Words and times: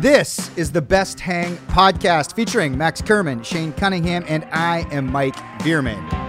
This 0.00 0.50
is 0.56 0.72
the 0.72 0.80
Best 0.80 1.20
Hang 1.20 1.58
podcast 1.68 2.34
featuring 2.34 2.78
Max 2.78 3.02
Kerman, 3.02 3.42
Shane 3.42 3.74
Cunningham, 3.74 4.24
and 4.26 4.46
I 4.50 4.86
am 4.90 5.12
Mike 5.12 5.36
Bierman. 5.62 6.19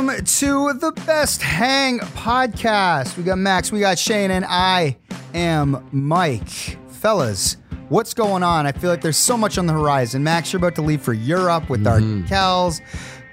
Welcome 0.00 0.24
to 0.24 0.72
the 0.72 0.92
Best 1.04 1.42
Hang 1.42 1.98
podcast. 1.98 3.18
We 3.18 3.22
got 3.22 3.36
Max, 3.36 3.70
we 3.70 3.80
got 3.80 3.98
Shane, 3.98 4.30
and 4.30 4.46
I 4.48 4.96
am 5.34 5.86
Mike. 5.92 6.48
Fellas, 6.88 7.58
what's 7.90 8.14
going 8.14 8.42
on? 8.42 8.64
I 8.66 8.72
feel 8.72 8.88
like 8.88 9.02
there's 9.02 9.18
so 9.18 9.36
much 9.36 9.58
on 9.58 9.66
the 9.66 9.74
horizon. 9.74 10.24
Max, 10.24 10.54
you're 10.54 10.58
about 10.58 10.74
to 10.76 10.82
leave 10.82 11.02
for 11.02 11.12
Europe 11.12 11.68
with 11.68 11.86
our 11.86 12.00
mm-hmm. 12.00 12.26
Kells. 12.28 12.80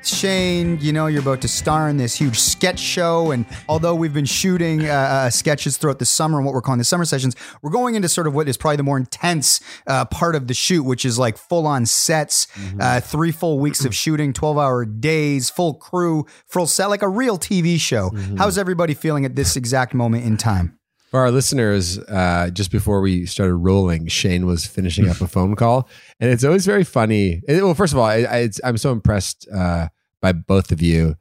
Shane, 0.10 0.78
you 0.82 0.94
know, 0.94 1.08
you're 1.08 1.22
about 1.22 1.42
to 1.42 1.48
star 1.48 1.90
in 1.90 1.98
this 1.98 2.16
huge 2.16 2.40
sketch 2.40 2.80
show. 2.80 3.32
And 3.32 3.46
although 3.68 3.96
we've 3.96 4.14
been 4.14 4.26
shooting 4.26 4.88
uh, 4.88 4.94
uh, 4.94 5.30
sketches 5.30 5.78
throughout 5.78 6.00
the 6.00 6.06
summer 6.06 6.38
and 6.38 6.46
what 6.46 6.54
we're 6.54 6.62
calling 6.62 6.78
the 6.78 6.84
summer 6.84 7.06
sessions, 7.06 7.36
we're 7.62 7.72
going 7.72 7.96
into 7.96 8.10
sort 8.10 8.28
of 8.28 8.34
what 8.34 8.48
is 8.48 8.58
probably 8.58 8.78
the 8.78 8.84
more 8.84 8.98
intense 8.98 9.60
uh, 9.88 10.06
part 10.06 10.36
of 10.36 10.48
the 10.48 10.54
shoot, 10.54 10.84
which 10.84 11.06
is 11.06 11.18
like 11.20 11.38
full 11.38 11.68
on 11.68 11.86
sets, 11.86 12.48
uh, 12.80 13.00
three 13.00 13.32
full 13.32 13.60
weeks 13.60 13.86
of 13.86 13.96
shooting, 13.96 14.34
12 14.34 14.58
hour 14.58 14.86
days, 14.86 15.50
full 15.50 15.74
crew, 15.74 16.26
full 16.46 16.68
set, 16.68 16.88
like 16.88 17.02
a 17.02 17.10
real 17.10 17.38
TV 17.38 17.80
show. 17.80 18.12
How's 18.38 18.58
everybody 18.58 18.94
feeling 18.94 19.26
at 19.26 19.36
this 19.36 19.56
exact 19.56 19.94
moment 19.94 20.26
in 20.26 20.38
time? 20.38 20.78
For 21.10 21.22
our 21.22 21.32
listeners, 21.32 21.98
uh, 22.00 22.50
just 22.50 22.70
before 22.70 23.00
we 23.00 23.26
started 23.26 23.56
rolling, 23.56 24.08
Shane 24.08 24.46
was 24.46 24.66
finishing 24.66 25.08
up 25.08 25.22
a 25.22 25.28
phone 25.28 25.56
call, 25.56 25.88
and 26.20 26.30
it's 26.30 26.44
always 26.44 26.66
very 26.66 26.84
funny. 26.84 27.42
well, 27.48 27.74
first 27.76 27.94
of 27.94 28.00
all, 28.00 28.06
I, 28.06 28.16
I, 28.24 28.38
it's, 28.40 28.60
I'm 28.62 28.76
so 28.76 28.92
impressed 28.92 29.48
uh, 29.56 29.88
by 30.22 30.32
both 30.32 30.72
of 30.72 30.82
you, 30.82 31.16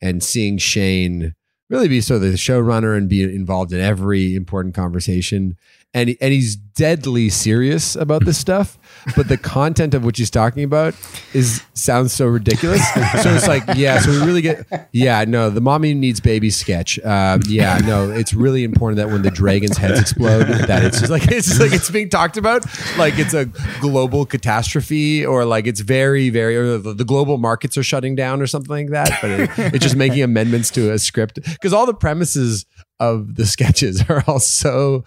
and 0.00 0.22
seeing 0.22 0.58
Shane 0.58 1.34
really 1.68 1.88
be 1.88 2.00
sort 2.00 2.16
of 2.16 2.22
the 2.22 2.36
showrunner 2.36 2.96
and 2.96 3.08
be 3.08 3.22
involved 3.22 3.72
in 3.72 3.80
every 3.80 4.34
important 4.34 4.74
conversation, 4.74 5.56
and 5.94 6.16
and 6.20 6.32
he's 6.32 6.56
deadly 6.56 7.28
serious 7.28 7.96
about 7.96 8.24
this 8.24 8.38
stuff. 8.38 8.78
But 9.16 9.28
the 9.28 9.36
content 9.36 9.94
of 9.94 10.04
what 10.04 10.16
he's 10.16 10.30
talking 10.30 10.64
about 10.64 10.94
is 11.34 11.62
sounds 11.74 12.12
so 12.12 12.26
ridiculous. 12.26 12.82
so 12.94 13.34
it's 13.34 13.48
like, 13.48 13.62
yeah, 13.74 13.98
so 13.98 14.10
we 14.10 14.18
really 14.24 14.42
get, 14.42 14.88
yeah, 14.92 15.24
no, 15.26 15.50
the 15.50 15.60
mommy 15.60 15.92
needs 15.92 16.20
baby 16.20 16.50
sketch. 16.50 16.98
Um, 17.00 17.40
yeah, 17.46 17.78
no, 17.78 18.10
it's 18.10 18.32
really 18.32 18.64
important 18.64 18.96
that 18.98 19.08
when 19.08 19.22
the 19.22 19.30
dragons' 19.30 19.76
heads 19.76 20.00
explode, 20.00 20.46
that 20.46 20.84
it's 20.84 21.00
just 21.00 21.10
like 21.10 21.30
it's 21.30 21.48
just 21.48 21.60
like 21.60 21.72
it's 21.72 21.90
being 21.90 22.08
talked 22.08 22.36
about 22.36 22.64
like 22.96 23.18
it's 23.18 23.34
a 23.34 23.46
global 23.80 24.24
catastrophe 24.24 25.26
or 25.26 25.44
like 25.44 25.66
it's 25.66 25.80
very, 25.80 26.30
very, 26.30 26.56
or 26.56 26.78
the, 26.78 26.94
the 26.94 27.04
global 27.04 27.38
markets 27.38 27.76
are 27.76 27.82
shutting 27.82 28.14
down 28.14 28.40
or 28.40 28.46
something 28.46 28.70
like 28.70 28.90
that. 28.90 29.18
But 29.20 29.30
it, 29.30 29.74
it's 29.74 29.82
just 29.82 29.96
making 29.96 30.22
amendments 30.22 30.70
to 30.70 30.92
a 30.92 30.98
script 30.98 31.40
because 31.42 31.72
all 31.72 31.86
the 31.86 31.94
premises 31.94 32.66
of 33.00 33.34
the 33.34 33.46
sketches 33.46 34.08
are 34.08 34.22
all 34.28 34.38
so 34.38 35.04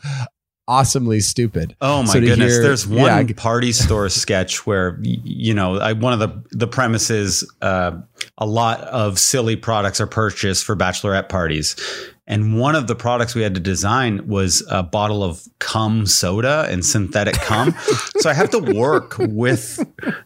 awesomely 0.67 1.19
stupid. 1.19 1.75
Oh 1.81 2.01
my 2.03 2.13
So 2.13 2.19
goodness! 2.21 2.53
hear- 2.53 2.63
There's 2.63 2.87
one 2.87 3.27
yeah, 3.27 3.33
party 3.35 3.71
store 3.71 4.09
sketch 4.23 4.65
where 4.65 4.97
you 5.01 5.53
know 5.53 5.77
I, 5.77 5.93
one 5.93 6.13
of 6.13 6.19
the 6.19 6.43
the 6.51 6.67
premises 6.67 7.49
uh, 7.61 7.91
a 8.37 8.45
lot 8.45 8.81
of 8.81 9.19
silly 9.19 9.55
products 9.55 9.99
are 10.01 10.07
purchased 10.07 10.63
for 10.65 10.75
bachelorette 10.75 11.29
parties, 11.29 11.75
and 12.27 12.59
one 12.59 12.75
of 12.75 12.87
the 12.87 12.95
products 12.95 13.35
we 13.35 13.41
had 13.41 13.53
to 13.55 13.61
design 13.61 14.27
was 14.27 14.63
a 14.69 14.81
bottle 14.83 15.23
of 15.23 15.41
cum 15.59 16.05
soda 16.05 16.67
and 16.69 16.85
synthetic 16.85 17.35
cum. 17.35 17.73
so 18.17 18.29
I 18.29 18.33
have 18.33 18.49
to 18.51 18.59
work 18.59 19.15
with 19.19 19.77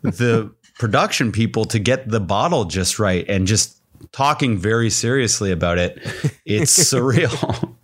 the 0.02 0.54
production 0.78 1.32
people 1.34 1.66
to 1.66 1.78
get 1.78 2.08
the 2.10 2.22
bottle 2.22 2.64
just 2.64 3.00
right 3.00 3.26
and 3.28 3.46
just 3.46 3.79
talking 4.12 4.58
very 4.58 4.90
seriously 4.90 5.52
about 5.52 5.78
it. 5.78 5.98
It's 6.46 6.78
surreal. 6.94 7.76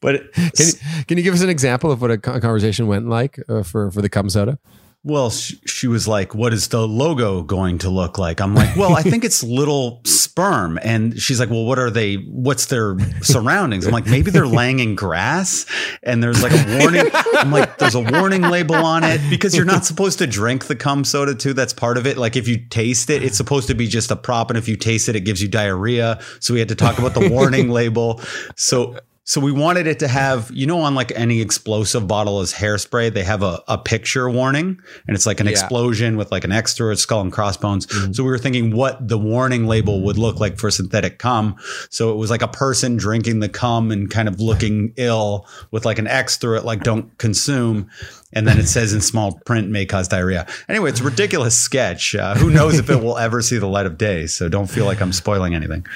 but 0.00 0.32
Can 0.32 0.66
you, 0.66 1.04
can 1.06 1.18
you 1.18 1.24
give 1.24 1.34
us 1.34 1.42
an 1.42 1.48
example 1.50 1.90
of 1.90 2.00
what 2.00 2.10
a 2.10 2.18
conversation 2.18 2.86
went 2.86 3.08
like 3.08 3.38
uh, 3.48 3.62
for 3.62 3.90
for 3.90 4.02
the 4.02 4.08
cum 4.08 4.28
soda? 4.28 4.58
Well, 5.04 5.30
she, 5.30 5.58
she 5.66 5.88
was 5.88 6.06
like, 6.06 6.32
"What 6.32 6.52
is 6.52 6.68
the 6.68 6.86
logo 6.86 7.42
going 7.42 7.78
to 7.78 7.90
look 7.90 8.18
like?" 8.18 8.40
I'm 8.40 8.54
like, 8.54 8.76
"Well, 8.76 8.94
I 8.94 9.02
think 9.02 9.24
it's 9.28 9.42
little 9.42 10.00
sperm." 10.04 10.78
And 10.80 11.18
she's 11.18 11.40
like, 11.40 11.50
"Well, 11.50 11.64
what 11.64 11.80
are 11.80 11.90
they? 11.90 12.16
What's 12.16 12.66
their 12.66 12.96
surroundings?" 13.20 13.84
I'm 13.84 13.92
like, 13.92 14.06
"Maybe 14.06 14.30
they're 14.30 14.46
laying 14.46 14.78
in 14.78 14.94
grass." 14.94 15.66
And 16.04 16.22
there's 16.22 16.40
like 16.40 16.52
a 16.52 16.78
warning. 16.78 17.10
I'm 17.34 17.50
like, 17.50 17.78
"There's 17.78 17.96
a 17.96 18.00
warning 18.00 18.42
label 18.42 18.76
on 18.76 19.02
it 19.02 19.20
because 19.28 19.56
you're 19.56 19.64
not 19.64 19.84
supposed 19.84 20.20
to 20.20 20.26
drink 20.28 20.66
the 20.66 20.76
cum 20.76 21.02
soda 21.02 21.34
too. 21.34 21.52
That's 21.52 21.72
part 21.72 21.98
of 21.98 22.06
it. 22.06 22.16
Like 22.16 22.36
if 22.36 22.46
you 22.46 22.58
taste 22.58 23.10
it, 23.10 23.24
it's 23.24 23.36
supposed 23.36 23.66
to 23.68 23.74
be 23.74 23.88
just 23.88 24.12
a 24.12 24.16
prop, 24.16 24.50
and 24.50 24.56
if 24.58 24.68
you 24.68 24.76
taste 24.76 25.08
it, 25.08 25.16
it 25.16 25.20
gives 25.20 25.42
you 25.42 25.48
diarrhea. 25.48 26.20
So 26.38 26.54
we 26.54 26.60
had 26.60 26.68
to 26.68 26.76
talk 26.76 27.00
about 27.00 27.14
the 27.14 27.28
warning 27.28 27.70
label. 27.70 28.20
So 28.54 28.96
so 29.24 29.40
we 29.40 29.52
wanted 29.52 29.86
it 29.86 30.00
to 30.00 30.08
have, 30.08 30.50
you 30.52 30.66
know, 30.66 30.80
on 30.80 30.96
like 30.96 31.12
any 31.14 31.40
explosive 31.40 32.08
bottle 32.08 32.40
as 32.40 32.52
hairspray, 32.52 33.12
they 33.14 33.22
have 33.22 33.42
a, 33.44 33.62
a 33.68 33.78
picture 33.78 34.28
warning 34.28 34.80
and 35.06 35.14
it's 35.14 35.26
like 35.26 35.38
an 35.38 35.46
Yeah. 35.46 35.52
explosion 35.52 36.16
with 36.16 36.32
like 36.32 36.42
an 36.42 36.50
X 36.50 36.74
through 36.74 36.90
it, 36.90 36.96
skull 36.96 37.20
and 37.20 37.32
crossbones. 37.32 37.86
So 38.16 38.24
we 38.24 38.30
were 38.30 38.38
thinking 38.38 38.74
what 38.74 39.06
the 39.06 39.16
warning 39.18 39.66
label 39.68 40.02
would 40.02 40.18
look 40.18 40.40
like 40.40 40.58
for 40.58 40.72
synthetic 40.72 41.18
cum. 41.20 41.54
So 41.88 42.10
it 42.10 42.16
was 42.16 42.30
like 42.30 42.42
a 42.42 42.48
person 42.48 42.96
drinking 42.96 43.38
the 43.38 43.48
cum 43.48 43.92
and 43.92 44.10
kind 44.10 44.26
of 44.26 44.40
looking 44.40 44.92
ill 44.96 45.46
with 45.70 45.84
like 45.84 46.00
an 46.00 46.08
X 46.08 46.36
through 46.36 46.58
it, 46.58 46.64
like 46.64 46.82
don't 46.82 47.16
consume. 47.18 47.88
And 48.32 48.48
then 48.48 48.58
it 48.58 48.66
says 48.66 48.92
in 48.92 49.00
small 49.02 49.38
print, 49.46 49.68
may 49.68 49.86
cause 49.86 50.08
diarrhea. 50.08 50.46
Anyway, 50.68 50.88
it's 50.90 51.00
a 51.00 51.04
ridiculous 51.04 51.56
sketch. 51.56 52.14
Uh, 52.16 52.34
who 52.34 52.50
knows 52.50 52.78
if 52.78 52.88
it 52.90 53.00
will 53.02 53.18
ever 53.18 53.40
see 53.42 53.58
the 53.58 53.66
light 53.68 53.86
of 53.86 53.98
day? 53.98 54.26
So 54.26 54.48
don't 54.48 54.68
feel 54.70 54.86
like 54.86 55.00
I'm 55.02 55.12
spoiling 55.12 55.54
anything. 55.54 55.86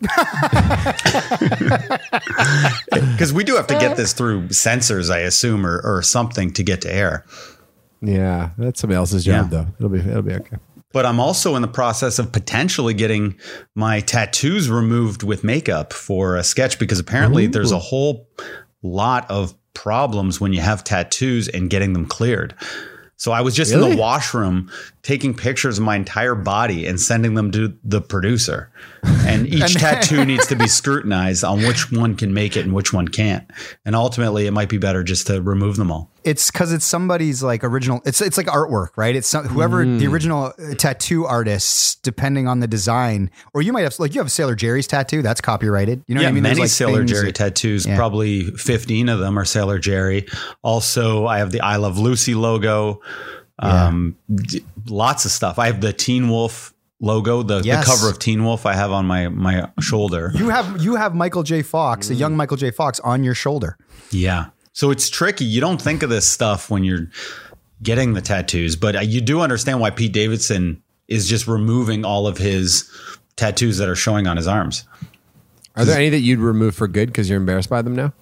Because 2.90 3.32
we 3.32 3.44
do 3.44 3.56
have 3.56 3.66
to 3.68 3.74
get 3.74 3.92
uh. 3.92 3.94
this 3.94 4.12
through 4.12 4.50
censors, 4.50 5.10
I 5.10 5.20
assume, 5.20 5.66
or, 5.66 5.80
or 5.84 6.02
something 6.02 6.52
to 6.54 6.62
get 6.62 6.82
to 6.82 6.92
air. 6.92 7.24
Yeah, 8.02 8.50
that's 8.58 8.80
somebody 8.80 8.96
else's 8.96 9.24
job 9.24 9.50
Yeah. 9.50 9.64
though. 9.64 9.66
It'll 9.78 9.88
be 9.88 9.98
it'll 10.00 10.22
be 10.22 10.34
okay. 10.34 10.56
but 10.92 11.06
I'm 11.06 11.18
also 11.18 11.56
in 11.56 11.62
the 11.62 11.68
process 11.68 12.18
of 12.18 12.30
potentially 12.32 12.94
getting 12.94 13.38
my 13.74 14.00
tattoos 14.00 14.68
removed 14.70 15.22
with 15.22 15.42
makeup 15.44 15.92
for 15.92 16.36
a 16.36 16.44
sketch 16.44 16.78
because 16.78 16.98
apparently 16.98 17.46
there's 17.46 17.72
a 17.72 17.78
whole 17.78 18.28
lot 18.82 19.28
of 19.30 19.54
problems 19.74 20.40
when 20.40 20.52
you 20.52 20.60
have 20.60 20.84
tattoos 20.84 21.48
and 21.48 21.70
getting 21.70 21.92
them 21.94 22.06
cleared. 22.06 22.54
So 23.16 23.32
I 23.32 23.40
was 23.40 23.54
just 23.54 23.72
in 23.72 23.80
the 23.80 23.96
washroom 23.96 24.70
taking 25.06 25.32
pictures 25.32 25.78
of 25.78 25.84
my 25.84 25.94
entire 25.94 26.34
body 26.34 26.84
and 26.84 26.98
sending 27.00 27.34
them 27.34 27.52
to 27.52 27.72
the 27.84 28.00
producer. 28.00 28.72
And 29.04 29.46
each 29.54 29.74
tattoo 29.76 30.24
needs 30.26 30.48
to 30.48 30.56
be 30.56 30.66
scrutinized 30.66 31.44
on 31.44 31.60
which 31.60 31.92
one 31.92 32.16
can 32.16 32.34
make 32.34 32.56
it 32.56 32.64
and 32.64 32.74
which 32.74 32.92
one 32.92 33.06
can't. 33.06 33.48
And 33.84 33.94
ultimately, 33.94 34.48
it 34.48 34.50
might 34.50 34.68
be 34.68 34.78
better 34.78 35.04
just 35.04 35.28
to 35.28 35.40
remove 35.40 35.76
them 35.76 35.92
all. 35.92 36.10
It's 36.24 36.50
because 36.50 36.72
it's 36.72 36.84
somebody's 36.84 37.40
like 37.40 37.62
original. 37.62 38.02
It's 38.04 38.20
it's 38.20 38.36
like 38.36 38.48
artwork, 38.48 38.88
right? 38.96 39.14
It's 39.14 39.28
some, 39.28 39.44
whoever 39.46 39.84
Mm. 39.86 40.00
the 40.00 40.08
original 40.08 40.46
uh, 40.58 40.74
tattoo 40.74 41.24
artists, 41.24 41.94
depending 41.94 42.48
on 42.48 42.58
the 42.58 42.66
design, 42.66 43.30
or 43.54 43.62
you 43.62 43.72
might 43.72 43.82
have 43.82 43.96
like 44.00 44.12
you 44.12 44.20
have 44.20 44.32
Sailor 44.32 44.56
Jerry's 44.56 44.88
tattoo 44.88 45.22
that's 45.22 45.40
copyrighted. 45.40 46.02
You 46.08 46.16
know 46.16 46.22
yeah, 46.22 46.26
what 46.26 46.30
I 46.30 46.34
mean? 46.34 46.42
There's, 46.42 46.56
many 46.56 46.64
like, 46.64 46.70
Sailor 46.70 47.04
Jerry 47.04 47.26
that- 47.26 47.36
tattoos. 47.36 47.86
Yeah. 47.86 47.94
Probably 47.94 48.50
15 48.56 49.08
of 49.08 49.20
them 49.20 49.38
are 49.38 49.44
Sailor 49.44 49.78
Jerry. 49.78 50.26
Also, 50.62 51.26
I 51.26 51.38
have 51.38 51.52
the 51.52 51.60
I 51.60 51.76
Love 51.76 51.96
Lucy 51.96 52.34
logo. 52.34 53.00
Um, 53.58 54.16
d- 54.34 54.64
lots 54.88 55.24
of 55.24 55.30
stuff. 55.30 55.58
I 55.58 55.66
have 55.66 55.80
the 55.80 55.92
Teen 55.92 56.28
Wolf 56.28 56.74
logo, 57.00 57.42
the, 57.42 57.60
Yes. 57.64 57.84
the 57.86 57.90
cover 57.92 58.10
of 58.10 58.18
Teen 58.18 58.44
Wolf 58.44 58.66
I 58.66 58.74
have 58.74 58.92
on 58.92 59.06
my 59.06 59.28
my 59.28 59.70
shoulder. 59.80 60.32
You 60.34 60.48
have 60.50 60.82
you 60.82 60.96
have 60.96 61.14
Michael 61.14 61.42
J. 61.42 61.62
Fox, 61.62 62.10
a 62.10 62.14
Mm. 62.14 62.18
young 62.18 62.36
Michael 62.36 62.56
J. 62.56 62.70
Fox, 62.70 63.00
on 63.00 63.24
your 63.24 63.34
shoulder. 63.34 63.76
Yeah. 64.10 64.46
So 64.72 64.90
it's 64.90 65.08
tricky. 65.08 65.44
You 65.46 65.60
don't 65.62 65.80
think 65.80 66.02
of 66.02 66.10
this 66.10 66.28
stuff 66.28 66.70
when 66.70 66.84
you're 66.84 67.08
getting 67.82 68.12
the 68.14 68.20
tattoos, 68.22 68.76
but 68.76 68.96
uh, 68.96 69.00
you 69.00 69.20
do 69.22 69.40
understand 69.40 69.80
why 69.80 69.90
Pete 69.90 70.12
Davidson 70.12 70.82
is 71.08 71.28
just 71.28 71.46
removing 71.46 72.04
all 72.04 72.26
of 72.26 72.36
his 72.38 72.90
tattoos 73.36 73.78
that 73.78 73.88
are 73.88 73.94
showing 73.96 74.26
on 74.26 74.36
his 74.36 74.46
arms. 74.46 74.84
Are 75.76 75.84
there 75.84 75.96
any 75.96 76.08
that 76.10 76.20
you'd 76.20 76.38
remove 76.40 76.74
for 76.74 76.88
good 76.88 77.08
because 77.08 77.28
you're 77.28 77.38
embarrassed 77.38 77.68
by 77.70 77.82
them 77.82 77.94
now? 77.94 78.12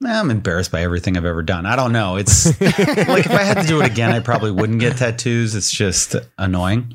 Nah, 0.00 0.20
I'm 0.20 0.30
embarrassed 0.30 0.72
by 0.72 0.82
everything 0.82 1.16
I've 1.16 1.24
ever 1.24 1.42
done. 1.42 1.66
I 1.66 1.76
don't 1.76 1.92
know. 1.92 2.16
It's 2.16 2.46
like 2.60 3.26
if 3.26 3.30
I 3.30 3.42
had 3.42 3.62
to 3.62 3.66
do 3.66 3.80
it 3.80 3.86
again, 3.86 4.10
I 4.10 4.20
probably 4.20 4.50
wouldn't 4.50 4.80
get 4.80 4.96
tattoos. 4.96 5.54
It's 5.54 5.70
just 5.70 6.16
annoying. 6.38 6.94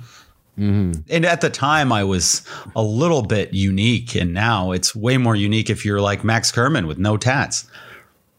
And 1.10 1.26
at 1.26 1.40
the 1.40 1.50
time, 1.50 1.94
I 1.94 2.04
was 2.04 2.44
a 2.76 2.84
little 2.84 3.22
bit 3.22 3.54
unique, 3.54 4.14
and 4.14 4.34
now 4.34 4.74
it's 4.74 4.94
way 4.94 5.18
more 5.18 5.34
unique 5.34 5.70
if 5.70 5.86
you're 5.86 6.02
like 6.02 6.26
Max 6.26 6.52
Kerman 6.52 6.86
with 6.86 6.98
no 6.98 7.16
tats. 7.16 7.66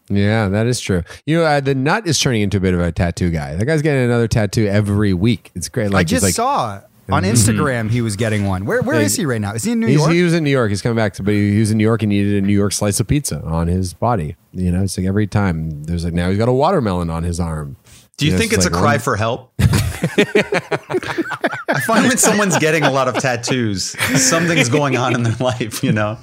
Yeah, 0.07 0.47
that 0.49 0.67
is 0.67 0.79
true. 0.79 1.01
You 1.25 1.39
know, 1.39 1.45
uh, 1.45 1.61
the 1.61 1.73
nut 1.73 2.05
is 2.05 2.19
turning 2.19 2.41
into 2.43 2.57
a 2.57 2.59
bit 2.59 2.75
of 2.75 2.79
a 2.79 2.91
tattoo 2.91 3.31
guy. 3.31 3.55
That 3.55 3.65
guy's 3.65 3.81
getting 3.81 4.03
another 4.03 4.27
tattoo 4.27 4.67
every 4.67 5.15
week. 5.15 5.49
It's 5.55 5.67
great. 5.67 5.89
Like 5.89 6.01
I 6.01 6.03
just 6.03 6.23
he's 6.23 6.23
like, 6.23 6.33
saw 6.35 6.81
on 7.09 7.23
mm-hmm. 7.23 7.33
Instagram 7.33 7.89
he 7.89 8.01
was 8.01 8.15
getting 8.15 8.45
one. 8.45 8.65
Where 8.65 8.81
where 8.81 8.99
Yeah, 8.99 9.05
is 9.05 9.15
he 9.15 9.25
right 9.25 9.41
now? 9.41 9.53
Is 9.53 9.63
he 9.63 9.71
in 9.71 9.79
New 9.79 9.87
He's, 9.87 9.97
York? 9.97 10.11
he 10.11 10.23
was 10.23 10.33
in 10.33 10.43
New 10.43 10.51
York. 10.51 10.69
He's 10.69 10.81
coming 10.81 10.95
back 10.95 11.13
to, 11.13 11.23
but 11.23 11.33
he, 11.33 11.53
he 11.53 11.59
was 11.59 11.71
in 11.71 11.77
New 11.77 11.83
York 11.83 12.03
and 12.03 12.11
he 12.11 12.21
needed 12.21 12.43
a 12.43 12.45
New 12.45 12.53
York 12.53 12.73
slice 12.73 12.99
of 12.99 13.07
pizza 13.07 13.41
on 13.43 13.67
his 13.67 13.93
body. 13.93 14.35
You 14.53 14.71
know, 14.71 14.83
it's 14.83 14.97
like 14.97 15.07
every 15.07 15.27
time 15.27 15.83
there's 15.83 16.05
like 16.05 16.13
now 16.13 16.29
he's 16.29 16.37
got 16.37 16.49
a 16.49 16.53
watermelon 16.53 17.09
on 17.09 17.23
his 17.23 17.39
arm. 17.39 17.77
Do 18.17 18.25
you 18.25 18.33
know, 18.33 18.37
think 18.37 18.53
it's, 18.53 18.65
like 18.65 18.73
a 18.73 18.77
cry 18.77 18.93
one- 18.93 18.99
for 18.99 19.15
help? 19.15 19.53
I 19.59 19.65
find 21.85 22.07
when 22.07 22.17
someone's 22.17 22.57
getting 22.57 22.83
a 22.83 22.91
lot 22.91 23.07
of 23.07 23.15
tattoos, 23.15 23.97
something's 24.21 24.69
going 24.69 24.97
on 24.97 25.15
in 25.15 25.23
their 25.23 25.35
life, 25.39 25.83
you 25.83 25.91
know? 25.91 26.17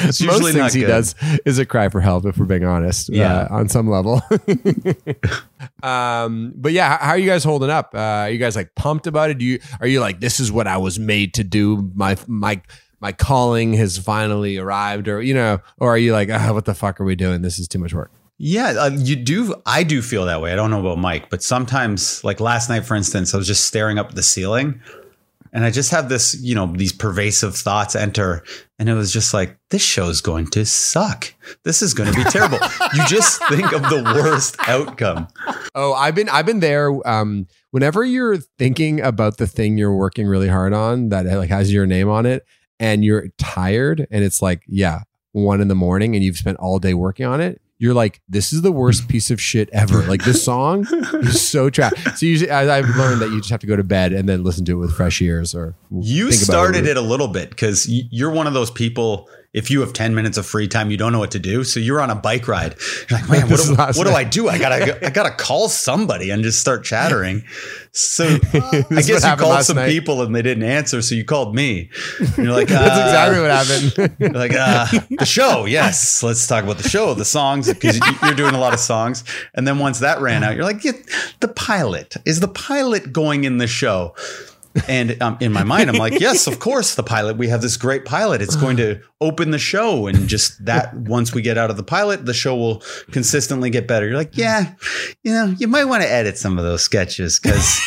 It's 0.00 0.22
Most 0.22 0.42
things 0.42 0.54
not 0.56 0.72
he 0.72 0.80
good. 0.80 0.86
does 0.86 1.14
is 1.44 1.58
a 1.58 1.66
cry 1.66 1.88
for 1.88 2.00
help, 2.00 2.24
if 2.26 2.38
we're 2.38 2.46
being 2.46 2.64
honest. 2.64 3.08
Yeah. 3.08 3.42
uh, 3.50 3.56
on 3.56 3.68
some 3.68 3.88
level. 3.88 4.22
um, 5.82 6.52
but 6.56 6.72
yeah, 6.72 6.96
how, 6.96 7.04
how 7.06 7.10
are 7.10 7.18
you 7.18 7.26
guys 7.26 7.44
holding 7.44 7.70
up? 7.70 7.94
Uh, 7.94 7.98
are 7.98 8.30
you 8.30 8.38
guys 8.38 8.56
like 8.56 8.74
pumped 8.74 9.06
about 9.06 9.30
it? 9.30 9.38
Do 9.38 9.44
you 9.44 9.58
are 9.80 9.86
you 9.86 10.00
like 10.00 10.20
this 10.20 10.40
is 10.40 10.50
what 10.50 10.66
I 10.66 10.76
was 10.76 10.98
made 10.98 11.34
to 11.34 11.44
do? 11.44 11.90
My 11.94 12.16
my 12.26 12.60
my 13.00 13.12
calling 13.12 13.74
has 13.74 13.98
finally 13.98 14.58
arrived, 14.58 15.08
or 15.08 15.20
you 15.20 15.34
know, 15.34 15.58
or 15.78 15.90
are 15.90 15.98
you 15.98 16.12
like, 16.12 16.30
ah, 16.30 16.52
what 16.52 16.64
the 16.64 16.74
fuck 16.74 17.00
are 17.00 17.04
we 17.04 17.16
doing? 17.16 17.42
This 17.42 17.58
is 17.58 17.68
too 17.68 17.78
much 17.78 17.92
work. 17.92 18.10
Yeah, 18.38 18.74
uh, 18.78 18.90
you 18.94 19.16
do. 19.16 19.54
I 19.66 19.82
do 19.82 20.02
feel 20.02 20.24
that 20.24 20.40
way. 20.40 20.52
I 20.52 20.56
don't 20.56 20.70
know 20.70 20.80
about 20.80 20.98
Mike, 20.98 21.30
but 21.30 21.42
sometimes, 21.42 22.24
like 22.24 22.40
last 22.40 22.68
night, 22.68 22.84
for 22.84 22.96
instance, 22.96 23.34
I 23.34 23.36
was 23.36 23.46
just 23.46 23.66
staring 23.66 23.98
up 23.98 24.08
at 24.10 24.14
the 24.14 24.22
ceiling 24.22 24.80
and 25.52 25.64
I 25.64 25.70
just 25.70 25.90
have 25.90 26.08
this, 26.08 26.34
you 26.40 26.54
know, 26.54 26.66
these 26.66 26.92
pervasive 26.92 27.54
thoughts 27.54 27.94
enter. 27.94 28.42
And 28.78 28.88
it 28.88 28.94
was 28.94 29.12
just 29.12 29.34
like, 29.34 29.58
this 29.68 29.82
show's 29.82 30.22
going 30.22 30.46
to 30.48 30.64
suck. 30.64 31.34
This 31.64 31.82
is 31.82 31.92
going 31.92 32.10
to 32.10 32.16
be 32.16 32.24
terrible. 32.24 32.58
you 32.94 33.06
just 33.06 33.44
think 33.48 33.72
of 33.72 33.82
the 33.82 34.02
worst 34.16 34.56
outcome. 34.66 35.28
Oh, 35.74 35.92
I've 35.92 36.14
been 36.14 36.28
I've 36.30 36.46
been 36.46 36.60
there. 36.60 36.90
Um, 37.06 37.46
whenever 37.70 38.02
you're 38.02 38.38
thinking 38.58 39.00
about 39.00 39.36
the 39.36 39.46
thing 39.46 39.76
you're 39.76 39.94
working 39.94 40.26
really 40.26 40.48
hard 40.48 40.72
on 40.72 41.10
that 41.10 41.26
like 41.26 41.50
has 41.50 41.72
your 41.72 41.86
name 41.86 42.08
on 42.08 42.24
it, 42.24 42.46
and 42.80 43.04
you're 43.04 43.28
tired, 43.36 44.06
and 44.10 44.24
it's 44.24 44.40
like 44.40 44.62
yeah, 44.66 45.00
one 45.32 45.60
in 45.60 45.68
the 45.68 45.74
morning, 45.74 46.14
and 46.14 46.24
you've 46.24 46.38
spent 46.38 46.58
all 46.58 46.78
day 46.78 46.94
working 46.94 47.26
on 47.26 47.40
it. 47.40 47.60
You're 47.82 47.94
like, 47.94 48.20
this 48.28 48.52
is 48.52 48.62
the 48.62 48.70
worst 48.70 49.02
mm. 49.02 49.08
piece 49.08 49.32
of 49.32 49.40
shit 49.40 49.68
ever. 49.72 50.02
Like 50.04 50.24
this 50.24 50.44
song 50.44 50.86
is 51.14 51.44
so 51.44 51.68
trash. 51.68 51.92
So 52.14 52.26
usually, 52.26 52.48
I- 52.48 52.78
I've 52.78 52.88
learned 52.90 53.20
that 53.22 53.30
you 53.30 53.38
just 53.38 53.50
have 53.50 53.58
to 53.58 53.66
go 53.66 53.74
to 53.74 53.82
bed 53.82 54.12
and 54.12 54.28
then 54.28 54.44
listen 54.44 54.64
to 54.66 54.72
it 54.74 54.76
with 54.76 54.94
fresh 54.94 55.20
ears. 55.20 55.52
Or 55.52 55.74
You 55.90 56.30
think 56.30 56.44
about 56.44 56.52
started 56.52 56.86
it 56.86 56.96
a 56.96 57.00
little 57.00 57.26
bit 57.26 57.50
because 57.50 57.88
you're 57.88 58.30
one 58.30 58.46
of 58.46 58.54
those 58.54 58.70
people. 58.70 59.28
If 59.52 59.70
you 59.70 59.80
have 59.80 59.92
10 59.92 60.14
minutes 60.14 60.38
of 60.38 60.46
free 60.46 60.66
time, 60.66 60.90
you 60.90 60.96
don't 60.96 61.12
know 61.12 61.18
what 61.18 61.32
to 61.32 61.38
do. 61.38 61.62
So 61.62 61.78
you're 61.78 62.00
on 62.00 62.08
a 62.08 62.14
bike 62.14 62.48
ride. 62.48 62.74
You're 63.10 63.18
like, 63.20 63.28
man, 63.28 63.50
what, 63.50 63.60
do, 63.60 63.74
what 63.74 64.06
do. 64.06 64.10
I 64.14 64.24
do? 64.24 64.48
I 64.48 64.58
gotta, 64.58 65.06
I 65.06 65.10
gotta 65.10 65.30
call 65.30 65.68
somebody 65.68 66.30
and 66.30 66.42
just 66.42 66.58
start 66.60 66.84
chattering. 66.84 67.44
So 67.92 68.24
I 68.24 68.38
This 68.48 68.54
is 68.54 68.84
what 68.90 69.06
guess 69.06 69.24
you 69.24 69.36
called 69.36 69.64
some 69.64 69.76
night. 69.76 69.88
people 69.90 70.22
and 70.22 70.34
they 70.34 70.40
didn't 70.40 70.62
answer. 70.64 71.02
So 71.02 71.14
you 71.14 71.24
called 71.26 71.54
me. 71.54 71.90
And 72.18 72.38
you're 72.38 72.52
like, 72.52 72.68
That's 72.68 72.98
uh, 72.98 73.04
exactly 73.04 73.40
what 73.40 73.50
happened. 73.50 74.34
like 74.34 74.54
uh, 74.54 74.86
the 75.18 75.26
show. 75.26 75.66
Yes, 75.66 76.22
let's 76.22 76.46
talk 76.46 76.64
about 76.64 76.78
the 76.78 76.88
show, 76.88 77.12
the 77.12 77.24
songs, 77.26 77.68
because 77.68 78.00
you're 78.22 78.34
doing 78.34 78.54
a 78.54 78.58
lot 78.58 78.72
of 78.72 78.80
songs. 78.80 79.22
And 79.54 79.68
then 79.68 79.78
once 79.78 79.98
that 79.98 80.20
ran 80.22 80.42
out, 80.44 80.56
you're 80.56 80.64
like, 80.64 80.82
yeah, 80.82 80.92
the 81.40 81.48
pilot 81.48 82.16
is 82.24 82.40
the 82.40 82.48
pilot 82.48 83.12
going 83.12 83.44
in 83.44 83.58
the 83.58 83.66
show. 83.66 84.14
And 84.88 85.22
um, 85.22 85.36
in 85.40 85.52
my 85.52 85.64
mind, 85.64 85.90
I'm 85.90 85.96
like, 85.96 86.18
yes, 86.18 86.46
of 86.46 86.58
course, 86.58 86.94
the 86.94 87.02
pilot. 87.02 87.36
We 87.36 87.48
have 87.48 87.60
this 87.60 87.76
great 87.76 88.04
pilot. 88.04 88.40
It's 88.40 88.56
going 88.56 88.76
to 88.78 89.00
open 89.20 89.50
the 89.50 89.58
show, 89.58 90.06
and 90.06 90.28
just 90.28 90.64
that. 90.64 90.94
Once 90.94 91.34
we 91.34 91.42
get 91.42 91.58
out 91.58 91.70
of 91.70 91.76
the 91.76 91.82
pilot, 91.82 92.24
the 92.24 92.34
show 92.34 92.56
will 92.56 92.82
consistently 93.10 93.70
get 93.70 93.86
better. 93.86 94.06
You're 94.06 94.16
like, 94.16 94.36
yeah, 94.36 94.74
you 95.22 95.32
know, 95.32 95.46
you 95.58 95.68
might 95.68 95.84
want 95.84 96.02
to 96.02 96.10
edit 96.10 96.38
some 96.38 96.58
of 96.58 96.64
those 96.64 96.82
sketches 96.82 97.38
because 97.38 97.78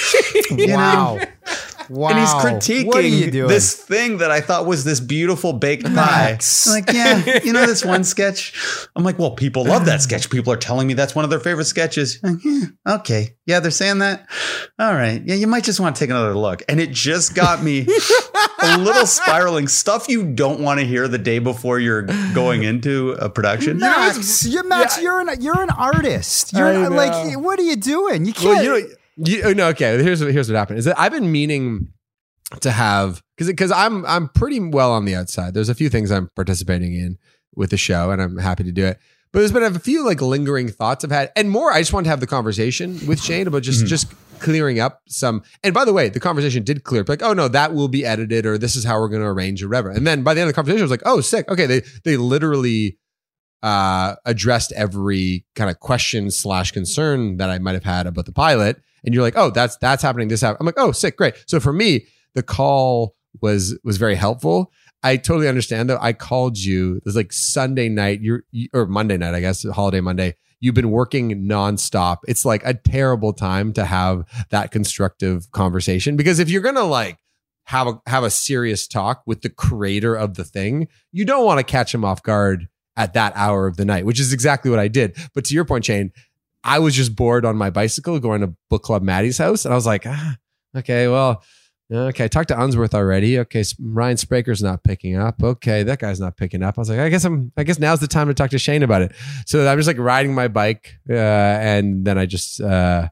wow. 0.52 1.20
Wow. 1.90 2.10
and 2.10 2.20
he's 2.20 2.30
critiquing 2.30 2.88
What 2.88 2.98
are 2.98 3.08
you 3.08 3.32
doing? 3.32 3.48
this 3.48 3.74
thing 3.76 4.18
that 4.20 4.32
I 4.32 4.42
thought 4.42 4.66
was 4.66 4.84
this 4.84 5.00
beautiful 5.00 5.54
baked 5.54 5.86
pie. 5.94 6.38
I'm 6.66 6.72
like, 6.72 6.92
yeah, 6.92 7.40
you 7.44 7.54
know 7.54 7.66
this 7.66 7.84
one 7.86 8.04
sketch. 8.04 8.54
I'm 8.96 9.04
like, 9.04 9.20
well, 9.20 9.32
people 9.32 9.66
love 9.66 9.86
that 9.86 10.02
sketch. 10.02 10.30
People 10.30 10.52
are 10.54 10.58
telling 10.58 10.88
me 10.88 10.94
that's 10.94 11.16
one 11.16 11.24
of 11.26 11.30
their 11.30 11.40
favorite 11.40 11.66
sketches. 11.66 12.20
Like, 12.24 12.44
yeah, 12.44 12.66
okay, 12.96 13.36
yeah, 13.46 13.60
they're 13.60 13.72
saying 13.72 14.00
that. 14.00 14.28
All 14.80 14.94
right, 14.94 15.22
yeah, 15.26 15.36
you 15.36 15.48
might 15.48 15.64
just 15.64 15.80
want 15.80 15.96
to 15.96 16.00
take 16.00 16.10
another 16.10 16.36
look. 16.36 16.64
And 16.68 16.80
it 16.80 16.92
just 16.92 17.36
got 17.36 17.62
me 17.64 17.88
a 18.62 18.78
little 18.78 19.06
spiraling 19.06 19.68
stuff 19.68 20.08
you 20.10 20.24
don't 20.34 20.60
want 20.62 20.80
to 20.80 20.86
hear 20.86 21.08
the 21.08 21.18
day 21.18 21.40
before 21.40 21.80
you're 21.80 22.04
going 22.34 22.64
into 22.64 23.12
a 23.20 23.30
production. 23.30 23.78
Max, 23.80 24.46
you're 24.46 24.64
Max. 24.64 25.02
You're 25.02 25.20
an 25.22 25.42
you're 25.42 25.62
an 25.62 25.70
artist. 25.70 26.54
You're 26.54 26.68
I 26.68 26.88
like, 26.88 27.32
know. 27.34 27.40
what 27.40 27.60
are 27.60 27.64
you 27.64 27.76
doing? 27.76 28.26
You 28.26 28.34
can't. 28.34 28.46
Well, 28.46 28.64
you 28.64 28.70
know, 28.88 28.96
you, 29.18 29.44
oh, 29.44 29.54
no, 29.54 29.68
okay. 29.70 30.02
Here's 30.02 30.24
what 30.24 30.32
here's 30.32 30.50
what 30.50 30.58
happened. 30.58 30.80
Is 30.80 30.86
that 30.86 31.00
I've 31.00 31.12
been 31.12 31.32
meaning 31.32 31.94
to 32.62 32.72
have 32.72 33.22
because 33.36 33.48
because 33.48 33.72
I'm 33.72 34.06
I'm 34.06 34.30
pretty 34.30 34.60
well 34.60 34.92
on 34.92 35.06
the 35.06 35.16
outside. 35.16 35.54
There's 35.54 35.70
a 35.70 35.76
few 35.76 35.90
things 35.90 36.12
I'm 36.12 36.30
participating 36.36 36.94
in 36.94 37.18
with 37.56 37.70
the 37.70 37.78
show, 37.78 38.12
and 38.12 38.22
I'm 38.22 38.38
happy 38.38 38.64
to 38.64 38.72
do 38.72 38.86
it. 38.86 39.00
But 39.32 39.40
there's 39.40 39.52
been 39.52 39.64
a 39.64 39.80
few 39.80 40.06
like 40.06 40.22
lingering 40.22 40.70
thoughts 40.70 41.04
I've 41.04 41.12
had, 41.12 41.32
and 41.36 41.50
more. 41.50 41.72
I 41.72 41.80
just 41.82 41.94
wanted 41.94 42.06
to 42.06 42.10
have 42.12 42.20
the 42.20 42.28
conversation 42.28 43.00
with 43.08 43.22
Shane 43.22 43.48
about 43.48 43.64
just 43.64 43.86
just 43.86 44.14
clearing 44.40 44.80
up 44.80 45.02
some. 45.08 45.44
And 45.64 45.74
by 45.74 45.86
the 45.86 45.94
way, 45.94 46.10
the 46.10 46.20
conversation 46.20 46.64
did 46.64 46.84
clear 46.84 47.02
up. 47.02 47.10
Like, 47.10 47.24
oh 47.24 47.34
no, 47.34 47.48
that 47.48 47.74
will 47.74 47.88
be 47.88 48.06
edited, 48.06 48.46
or 48.46 48.58
this 48.58 48.76
is 48.76 48.84
how 48.84 49.00
we're 49.00 49.10
going 49.10 49.22
to 49.22 49.28
arrange 49.28 49.64
or 49.64 49.70
whatever. 49.70 49.90
And 49.90 50.06
then 50.06 50.24
by 50.24 50.34
the 50.34 50.42
end 50.42 50.50
of 50.50 50.54
the 50.54 50.56
conversation, 50.56 50.82
I 50.82 50.84
was 50.84 50.92
like, 50.92 51.04
oh, 51.06 51.22
sick. 51.22 51.50
Okay, 51.50 51.66
they 51.66 51.82
they 52.04 52.18
literally 52.18 52.98
uh, 53.64 54.16
addressed 54.26 54.72
every 54.74 55.46
kind 55.56 55.70
of 55.70 55.80
question 55.80 56.30
slash 56.32 56.72
concern 56.72 57.38
that 57.38 57.50
I 57.50 57.60
might 57.60 57.74
have 57.74 57.84
had 57.84 58.08
about 58.08 58.26
the 58.26 58.32
pilot. 58.32 58.82
And 59.06 59.14
you're 59.14 59.24
like, 59.24 59.38
oh, 59.38 59.52
that's 59.52 59.78
that's 59.78 60.04
happening. 60.04 60.28
This 60.28 60.42
happened. 60.42 60.58
I'm 60.62 60.66
like, 60.66 60.80
oh, 60.80 60.92
sick, 60.92 61.16
great. 61.16 61.36
So 61.48 61.60
for 61.60 61.72
me, 61.72 62.08
the 62.34 62.44
call 62.44 63.16
was 63.42 63.78
was 63.84 63.98
very 63.98 64.16
helpful. 64.16 64.72
I 65.04 65.18
totally 65.18 65.48
understand 65.48 65.90
though. 65.90 66.00
I 66.02 66.14
called 66.14 66.58
you. 66.58 66.98
It 66.98 67.06
was 67.06 67.16
like 67.16 67.32
Sunday 67.32 67.90
night. 67.90 68.22
You're 68.22 68.44
you, 68.52 68.70
or 68.74 68.88
Monday 68.88 69.18
night, 69.18 69.36
I 69.36 69.40
guess, 69.40 69.64
holiday 69.64 70.02
Monday. 70.02 70.36
You've 70.60 70.76
been 70.76 70.90
working 70.90 71.48
nonstop. 71.48 72.18
It's 72.28 72.46
like 72.46 72.66
a 72.66 72.74
terrible 72.74 73.34
time 73.34 73.74
to 73.74 73.86
have 73.86 74.24
that 74.50 74.72
constructive 74.72 75.52
conversation 75.52 76.16
because 76.16 76.40
if 76.40 76.50
you're 76.50 76.64
gonna 76.64 76.84
like 76.84 77.20
have 77.66 77.88
a 77.88 78.02
have 78.08 78.24
a 78.24 78.32
serious 78.32 78.88
talk 78.88 79.22
with 79.26 79.42
the 79.42 79.50
creator 79.50 80.16
of 80.16 80.36
the 80.36 80.44
thing, 80.44 80.88
you 81.12 81.26
don't 81.26 81.46
want 81.46 81.60
to 81.60 81.64
catch 81.64 81.94
him 81.94 82.04
off 82.04 82.24
guard 82.24 82.68
at 82.98 83.14
that 83.14 83.34
hour 83.36 83.68
of 83.68 83.78
the 83.78 83.86
night, 83.86 84.06
which 84.06 84.20
is 84.20 84.34
exactly 84.34 84.72
what 84.72 84.80
I 84.80 84.88
did. 84.88 85.18
But 85.34 85.46
to 85.46 85.54
your 85.54 85.66
point, 85.66 85.86
Shane, 85.86 86.12
I 86.66 86.80
was 86.80 86.96
just 86.96 87.16
bored 87.16 87.46
on 87.46 87.56
my 87.56 87.70
bicycle 87.70 88.20
going 88.20 88.42
to 88.42 88.54
book 88.70 88.84
club 88.84 89.04
Maddie's 89.04 89.38
house, 89.38 89.64
and 89.66 89.74
I 89.74 89.76
was 89.76 89.86
like, 89.86 90.06
ah, 90.06 90.36
Okay, 90.76 91.08
well, 91.08 91.42
okay. 91.92 92.26
I 92.26 92.28
talked 92.28 92.50
to 92.50 92.62
Unsworth 92.62 92.94
already. 92.94 93.40
Okay, 93.40 93.64
Ryan 93.80 94.18
Spraker's 94.18 94.62
not 94.62 94.84
picking 94.84 95.16
up. 95.16 95.42
Okay, 95.42 95.84
that 95.84 96.00
guy's 96.00 96.20
not 96.20 96.36
picking 96.36 96.64
up. 96.64 96.78
I 96.78 96.82
was 96.82 96.90
like, 96.90 97.00
I 97.00 97.10
guess 97.10 97.24
I'm. 97.24 97.52
I 97.56 97.64
guess 97.64 97.80
now's 97.80 98.02
the 98.02 98.08
time 98.08 98.28
to 98.28 98.34
talk 98.34 98.50
to 98.52 98.60
Shane 98.60 98.84
about 98.84 99.02
it. 99.02 99.14
So 99.46 99.66
I'm 99.68 99.78
just 99.78 99.88
like 99.88 99.98
riding 99.98 100.36
my 100.36 100.48
bike, 100.48 100.96
uh, 101.10 101.14
and 101.14 102.06
then 102.06 102.18
I 102.18 102.26
just 102.26 102.60
uh, 102.60 103.10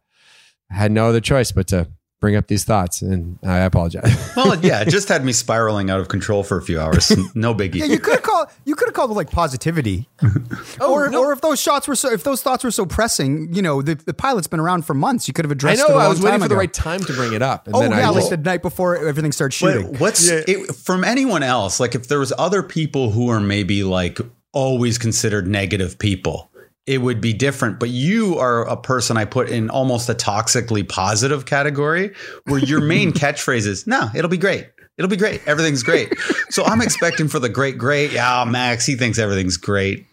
had 0.70 0.92
no 0.92 1.08
other 1.08 1.22
choice 1.22 1.52
but 1.52 1.68
to 1.68 1.88
bring 2.24 2.38
up 2.38 2.48
these 2.48 2.64
thoughts, 2.64 3.02
and 3.02 3.38
I 3.44 3.60
apologize. 3.60 4.32
Well, 4.38 4.56
yeah, 4.62 4.82
it 4.82 4.90
just 4.90 5.10
had 5.10 5.24
me 5.24 5.32
spiraling 5.44 5.90
out 5.92 6.00
of 6.00 6.08
control 6.08 6.42
for 6.44 6.58
a 6.58 6.62
few 6.62 6.80
hours. 6.80 7.12
No 7.36 7.54
biggie. 7.54 7.76
Yeah, 7.76 7.86
you 7.86 8.00
could 8.00 8.14
have 8.14 8.24
called. 8.24 8.48
You 8.66 8.76
could 8.76 8.88
have 8.88 8.96
called 8.96 9.12
it 9.12 9.14
like 9.14 9.30
positivity, 9.30 10.10
oh, 10.80 10.92
or 10.92 11.10
no. 11.10 11.24
or 11.24 11.34
if 11.34 11.42
those 11.42 11.62
shots 11.62 11.88
were 11.88 11.96
so, 11.96 12.12
if 12.12 12.24
those 12.24 12.42
thoughts 12.42 12.64
were 12.64 12.72
so 12.72 12.86
pressing, 12.86 13.54
you 13.54 13.62
know, 13.62 13.82
the, 13.82 13.94
the 13.94 14.14
pilot's 14.14 14.48
been 14.48 14.60
around 14.60 14.86
for 14.86 14.94
months. 14.94 15.28
You 15.28 15.34
could 15.34 15.46
have 15.46 15.52
addressed. 15.52 15.82
I 15.82 15.84
addressed. 15.84 15.90
know. 15.90 15.96
it 15.96 15.98
a 15.98 16.02
I 16.02 16.04
long 16.06 16.10
was 16.10 16.22
waiting 16.22 16.40
time 16.40 16.42
for 16.42 16.48
the 16.48 16.56
right 16.56 16.74
time 16.74 17.02
to 17.02 17.14
bring 17.14 17.34
it 17.34 17.42
up, 17.44 17.68
and 17.68 17.76
Oh 17.76 17.82
then 17.82 17.92
yeah, 17.92 18.08
I 18.08 18.10
like 18.10 18.16
just, 18.22 18.30
the 18.32 18.38
night 18.38 18.62
before 18.64 18.96
everything 18.96 19.32
started 19.32 19.54
shooting. 19.54 19.92
But 19.92 20.00
what's 20.00 20.28
it, 20.28 20.76
from 20.76 21.04
anyone 21.04 21.44
else? 21.44 21.80
Like, 21.80 21.94
if 21.94 22.08
there 22.08 22.20
was 22.20 22.34
other 22.38 22.64
people 22.64 23.12
who 23.12 23.30
are 23.30 23.40
maybe 23.40 23.84
like 23.84 24.20
always 24.54 24.98
considered 24.98 25.48
negative 25.48 26.00
people, 26.00 26.50
it 26.86 27.00
would 27.00 27.22
be 27.22 27.34
different. 27.34 27.80
But 27.80 27.90
you 27.90 28.38
are 28.40 28.68
a 28.68 28.76
person 28.78 29.18
I 29.18 29.26
put 29.26 29.50
in 29.50 29.70
almost 29.70 30.10
a 30.10 30.14
toxically 30.14 30.88
positive 30.88 31.46
category, 31.46 32.14
where 32.46 32.60
your 32.60 32.82
main 32.82 33.12
catchphrase 33.14 33.66
is, 33.68 33.88
"No, 33.88 34.10
it'll 34.16 34.30
be 34.30 34.38
great." 34.38 34.70
It'll 34.96 35.10
be 35.10 35.18
great. 35.18 35.42
Everything's 35.48 35.82
great. 35.82 36.14
so 36.52 36.64
I'm 36.64 36.80
expecting 36.80 37.28
for 37.28 37.40
the 37.40 37.50
great, 37.50 37.80
great. 37.80 38.12
Yeah, 38.12 38.46
Max, 38.48 38.86
he 38.86 38.94
thinks 38.96 39.18
everything's 39.18 39.58
great. 39.58 40.06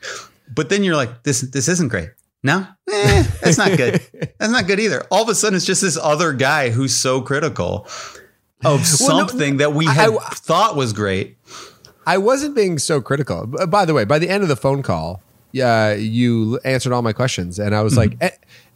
But 0.54 0.70
then 0.70 0.82
you're 0.82 0.96
like, 0.96 1.22
this, 1.22 1.42
this 1.42 1.68
isn't 1.68 1.88
great. 1.88 2.08
No, 2.42 2.66
eh, 2.90 3.22
that's 3.42 3.58
not 3.58 3.76
good. 3.76 4.00
That's 4.38 4.50
not 4.50 4.66
good 4.66 4.80
either. 4.80 5.06
All 5.10 5.22
of 5.22 5.28
a 5.28 5.34
sudden, 5.34 5.54
it's 5.56 5.66
just 5.66 5.82
this 5.82 5.98
other 5.98 6.32
guy 6.32 6.70
who's 6.70 6.96
so 6.96 7.20
critical 7.20 7.86
of 8.64 8.64
Well, 8.64 8.78
no, 8.78 8.82
something 8.82 9.58
that 9.58 9.74
we 9.74 9.84
had 9.84 10.08
I- 10.14 10.16
thought 10.30 10.76
was 10.76 10.94
great. 10.94 11.36
I 12.06 12.16
wasn't 12.16 12.54
being 12.56 12.78
so 12.78 13.02
critical. 13.02 13.46
By 13.68 13.84
the 13.84 13.92
way, 13.92 14.06
by 14.06 14.18
the 14.18 14.30
end 14.30 14.42
of 14.42 14.48
the 14.48 14.56
phone 14.56 14.82
call, 14.82 15.22
yeah, 15.52 15.92
you 15.92 16.58
answered 16.64 16.92
all 16.92 17.02
my 17.02 17.12
questions, 17.12 17.58
and 17.58 17.74
I 17.74 17.82
was 17.82 17.96
like, 17.96 18.16
eh, 18.20 18.30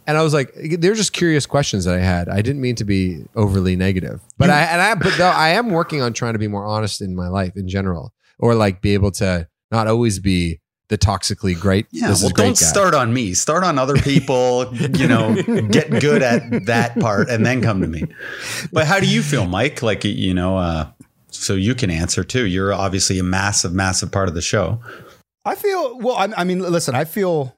and 0.06 0.18
I 0.18 0.22
was 0.22 0.34
like, 0.34 0.52
they're 0.54 0.94
just 0.94 1.12
curious 1.12 1.46
questions 1.46 1.84
that 1.84 1.94
I 1.94 2.00
had. 2.00 2.28
I 2.28 2.42
didn't 2.42 2.60
mean 2.60 2.74
to 2.76 2.84
be 2.84 3.24
overly 3.34 3.76
negative, 3.76 4.20
but 4.36 4.50
I 4.50 4.62
and 4.62 4.80
I 4.80 4.94
but 4.94 5.16
though 5.16 5.28
I 5.28 5.50
am 5.50 5.70
working 5.70 6.02
on 6.02 6.12
trying 6.12 6.34
to 6.34 6.38
be 6.38 6.48
more 6.48 6.64
honest 6.64 7.00
in 7.00 7.14
my 7.14 7.28
life 7.28 7.56
in 7.56 7.68
general, 7.68 8.12
or 8.38 8.54
like 8.54 8.80
be 8.80 8.94
able 8.94 9.10
to 9.12 9.48
not 9.70 9.86
always 9.86 10.18
be 10.18 10.60
the 10.88 10.98
toxically 10.98 11.58
great. 11.58 11.86
Yeah, 11.90 12.08
well, 12.08 12.30
great 12.30 12.36
don't 12.36 12.48
guy. 12.48 12.66
start 12.66 12.94
on 12.94 13.14
me. 13.14 13.34
Start 13.34 13.64
on 13.64 13.78
other 13.78 13.96
people. 13.96 14.66
you 14.74 15.08
know, 15.08 15.34
get 15.70 15.90
good 16.00 16.22
at 16.22 16.66
that 16.66 16.98
part, 17.00 17.30
and 17.30 17.44
then 17.44 17.62
come 17.62 17.80
to 17.80 17.86
me. 17.86 18.04
But 18.72 18.86
how 18.86 19.00
do 19.00 19.06
you 19.06 19.22
feel, 19.22 19.46
Mike? 19.46 19.82
Like 19.82 20.04
you 20.04 20.34
know, 20.34 20.58
uh, 20.58 20.90
so 21.30 21.54
you 21.54 21.74
can 21.74 21.90
answer 21.90 22.22
too. 22.24 22.46
You're 22.46 22.72
obviously 22.72 23.18
a 23.18 23.24
massive, 23.24 23.72
massive 23.72 24.12
part 24.12 24.28
of 24.28 24.34
the 24.34 24.42
show. 24.42 24.80
I 25.44 25.54
feel 25.54 25.98
well. 25.98 26.16
I, 26.16 26.28
I 26.36 26.44
mean, 26.44 26.60
listen. 26.60 26.94
I 26.94 27.04
feel, 27.04 27.56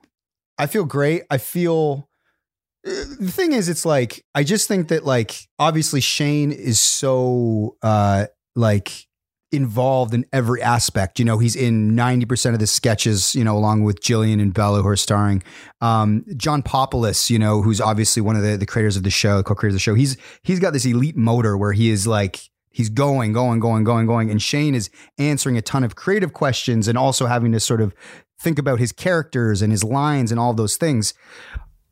I 0.59 0.67
feel 0.67 0.85
great. 0.85 1.23
I 1.31 1.39
feel. 1.39 2.09
uh, 2.87 2.91
The 3.21 3.31
thing 3.31 3.53
is, 3.53 3.69
it's 3.69 3.85
like 3.87 4.25
I 4.35 4.43
just 4.45 4.69
think 4.69 4.89
that 4.89 5.05
like 5.05 5.37
obviously 5.59 6.01
Shane 6.01 6.53
is 6.53 6.81
so 6.81 7.77
uh 7.83 8.27
like 8.55 9.07
involved 9.53 10.13
in 10.13 10.27
every 10.33 10.61
aspect. 10.61 11.19
You 11.21 11.25
know, 11.25 11.39
he's 11.39 11.55
in 11.55 11.95
ninety 11.95 12.27
percent 12.27 12.55
of 12.55 12.61
the 12.61 12.67
sketches. 12.67 13.35
You 13.37 13.45
know, 13.45 13.57
along 13.57 13.85
with 13.85 14.01
Jillian 14.01 14.43
and 14.43 14.53
Bella 14.53 14.83
who 14.83 14.89
are 14.89 14.97
starring. 14.97 15.43
Um, 15.81 16.25
John 16.37 16.63
Popoulos, 16.63 17.31
you 17.31 17.39
know, 17.39 17.63
who's 17.63 17.81
obviously 17.81 18.21
one 18.23 18.35
of 18.35 18.43
the, 18.43 18.57
the 18.57 18.67
creators 18.67 18.97
of 18.97 19.05
the 19.05 19.11
show, 19.11 19.43
co-creators 19.45 19.75
of 19.75 19.77
the 19.77 19.81
show. 19.83 19.95
He's 19.95 20.17
he's 20.43 20.59
got 20.59 20.73
this 20.73 20.85
elite 20.85 21.17
motor 21.17 21.57
where 21.57 21.73
he 21.73 21.91
is 21.91 22.07
like 22.07 22.41
he's 22.77 22.91
going, 22.91 23.33
going, 23.33 23.59
going, 23.59 23.85
going, 23.85 24.05
going, 24.05 24.31
and 24.31 24.43
Shane 24.43 24.75
is 24.75 24.91
answering 25.17 25.57
a 25.57 25.63
ton 25.63 25.83
of 25.83 25.97
creative 25.97 26.35
questions 26.35 26.89
and 26.89 26.99
also 26.99 27.25
having 27.25 27.51
to 27.53 27.59
sort 27.59 27.81
of 27.81 27.95
think 28.39 28.59
about 28.59 28.79
his 28.79 28.93
characters 28.93 29.63
and 29.63 29.73
his 29.73 29.83
lines 29.83 30.31
and 30.31 30.39
all 30.39 30.53
those 30.53 30.77
things. 30.77 31.15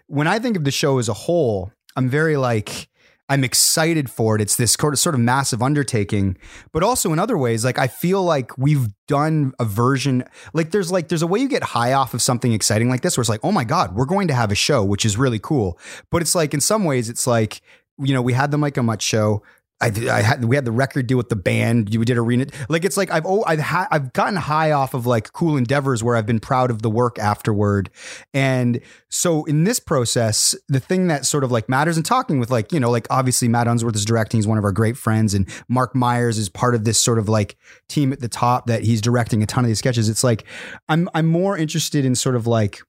When 0.09 0.27
I 0.27 0.39
think 0.39 0.59
of 0.59 0.65
the 0.65 0.71
show 0.71 0.99
as 0.99 1.09
a 1.09 1.15
whole, 1.15 1.73
I'm 1.97 2.11
very 2.11 2.37
like 2.37 2.91
I'm 3.31 3.45
excited 3.45 4.11
for 4.11 4.37
it. 4.37 4.43
It's 4.43 4.57
this 4.57 4.73
sort 4.73 5.07
of 5.15 5.21
massive 5.21 5.63
undertaking, 5.63 6.37
but 6.71 6.83
also 6.83 7.15
in 7.15 7.19
other 7.19 7.39
ways, 7.39 7.65
like 7.65 7.79
I 7.79 7.87
feel 7.87 8.23
like 8.23 8.59
we've 8.59 8.89
done 9.09 9.55
a 9.59 9.65
version 9.65 10.25
like 10.53 10.71
there's 10.71 10.93
like 10.93 11.09
there's 11.09 11.23
a 11.23 11.27
way 11.27 11.41
you 11.41 11.49
get 11.49 11.63
high 11.63 11.95
off 11.95 12.13
of 12.13 12.21
something 12.21 12.53
exciting 12.53 12.91
like 12.91 13.01
this 13.01 13.17
where 13.17 13.23
it's 13.23 13.31
like, 13.31 13.41
oh 13.43 13.53
my 13.53 13.65
God, 13.65 13.95
we're 13.95 14.05
going 14.05 14.29
to 14.29 14.35
have 14.35 14.53
a 14.53 14.55
show, 14.55 14.85
which 14.85 15.07
is 15.07 15.17
really 15.17 15.39
cool. 15.39 15.79
But 16.11 16.21
it's 16.21 16.35
like 16.35 16.53
in 16.53 16.61
some 16.61 16.85
ways, 16.85 17.09
it's 17.09 17.27
like, 17.27 17.63
you 17.99 18.13
know, 18.13 18.21
we 18.21 18.35
had 18.35 18.51
the 18.51 18.59
Micah 18.59 18.83
Much 18.83 19.03
show. 19.03 19.43
I, 19.81 19.87
I 20.11 20.23
had 20.23 20.45
we 20.45 20.57
had 20.57 20.65
the 20.65 20.73
record 20.73 21.07
deal 21.09 21.17
with 21.17 21.29
the 21.29 21.37
band. 21.37 21.95
We 21.95 22.05
did 22.05 22.17
arena. 22.17 22.47
Like 22.69 22.85
it's 22.85 22.97
like 22.97 23.11
I've 23.11 23.27
oh 23.27 23.45
I've 23.47 23.61
ha- 23.61 23.89
I've 23.91 24.13
gotten 24.13 24.37
high 24.37 24.71
off 24.71 24.95
of 24.95 25.05
like 25.05 25.33
cool 25.33 25.57
endeavors 25.57 26.03
where 26.03 26.17
I've 26.17 26.27
been 26.27 26.41
proud 26.41 26.71
of 26.71 26.83
the 26.83 26.89
work 26.89 27.19
afterward. 27.19 27.91
And 28.33 28.81
so 29.09 29.45
in 29.45 29.65
this 29.65 29.81
process, 29.81 30.55
the 30.69 30.81
thing 30.81 31.09
that 31.09 31.27
sort 31.27 31.43
of 31.45 31.51
like 31.51 31.69
matters 31.69 31.97
in 31.97 32.05
talking 32.05 32.39
with 32.39 32.51
like 32.51 32.73
you 32.73 32.79
know 32.79 32.91
like 32.91 33.07
obviously 33.11 33.49
Matt 33.49 33.67
Unsworth 33.67 33.97
is 33.97 34.05
directing. 34.05 34.39
He's 34.39 34.47
one 34.47 34.59
of 34.59 34.65
our 34.65 34.73
great 34.73 34.97
friends, 34.97 35.35
and 35.35 35.49
Mark 35.69 35.95
Myers 35.95 36.39
is 36.39 36.49
part 36.49 36.75
of 36.75 36.85
this 36.85 37.03
sort 37.03 37.19
of 37.19 37.29
like 37.29 37.57
team 37.89 38.13
at 38.13 38.21
the 38.21 38.29
top 38.29 38.67
that 38.67 38.85
he's 38.85 39.01
directing 39.01 39.43
a 39.43 39.47
ton 39.47 39.65
of 39.65 39.69
these 39.69 39.79
sketches. 39.79 40.09
It's 40.09 40.25
like 40.25 40.45
I'm 40.89 41.09
I'm 41.15 41.27
more 41.27 41.59
interested 41.59 42.05
in 42.05 42.15
sort 42.15 42.37
of 42.37 42.47
like 42.47 42.81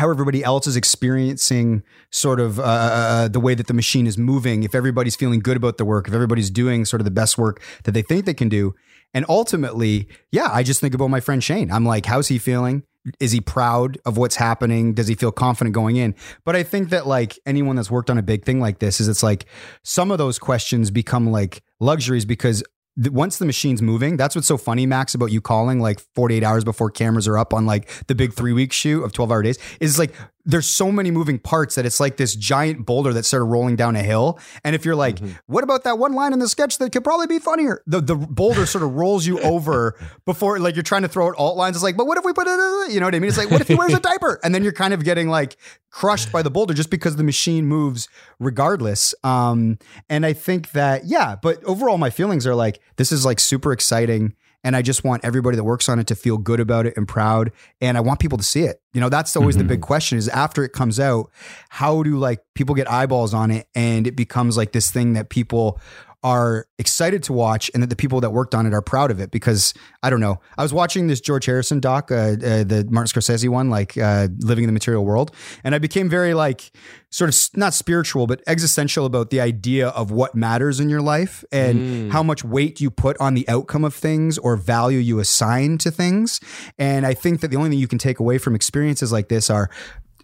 how 0.00 0.10
everybody 0.10 0.42
else 0.42 0.66
is 0.66 0.76
experiencing 0.76 1.82
sort 2.10 2.40
of 2.40 2.58
uh, 2.58 3.28
the 3.28 3.38
way 3.38 3.54
that 3.54 3.66
the 3.66 3.74
machine 3.74 4.06
is 4.06 4.16
moving, 4.16 4.62
if 4.62 4.74
everybody's 4.74 5.14
feeling 5.14 5.40
good 5.40 5.58
about 5.58 5.76
the 5.76 5.84
work, 5.84 6.08
if 6.08 6.14
everybody's 6.14 6.50
doing 6.50 6.86
sort 6.86 7.00
of 7.00 7.04
the 7.04 7.10
best 7.10 7.36
work 7.36 7.62
that 7.84 7.92
they 7.92 8.02
think 8.02 8.24
they 8.24 8.34
can 8.34 8.48
do. 8.48 8.74
And 9.12 9.26
ultimately, 9.28 10.08
yeah, 10.32 10.48
I 10.50 10.62
just 10.62 10.80
think 10.80 10.94
about 10.94 11.08
my 11.08 11.20
friend 11.20 11.44
Shane. 11.44 11.70
I'm 11.70 11.84
like, 11.84 12.06
how's 12.06 12.28
he 12.28 12.38
feeling? 12.38 12.82
Is 13.18 13.32
he 13.32 13.40
proud 13.40 13.98
of 14.06 14.16
what's 14.16 14.36
happening? 14.36 14.94
Does 14.94 15.06
he 15.08 15.14
feel 15.14 15.32
confident 15.32 15.74
going 15.74 15.96
in? 15.96 16.14
But 16.44 16.56
I 16.56 16.62
think 16.62 16.88
that 16.90 17.06
like 17.06 17.38
anyone 17.44 17.76
that's 17.76 17.90
worked 17.90 18.08
on 18.08 18.16
a 18.16 18.22
big 18.22 18.44
thing 18.44 18.58
like 18.58 18.78
this 18.78 19.00
is 19.00 19.08
it's 19.08 19.22
like 19.22 19.44
some 19.82 20.10
of 20.10 20.18
those 20.18 20.38
questions 20.38 20.90
become 20.90 21.30
like 21.30 21.62
luxuries 21.78 22.24
because 22.24 22.62
once 23.08 23.38
the 23.38 23.46
machine's 23.46 23.80
moving, 23.80 24.16
that's 24.16 24.34
what's 24.34 24.48
so 24.48 24.58
funny, 24.58 24.86
Max, 24.86 25.14
about 25.14 25.30
you 25.30 25.40
calling 25.40 25.80
like 25.80 26.00
48 26.14 26.42
hours 26.42 26.64
before 26.64 26.90
cameras 26.90 27.26
are 27.26 27.38
up 27.38 27.54
on 27.54 27.66
like 27.66 27.88
the 28.06 28.14
big 28.14 28.34
three 28.34 28.52
week 28.52 28.72
shoot 28.72 29.02
of 29.02 29.12
12 29.12 29.32
hour 29.32 29.42
days 29.42 29.58
is 29.80 29.98
like 29.98 30.14
there's 30.44 30.66
so 30.66 30.90
many 30.90 31.10
moving 31.10 31.38
parts 31.38 31.74
that 31.74 31.84
it's 31.84 32.00
like 32.00 32.16
this 32.16 32.34
giant 32.34 32.86
boulder 32.86 33.12
that 33.12 33.24
started 33.24 33.44
rolling 33.44 33.76
down 33.76 33.96
a 33.96 34.02
hill. 34.02 34.38
And 34.64 34.74
if 34.74 34.84
you're 34.84 34.96
like, 34.96 35.18
what 35.46 35.64
about 35.64 35.84
that 35.84 35.98
one 35.98 36.12
line 36.12 36.32
in 36.32 36.38
the 36.38 36.48
sketch 36.48 36.78
that 36.78 36.92
could 36.92 37.04
probably 37.04 37.26
be 37.26 37.38
funnier? 37.38 37.82
The 37.86 38.00
the 38.00 38.16
boulder 38.16 38.66
sort 38.66 38.82
of 38.82 38.94
rolls 38.94 39.26
you 39.26 39.40
over 39.40 39.98
before 40.24 40.58
like 40.58 40.76
you're 40.76 40.82
trying 40.82 41.02
to 41.02 41.08
throw 41.08 41.28
out 41.28 41.34
alt 41.36 41.56
lines. 41.56 41.76
It's 41.76 41.82
like, 41.82 41.96
but 41.96 42.06
what 42.06 42.18
if 42.18 42.24
we 42.24 42.32
put 42.32 42.46
it, 42.46 42.92
you 42.92 43.00
know 43.00 43.06
what 43.06 43.14
I 43.14 43.18
mean? 43.18 43.28
It's 43.28 43.38
like, 43.38 43.50
what 43.50 43.60
if 43.60 43.68
he 43.68 43.74
wears 43.74 43.92
a 43.92 44.00
diaper? 44.10 44.40
And 44.42 44.54
then 44.54 44.62
you're 44.62 44.72
kind 44.72 44.94
of 44.94 45.04
getting 45.04 45.28
like 45.28 45.56
crushed 45.90 46.32
by 46.32 46.42
the 46.42 46.50
boulder 46.50 46.72
just 46.74 46.90
because 46.90 47.16
the 47.16 47.24
machine 47.24 47.66
moves 47.66 48.08
regardless. 48.38 49.14
Um, 49.24 49.78
and 50.08 50.24
I 50.24 50.32
think 50.32 50.72
that, 50.72 51.04
yeah, 51.04 51.36
but 51.40 51.62
overall, 51.64 51.98
my 51.98 52.10
feelings 52.10 52.46
are 52.46 52.54
like, 52.54 52.80
this 52.96 53.12
is 53.12 53.24
like 53.24 53.40
super 53.40 53.72
exciting. 53.72 54.34
And 54.62 54.76
I 54.76 54.82
just 54.82 55.04
want 55.04 55.24
everybody 55.24 55.56
that 55.56 55.64
works 55.64 55.88
on 55.88 55.98
it 55.98 56.06
to 56.08 56.14
feel 56.14 56.36
good 56.36 56.60
about 56.60 56.86
it 56.86 56.96
and 56.96 57.08
proud. 57.08 57.50
And 57.80 57.96
I 57.96 58.00
want 58.00 58.20
people 58.20 58.38
to 58.38 58.44
see 58.44 58.64
it. 58.64 58.80
You 58.92 59.00
know, 59.00 59.08
that's 59.08 59.36
always 59.36 59.56
the 59.56 59.64
big 59.64 59.78
mm-hmm. 59.78 59.86
question 59.86 60.18
is 60.18 60.28
after 60.28 60.64
it 60.64 60.72
comes 60.72 61.00
out, 61.00 61.30
how 61.70 62.02
do 62.02 62.18
like 62.18 62.40
people 62.54 62.74
get 62.74 62.90
eyeballs 62.90 63.32
on 63.32 63.50
it 63.50 63.68
and 63.74 64.06
it 64.06 64.16
becomes 64.16 64.56
like 64.56 64.72
this 64.72 64.90
thing 64.90 65.14
that 65.14 65.30
people 65.30 65.80
are 66.22 66.66
excited 66.78 67.22
to 67.24 67.32
watch 67.32 67.70
and 67.72 67.82
that 67.82 67.88
the 67.88 67.96
people 67.96 68.20
that 68.20 68.30
worked 68.30 68.54
on 68.54 68.66
it 68.66 68.74
are 68.74 68.82
proud 68.82 69.10
of 69.10 69.20
it 69.20 69.30
because 69.30 69.72
I 70.02 70.10
don't 70.10 70.20
know. 70.20 70.40
I 70.58 70.62
was 70.62 70.72
watching 70.72 71.06
this 71.06 71.20
George 71.20 71.46
Harrison 71.46 71.80
doc, 71.80 72.10
uh, 72.10 72.14
uh, 72.14 72.36
the 72.64 72.86
Martin 72.90 73.20
Scorsese 73.20 73.48
one, 73.48 73.70
like 73.70 73.96
uh, 73.96 74.28
Living 74.38 74.64
in 74.64 74.68
the 74.68 74.72
Material 74.72 75.04
World, 75.04 75.32
and 75.64 75.74
I 75.74 75.78
became 75.78 76.08
very 76.08 76.34
like 76.34 76.72
sort 77.10 77.28
of 77.28 77.58
not 77.58 77.74
spiritual 77.74 78.26
but 78.26 78.42
existential 78.46 79.06
about 79.06 79.30
the 79.30 79.40
idea 79.40 79.88
of 79.88 80.10
what 80.10 80.34
matters 80.34 80.78
in 80.78 80.88
your 80.88 81.00
life 81.00 81.44
and 81.50 82.12
how 82.12 82.22
much 82.22 82.44
weight 82.44 82.80
you 82.80 82.90
put 82.90 83.18
on 83.18 83.34
the 83.34 83.48
outcome 83.48 83.84
of 83.84 83.94
things 83.94 84.38
or 84.38 84.56
value 84.56 84.98
you 84.98 85.18
assign 85.18 85.78
to 85.78 85.90
things. 85.90 86.40
And 86.78 87.06
I 87.06 87.14
think 87.14 87.40
that 87.40 87.48
the 87.48 87.56
only 87.56 87.70
thing 87.70 87.78
you 87.78 87.88
can 87.88 87.98
take 87.98 88.20
away 88.20 88.38
from 88.38 88.54
experiences 88.54 89.10
like 89.10 89.28
this 89.28 89.50
are 89.50 89.70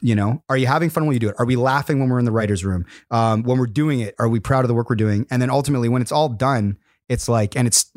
you 0.07 0.15
know 0.15 0.43
are 0.49 0.57
you 0.57 0.67
having 0.67 0.89
fun 0.89 1.07
when 1.07 1.15
you 1.15 1.21
do 1.21 1.29
it? 1.29 1.35
Are 1.39 1.47
we 1.47 1.57
laughing 1.57 1.99
when 1.99 2.09
we're 2.09 2.19
in 2.19 2.25
the 2.25 2.33
writers 2.33 2.65
room? 2.65 2.87
Um, 3.11 3.43
when 3.43 3.59
we're 3.59 3.67
doing 3.67 4.01
it 4.01 4.15
are 4.19 4.29
we 4.29 4.41
proud 4.41 4.65
of 4.65 4.69
the 4.69 4.75
work 4.75 4.89
we're 4.89 4.97
doing? 4.97 5.27
And 5.31 5.43
then 5.43 5.51
ultimately 5.51 5.89
when 5.89 6.03
it's 6.03 6.13
all 6.13 6.29
done 6.29 6.79
it's 7.09 7.29
like 7.29 7.57
and 7.57 7.67
it's 7.67 7.93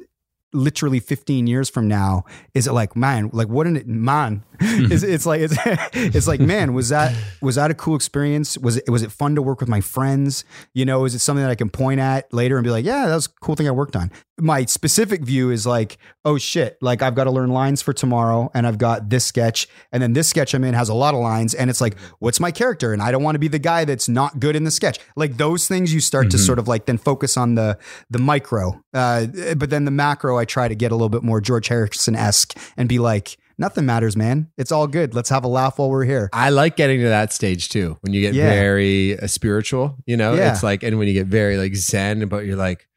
literally 0.52 1.00
15 1.00 1.46
years 1.46 1.70
from 1.70 1.88
now 1.88 2.24
is 2.56 2.66
it 2.66 2.74
like 2.74 2.96
man 2.96 3.30
like 3.32 3.48
wouldn't 3.48 3.78
it 3.78 3.88
man 3.88 4.44
it's, 4.92 5.04
it's 5.04 5.26
like 5.26 5.42
it's, 5.42 5.56
it's 5.94 6.28
like 6.28 6.40
man 6.40 6.74
was 6.74 6.90
that 6.90 7.16
was 7.42 7.56
that 7.56 7.72
a 7.72 7.74
cool 7.74 7.96
experience? 7.96 8.58
Was 8.58 8.78
it 8.78 8.90
was 8.90 9.04
it 9.04 9.12
fun 9.12 9.36
to 9.36 9.42
work 9.42 9.60
with 9.60 9.70
my 9.70 9.82
friends? 9.82 10.44
You 10.74 10.86
know 10.86 11.06
is 11.06 11.16
it 11.16 11.20
something 11.20 11.44
that 11.44 11.52
i 11.52 11.56
can 11.56 11.70
point 11.70 12.00
at 12.00 12.32
later 12.34 12.58
and 12.58 12.64
be 12.64 12.70
like 12.70 12.86
yeah 12.86 13.08
that 13.08 13.16
was 13.16 13.26
a 13.28 13.30
cool 13.42 13.56
thing 13.56 13.68
i 13.68 13.72
worked 13.72 13.96
on. 13.96 14.12
My 14.42 14.64
specific 14.66 15.22
view 15.22 15.50
is 15.52 15.66
like 15.68 15.98
oh 16.24 16.38
shit 16.38 16.78
like 16.82 17.02
i've 17.02 17.16
got 17.16 17.26
to 17.26 17.32
learn 17.32 17.50
lines 17.50 17.82
for 17.82 17.92
tomorrow 17.94 18.50
and 18.54 18.66
i've 18.66 18.78
got 18.78 19.10
this 19.10 19.26
sketch 19.26 19.68
and 19.92 20.02
then 20.02 20.14
this 20.14 20.30
sketch 20.30 20.54
i'm 20.54 20.64
in 20.64 20.74
has 20.74 20.88
a 20.90 20.94
lot 20.94 21.14
of 21.14 21.20
lines 21.20 21.54
and 21.54 21.70
it's 21.70 21.82
like 21.82 21.98
what's 22.20 22.40
my 22.40 22.52
character? 22.52 22.94
And 22.94 23.02
i 23.02 23.12
don't 23.12 23.24
want 23.24 23.36
to 23.36 23.40
be 23.40 23.48
the 23.50 23.60
guy 23.60 23.86
that's 23.86 24.08
not 24.08 24.40
good 24.40 24.56
in 24.56 24.64
the 24.64 24.72
sketch. 24.72 25.00
Like 25.16 25.38
those 25.38 25.68
things 25.68 25.94
you 25.94 26.00
start 26.00 26.30
to 26.32 26.38
Mm-hmm. 26.38 26.46
sort 26.46 26.60
of 26.60 26.68
like 26.68 26.86
then 26.86 26.98
focus 26.98 27.36
on 27.38 27.56
the 27.56 27.78
the 28.10 28.20
micro 28.20 28.80
uh, 28.94 29.26
but 29.58 29.70
then 29.70 29.86
the 29.86 29.92
macro 29.92 30.38
i 30.38 30.46
try 30.46 30.68
to 30.68 30.76
get 30.76 30.92
a 30.92 30.96
little 30.96 31.10
bit 31.10 31.24
more 31.24 31.42
george 31.42 31.68
harrison-esque 31.68 32.58
and 32.78 32.88
be 32.88 33.00
like 33.00 33.38
nothing 33.60 33.86
matters 33.86 34.16
man 34.18 34.48
it's 34.58 34.72
all 34.72 34.88
good 34.88 35.14
let's 35.14 35.30
have 35.30 35.44
a 35.44 35.48
laugh 35.48 35.78
while 35.78 35.90
we're 35.90 36.06
here 36.06 36.30
I 36.34 36.50
like 36.50 36.76
getting 36.78 37.00
to 37.02 37.10
that 37.10 37.32
stage 37.34 37.70
too. 37.70 37.98
When 38.02 38.14
you 38.14 38.22
get 38.22 38.34
Yeah. 38.34 38.50
very 38.50 39.20
uh, 39.20 39.28
spiritual, 39.28 39.98
you 40.06 40.16
know, 40.18 40.34
Yeah. 40.34 40.52
it's 40.52 40.64
like, 40.64 40.82
and 40.84 40.98
when 40.98 41.08
you 41.08 41.14
get 41.14 41.28
very 41.28 41.58
like 41.58 41.76
zen, 41.76 42.28
but 42.28 42.46
you're 42.46 42.56
like, 42.56 42.88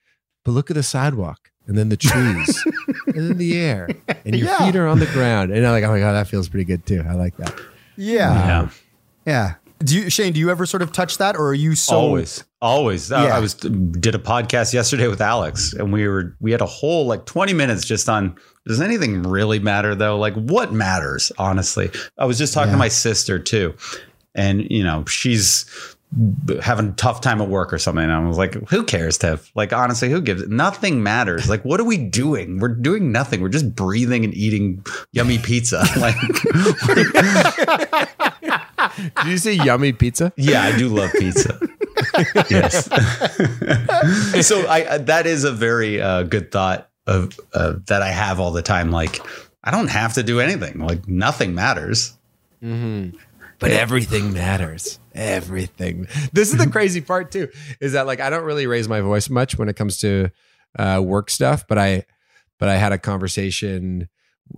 but 0.45 0.53
look 0.53 0.71
at 0.71 0.75
the 0.75 0.83
sidewalk 0.83 1.51
and 1.67 1.77
then 1.77 1.89
the 1.89 1.97
trees 1.97 2.65
and 3.09 3.31
then 3.31 3.37
the 3.39 3.59
air 3.59 3.89
and 4.25 4.35
your 4.37 4.49
Yeah. 4.49 4.59
feet 4.67 4.77
are 4.77 4.87
on 4.87 4.99
the 5.01 5.07
ground. 5.07 5.51
And 5.53 5.67
I'm 5.67 5.73
like, 5.73 5.85
oh 5.85 5.91
my 5.91 5.99
God, 5.99 6.13
that 6.13 6.29
feels 6.29 6.49
pretty 6.49 6.65
good 6.65 6.87
too. 6.87 7.05
I 7.09 7.15
like 7.15 7.37
that. 7.39 7.55
yeah 7.97 8.69
Yeah. 9.27 9.55
Do 9.85 9.97
you 10.01 10.11
shane 10.11 10.33
do 10.33 10.41
you 10.41 10.51
ever 10.51 10.67
sort 10.67 10.83
of 10.83 10.93
touch 10.93 11.19
that 11.19 11.37
or 11.37 11.49
are 11.49 11.55
you 11.55 11.75
so 11.75 11.97
always. 11.97 12.45
Always. 12.61 13.11
Yeah. 13.11 13.25
i 13.37 13.41
was 13.41 13.55
did 13.55 14.15
a 14.15 14.19
podcast 14.19 14.73
yesterday 14.73 15.09
with 15.09 15.21
alex 15.21 15.73
and 15.73 15.93
we 15.93 16.07
were 16.07 16.37
we 16.41 16.53
had 16.53 16.61
a 16.61 16.67
whole 16.67 17.07
like 17.07 17.27
20 17.27 17.53
minutes 17.53 17.85
just 17.85 18.09
on 18.09 18.37
does 18.67 18.81
anything 18.81 19.25
really 19.25 19.59
matter 19.59 19.95
though? 19.97 20.17
Like 20.19 20.35
what 20.35 20.73
matters 20.73 21.33
honestly? 21.37 21.91
I 22.17 22.27
was 22.27 22.39
just 22.39 22.55
talking 22.55 22.69
Yeah. 22.69 22.75
to 22.75 22.79
my 22.79 22.89
sister 22.89 23.41
too. 23.41 23.75
And 24.37 24.65
you 24.71 24.85
know 24.85 25.05
she's 25.07 25.67
having 26.63 26.89
a 26.89 26.93
tough 26.93 27.21
time 27.23 27.41
at 27.41 27.49
work 27.49 27.73
or 27.73 27.79
something 27.79 28.05
and 28.05 28.13
i 28.13 28.19
was 28.19 28.37
like 28.37 28.55
who 28.69 28.85
cares 28.85 29.17
tiff 29.17 29.51
like 29.55 29.73
honestly 29.73 30.11
who 30.11 30.21
gives 30.21 30.47
nothing 30.49 31.03
matters 31.03 31.49
like 31.49 31.65
what 31.65 31.81
are 31.81 31.85
we 31.85 31.97
doing 31.97 32.59
we're 32.59 32.69
doing 32.69 33.11
nothing 33.11 33.41
we're 33.41 33.49
just 33.49 33.75
breathing 33.75 34.23
and 34.25 34.35
eating 34.35 34.85
yummy 35.13 35.39
pizza 35.39 35.83
like 35.99 36.17
Did 38.99 39.27
you 39.27 39.39
say 39.39 39.55
yummy 39.55 39.93
pizza? 39.93 40.33
Yeah, 40.37 40.63
I 40.63 40.77
do 40.77 40.89
love 40.89 41.13
pizza. 41.13 41.59
yes. 42.51 42.87
so 44.47 44.67
I 44.69 44.99
that 44.99 45.27
is 45.27 45.45
a 45.45 45.53
very 45.53 46.01
uh, 46.01 46.25
good 46.25 46.51
thought 46.51 46.91
of 47.07 47.39
uh, 47.55 47.75
that 47.87 48.03
I 48.03 48.09
have 48.09 48.41
all 48.41 48.51
the 48.51 48.63
time. 48.63 48.91
Like 48.91 49.21
I 49.65 49.71
don't 49.71 49.89
have 49.89 50.15
to 50.15 50.23
do 50.23 50.41
anything. 50.41 50.79
Like 50.79 51.09
nothing 51.09 51.55
matters. 51.55 52.17
But 53.63 53.71
everything 53.71 54.33
matters. 54.33 54.99
Everything. 55.15 56.09
This 56.33 56.53
is 56.53 56.59
the 56.59 56.67
crazy 56.71 57.01
part 57.01 57.31
too, 57.31 57.49
is 57.81 57.93
that 57.93 58.07
like 58.07 58.21
I 58.21 58.29
don't 58.29 58.45
really 58.45 58.67
raise 58.67 58.89
my 58.89 59.01
voice 59.01 59.31
much 59.31 59.57
when 59.57 59.69
it 59.69 59.77
comes 59.77 59.99
to 59.99 60.31
uh, 60.79 61.01
work 61.03 61.31
stuff, 61.31 61.67
but 61.69 61.79
I 61.79 62.05
but 62.59 62.69
I 62.69 62.77
had 62.77 62.93
a 62.93 62.99
conversation 62.99 64.09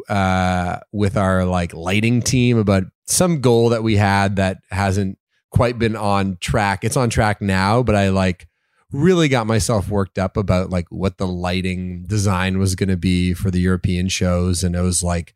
uh, 0.09 0.79
with 0.93 1.17
our 1.17 1.45
like 1.45 1.75
lighting 1.75 2.23
team 2.23 2.59
about 2.59 2.85
some 3.07 3.41
goal 3.41 3.69
that 3.71 3.83
we 3.83 3.97
had 3.97 4.37
that 4.37 4.59
hasn't 4.71 5.19
quite 5.51 5.79
been 5.79 5.97
on 5.97 6.39
track. 6.41 6.83
It's 6.83 6.97
on 6.97 7.11
track 7.11 7.41
now, 7.41 7.83
but 7.83 7.95
I 7.95 8.09
like 8.09 8.49
really 8.91 9.29
got 9.29 9.47
myself 9.47 9.89
worked 9.89 10.19
up 10.19 10.37
about 10.37 10.71
like 10.71 10.87
what 10.91 11.19
the 11.19 11.27
lighting 11.27 12.05
design 12.05 12.59
was 12.59 12.75
going 12.75 12.89
to 12.89 12.97
be 12.97 13.35
for 13.35 13.51
the 13.51 13.61
European 13.61 14.09
shows 14.09 14.63
and 14.63 14.77
I 14.77 14.83
was 14.83 15.03
like 15.03 15.35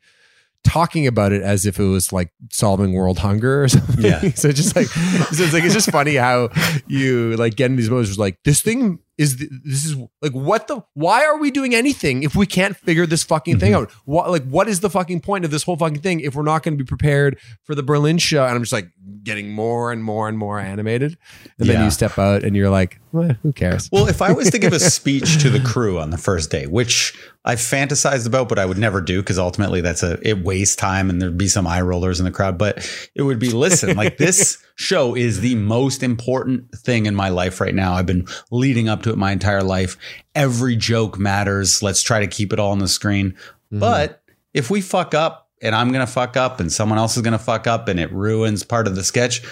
talking 0.64 1.06
about 1.06 1.32
it 1.32 1.42
as 1.42 1.66
if 1.66 1.78
it 1.78 1.84
was 1.84 2.12
like 2.12 2.30
solving 2.50 2.92
world 2.92 3.18
hunger 3.18 3.62
or 3.62 3.68
something. 3.68 4.04
Yeah. 4.04 4.30
so 4.30 4.52
just 4.52 4.76
like 4.76 4.86
so 5.32 5.44
it's 5.44 5.52
like 5.52 5.64
it's 5.64 5.74
just 5.74 5.90
funny 5.90 6.16
how 6.16 6.50
you 6.86 7.36
like 7.36 7.56
get 7.56 7.70
in 7.70 7.76
these 7.76 7.90
moments 7.90 8.16
where 8.16 8.26
like 8.26 8.38
this 8.44 8.60
thing 8.60 9.00
is 9.16 9.36
th- 9.36 9.50
this 9.64 9.84
is 9.84 9.96
like 10.22 10.32
what 10.32 10.68
the 10.68 10.80
why 10.94 11.24
are 11.24 11.38
we 11.38 11.50
doing 11.50 11.74
anything 11.74 12.22
if 12.22 12.36
we 12.36 12.46
can't 12.46 12.76
figure 12.76 13.06
this 13.06 13.24
fucking 13.24 13.58
thing 13.58 13.72
mm-hmm. 13.72 13.82
out? 13.82 13.92
What 14.04 14.30
like 14.30 14.44
what 14.44 14.68
is 14.68 14.80
the 14.80 14.90
fucking 14.90 15.20
point 15.20 15.44
of 15.44 15.50
this 15.50 15.62
whole 15.62 15.76
fucking 15.76 16.00
thing 16.00 16.20
if 16.20 16.34
we're 16.34 16.42
not 16.42 16.62
going 16.62 16.76
to 16.76 16.82
be 16.82 16.86
prepared 16.86 17.38
for 17.64 17.74
the 17.74 17.82
Berlin 17.82 18.18
show? 18.18 18.44
And 18.44 18.54
I'm 18.54 18.62
just 18.62 18.72
like 18.72 18.90
getting 19.22 19.50
more 19.50 19.90
and 19.92 20.04
more 20.04 20.28
and 20.28 20.38
more 20.38 20.58
animated. 20.58 21.18
And 21.58 21.68
then 21.68 21.84
you 21.84 21.90
step 21.90 22.18
out 22.18 22.44
and 22.44 22.54
you're 22.54 22.70
like, 22.70 23.00
well, 23.12 23.36
who 23.42 23.52
cares? 23.52 23.88
Well, 23.90 24.08
if 24.08 24.20
I 24.20 24.32
was 24.32 24.50
to 24.50 24.58
give 24.58 24.72
a 24.72 24.80
speech 24.80 25.42
to 25.42 25.50
the 25.50 25.60
crew 25.60 25.98
on 25.98 26.10
the 26.10 26.18
first 26.18 26.50
day, 26.50 26.66
which 26.66 27.16
I 27.44 27.54
fantasized 27.54 28.26
about, 28.26 28.48
but 28.48 28.58
I 28.58 28.66
would 28.66 28.78
never 28.78 29.00
do 29.00 29.20
because 29.20 29.38
ultimately 29.38 29.80
that's 29.80 30.02
a 30.02 30.18
it 30.28 30.44
wastes 30.44 30.76
time 30.76 31.08
and 31.08 31.20
there'd 31.20 31.38
be 31.38 31.48
some 31.48 31.66
eye 31.66 31.80
rollers 31.80 32.20
in 32.20 32.24
the 32.24 32.30
crowd. 32.30 32.58
But 32.58 32.78
it 33.14 33.22
would 33.22 33.38
be 33.38 33.50
listen, 33.50 33.96
like 33.96 34.18
this 34.18 34.58
show 34.76 35.14
is 35.14 35.40
the 35.40 35.54
most 35.54 36.02
important 36.02 36.70
thing 36.72 37.06
in 37.06 37.14
my 37.14 37.30
life 37.30 37.60
right 37.60 37.74
now. 37.74 37.94
I've 37.94 38.06
been 38.06 38.26
leading 38.50 38.88
up 38.88 39.02
to 39.04 39.10
it 39.10 39.16
my 39.16 39.32
entire 39.32 39.62
life. 39.62 39.96
Every 40.34 40.76
joke 40.76 41.18
matters. 41.18 41.82
Let's 41.82 42.02
try 42.02 42.20
to 42.20 42.26
keep 42.26 42.52
it 42.52 42.58
all 42.58 42.72
on 42.72 42.78
the 42.78 42.88
screen. 42.88 43.32
Mm-hmm. 43.32 43.80
But 43.80 44.22
if 44.52 44.70
we 44.70 44.80
fuck 44.80 45.14
up 45.14 45.48
and 45.62 45.74
I'm 45.74 45.90
gonna 45.92 46.06
fuck 46.06 46.36
up 46.36 46.60
and 46.60 46.70
someone 46.70 46.98
else 46.98 47.16
is 47.16 47.22
gonna 47.22 47.38
fuck 47.38 47.66
up 47.66 47.88
and 47.88 47.98
it 47.98 48.12
ruins 48.12 48.62
part 48.62 48.86
of 48.86 48.94
the 48.94 49.04
sketch, 49.04 49.42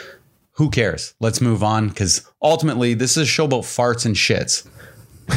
who 0.56 0.70
cares? 0.70 1.14
Let's 1.20 1.40
move 1.40 1.62
on 1.62 1.88
because 1.88 2.28
ultimately 2.42 2.94
this 2.94 3.12
is 3.12 3.24
a 3.24 3.26
show 3.26 3.44
about 3.44 3.62
farts 3.62 4.06
and 4.06 4.14
shits. 4.16 4.66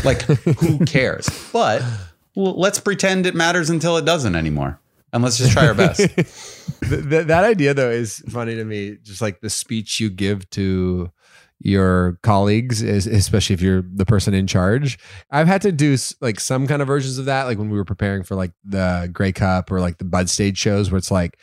Like, 0.06 0.22
who 0.22 0.86
cares? 0.86 1.28
But 1.52 1.84
well, 2.36 2.58
let's 2.58 2.80
pretend 2.80 3.26
it 3.26 3.36
matters 3.36 3.70
until 3.70 3.98
it 3.98 4.06
doesn't 4.06 4.36
anymore. 4.36 4.80
And 5.12 5.24
let's 5.24 5.38
just 5.38 5.52
try 5.52 5.68
our 5.68 5.74
best. 5.74 5.98
Th- 6.18 7.10
th- 7.10 7.28
that 7.28 7.44
idea 7.44 7.74
though 7.74 7.90
is 7.90 8.24
funny 8.30 8.56
to 8.56 8.64
me 8.64 8.98
just 9.04 9.22
like 9.22 9.42
the 9.42 9.50
speech 9.50 10.00
you 10.00 10.10
give 10.10 10.50
to 10.52 11.12
your 11.62 12.18
colleagues 12.24 12.82
is, 12.82 13.06
especially 13.06 13.54
if 13.54 13.62
you're 13.62 13.82
the 13.82 14.06
person 14.06 14.34
in 14.34 14.48
charge 14.48 14.98
i've 15.30 15.48
had 15.48 15.62
to 15.62 15.74
do 15.74 15.98
like 16.22 16.40
some 16.40 16.68
kind 16.68 16.82
of 16.82 16.88
versions 16.88 17.18
of 17.18 17.26
that 17.26 17.44
like 17.44 17.58
when 17.58 17.70
we 17.70 17.78
were 17.78 17.84
preparing 17.84 18.24
for 18.24 18.36
like 18.36 18.52
the 18.64 19.10
Grey 19.12 19.34
Cup 19.34 19.70
or 19.70 19.82
like 19.82 19.98
the 19.98 20.06
bud 20.06 20.30
stage 20.30 20.58
shows 20.58 20.90
where 20.90 20.98
it's 20.98 21.12
like 21.12 21.38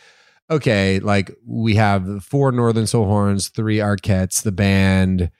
okay 0.50 0.98
like 1.00 1.30
we 1.46 1.74
have 1.74 2.24
four 2.24 2.52
northern 2.52 2.86
soul 2.86 3.04
horns 3.04 3.48
three 3.48 3.78
arquettes 3.78 4.42
the 4.42 4.52
band 4.52 5.30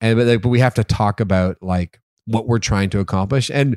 and 0.00 0.18
but, 0.18 0.26
like, 0.26 0.42
but 0.42 0.48
we 0.48 0.60
have 0.60 0.74
to 0.74 0.84
talk 0.84 1.20
about 1.20 1.56
like 1.62 2.00
what 2.26 2.46
we're 2.46 2.58
trying 2.58 2.90
to 2.90 3.00
accomplish 3.00 3.50
and 3.50 3.76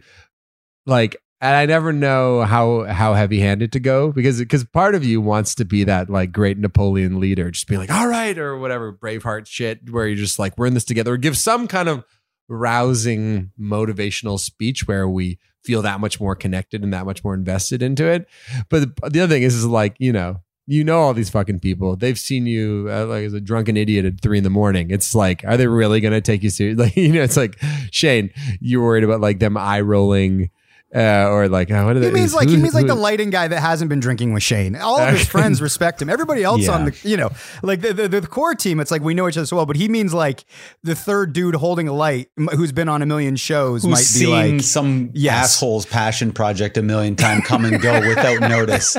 like 0.86 1.18
and 1.40 1.56
I 1.56 1.66
never 1.68 1.94
know 1.94 2.42
how 2.42 2.86
how 2.86 3.14
heavy 3.14 3.40
handed 3.40 3.72
to 3.74 3.80
go 3.80 4.12
because 4.12 4.40
because 4.40 4.64
part 4.64 4.96
of 4.96 5.06
you 5.06 5.22
wants 5.22 5.54
to 5.56 5.66
be 5.66 5.84
that 5.84 6.10
like 6.10 6.32
great 6.32 6.58
Napoleon 6.58 7.20
leader, 7.20 7.52
just 7.52 7.68
be 7.68 7.78
like, 7.78 7.92
all 7.92 8.08
right, 8.08 8.38
or 8.38 8.58
whatever 8.58 8.92
Braveheart 8.92 9.46
shit, 9.46 9.90
where 9.92 10.08
you're 10.08 10.18
just 10.18 10.40
like, 10.40 10.58
we're 10.58 10.66
in 10.66 10.74
this 10.74 10.84
together, 10.84 11.14
or 11.14 11.18
give 11.18 11.38
some 11.38 11.68
kind 11.68 11.90
of 11.90 12.04
rousing 12.50 13.52
motivational 13.60 14.40
speech 14.40 14.88
where 14.88 15.08
we 15.08 15.38
feel 15.64 15.84
that 15.84 16.00
much 16.00 16.20
more 16.20 16.36
connected 16.36 16.84
and 16.84 16.94
that 16.94 17.06
much 17.06 17.24
more 17.24 17.34
invested 17.34 17.84
into 17.84 18.06
it. 18.06 18.26
But 18.70 18.96
the, 18.96 19.10
the 19.10 19.20
other 19.22 19.36
thing 19.36 19.44
is, 19.44 19.54
is 19.54 19.66
like, 19.66 19.96
you 20.00 20.14
know, 20.14 20.42
you 20.68 20.84
know 20.84 21.00
all 21.00 21.14
these 21.14 21.30
fucking 21.30 21.62
people. 21.62 21.96
They've 21.96 22.20
seen 22.20 22.46
you 22.46 22.88
uh, 22.92 23.06
like 23.06 23.24
as 23.24 23.34
a 23.34 23.40
drunken 23.40 23.78
idiot 23.78 24.06
at 24.06 24.20
three 24.20 24.38
in 24.38 24.44
the 24.44 24.50
morning. 24.50 24.92
It's 24.92 25.16
like, 25.16 25.44
are 25.46 25.56
they 25.56 25.66
really 25.66 26.02
to 26.12 26.22
take 26.22 26.44
you 26.44 26.50
seriously? 26.50 26.68
Like, 26.88 26.96
you 26.98 27.14
know, 27.14 27.24
it's 27.24 27.38
like 27.38 27.58
Shane, 27.92 28.30
you're 28.60 28.84
worried 28.84 29.04
about 29.04 29.22
like 29.22 29.40
them 29.40 29.58
eye 29.58 29.80
rolling, 29.82 30.52
uh, 30.96 31.28
or 31.30 31.50
like, 31.50 31.70
uh, 31.70 31.84
what 31.84 31.96
are 31.98 32.00
He 32.00 32.06
they? 32.06 32.12
means 32.12 32.34
like 32.34 32.48
he 32.50 32.56
means 32.58 32.74
like 32.74 32.84
who- 32.84 32.88
the 32.88 32.96
lighting 32.96 33.30
guy 33.30 33.48
that 33.48 33.60
hasn't 33.60 33.90
been 33.90 34.00
drinking 34.00 34.34
with 34.34 34.42
Shane. 34.44 34.76
All 34.76 35.00
of 35.00 35.14
his 35.14 35.28
friends 35.28 35.62
respect 35.62 36.02
him. 36.02 36.10
Everybody 36.10 36.44
else 36.44 36.62
Yeah. 36.64 36.72
on 36.72 36.86
the 36.86 36.98
you 37.04 37.18
know 37.18 37.30
like 37.62 37.82
the, 37.82 37.94
the 37.94 38.08
the 38.08 38.22
core 38.22 38.56
team. 38.56 38.80
It's 38.80 38.90
like 38.92 39.02
we 39.02 39.14
know 39.14 39.28
each 39.28 39.38
other 39.38 39.46
so 39.46 39.58
well, 39.58 39.66
but 39.66 39.76
he 39.76 39.90
means 39.90 40.14
like 40.14 40.46
the 40.84 40.96
third 40.96 41.34
dude 41.34 41.56
holding 41.56 41.88
a 41.88 41.94
light 41.94 42.30
who's 42.56 42.72
been 42.72 42.88
on 42.90 43.02
a 43.02 43.06
million 43.06 43.36
shows 43.36 43.84
Who's 43.84 43.92
might 43.92 43.98
be 44.00 44.04
seen 44.04 44.30
like 44.58 44.62
some 44.62 45.10
Yes. 45.14 45.56
asshole's 45.56 45.86
passion 45.86 46.32
project 46.32 46.78
a 46.78 46.82
million 46.82 47.16
times 47.16 47.46
come 47.46 47.66
and 47.66 47.82
go 47.82 48.00
without 48.08 48.40
notice 48.42 48.94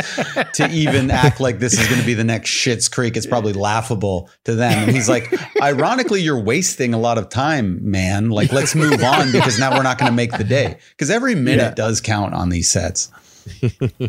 to 0.54 0.68
even 0.70 1.10
act 1.10 1.40
like 1.40 1.58
this 1.58 1.72
is 1.78 1.86
going 1.88 2.00
to 2.00 2.06
be 2.06 2.14
the 2.14 2.24
next 2.24 2.50
Schitt's 2.50 2.88
Creek. 2.88 3.16
It's 3.16 3.26
probably 3.26 3.52
laughable 3.54 4.28
to 4.44 4.54
them. 4.54 4.72
And 4.88 4.90
he's 4.90 5.08
like, 5.08 5.32
ironically, 5.62 6.20
you're 6.20 6.38
wasting 6.40 6.94
a 6.94 6.98
lot 6.98 7.18
of 7.18 7.28
time, 7.28 7.78
man. 7.90 8.30
Like, 8.30 8.52
let's 8.52 8.74
move 8.74 9.02
on 9.02 9.32
because 9.32 9.58
now 9.58 9.74
we're 9.76 9.82
not 9.82 9.98
going 9.98 10.10
to 10.10 10.16
make 10.16 10.32
the 10.32 10.44
day. 10.44 10.76
Because 10.90 11.10
every 11.10 11.34
minute 11.34 11.74
Yeah. 11.77 11.77
Does 11.78 12.00
count 12.00 12.34
on 12.34 12.48
these 12.48 12.68
sets. 12.68 13.08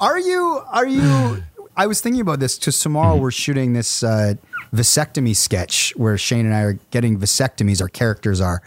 Are 0.00 0.18
you? 0.18 0.62
Are 0.68 0.86
you? 0.86 1.42
I 1.76 1.86
was 1.86 2.00
thinking 2.00 2.20
about 2.20 2.40
this 2.40 2.58
because 2.58 2.78
tomorrow 2.80 3.16
we're 3.16 3.30
shooting 3.30 3.72
this 3.72 4.02
uh, 4.02 4.34
vasectomy 4.74 5.34
sketch 5.34 5.92
where 5.96 6.18
Shane 6.18 6.44
and 6.44 6.54
I 6.54 6.60
are 6.62 6.72
getting 6.90 7.18
vasectomies. 7.18 7.80
Our 7.80 7.88
characters 7.88 8.40
are, 8.40 8.60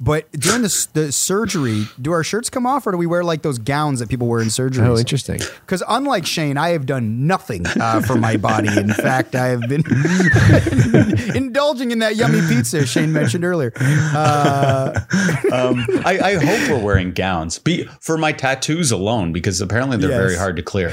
but 0.00 0.30
during 0.32 0.62
the, 0.62 0.86
the 0.94 1.12
surgery, 1.12 1.84
do 2.00 2.10
our 2.12 2.24
shirts 2.24 2.50
come 2.50 2.66
off 2.66 2.86
or 2.86 2.92
do 2.92 2.98
we 2.98 3.06
wear 3.06 3.22
like 3.22 3.42
those 3.42 3.58
gowns 3.58 4.00
that 4.00 4.08
people 4.08 4.26
wear 4.26 4.40
in 4.40 4.50
surgery? 4.50 4.86
Oh, 4.86 4.96
interesting. 4.98 5.38
Because 5.60 5.82
unlike 5.88 6.26
Shane, 6.26 6.56
I 6.56 6.70
have 6.70 6.86
done 6.86 7.26
nothing 7.26 7.66
uh, 7.66 8.00
for 8.02 8.16
my 8.16 8.36
body. 8.36 8.68
In 8.76 8.88
fact, 8.94 9.34
I 9.36 9.46
have 9.48 9.60
been 9.68 9.84
indulging 11.36 11.90
in 11.92 12.00
that 12.00 12.16
yummy 12.16 12.40
pizza 12.48 12.84
Shane 12.86 13.12
mentioned 13.12 13.44
earlier. 13.44 13.72
Uh, 13.76 15.00
Um, 15.52 15.86
I, 16.04 16.18
I 16.22 16.34
hope 16.44 16.68
we're 16.70 16.84
wearing 16.84 17.12
gowns 17.12 17.58
Be, 17.58 17.84
for 18.00 18.18
my 18.18 18.32
tattoos 18.32 18.90
alone 18.90 19.32
because 19.32 19.60
apparently 19.60 19.96
they're 19.96 20.10
Yes. 20.10 20.18
very 20.18 20.36
hard 20.36 20.56
to 20.56 20.62
clear. 20.62 20.92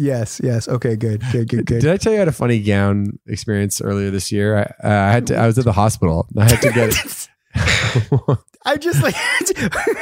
Yes, 0.00 0.40
yes. 0.44 0.68
Okay, 0.68 0.94
good, 0.94 1.22
good, 1.32 1.48
good, 1.48 1.66
good. 1.66 1.80
Did 1.80 1.90
I 1.90 1.96
tell 1.96 2.12
you 2.12 2.18
I 2.18 2.20
had 2.20 2.28
a 2.28 2.32
funny 2.32 2.60
gown 2.60 3.18
experience 3.26 3.80
earlier 3.80 4.10
this 4.10 4.30
year? 4.30 4.56
I, 4.56 4.86
uh, 4.88 5.08
I 5.08 5.10
had 5.10 5.26
to. 5.26 5.36
I 5.36 5.46
was 5.46 5.58
at 5.58 5.64
the 5.64 5.72
hospital. 5.72 6.28
I 6.38 6.44
had 6.48 6.62
to 6.62 6.70
get. 6.72 7.28
I 8.64 8.76
just 8.76 9.02
like 9.02 9.14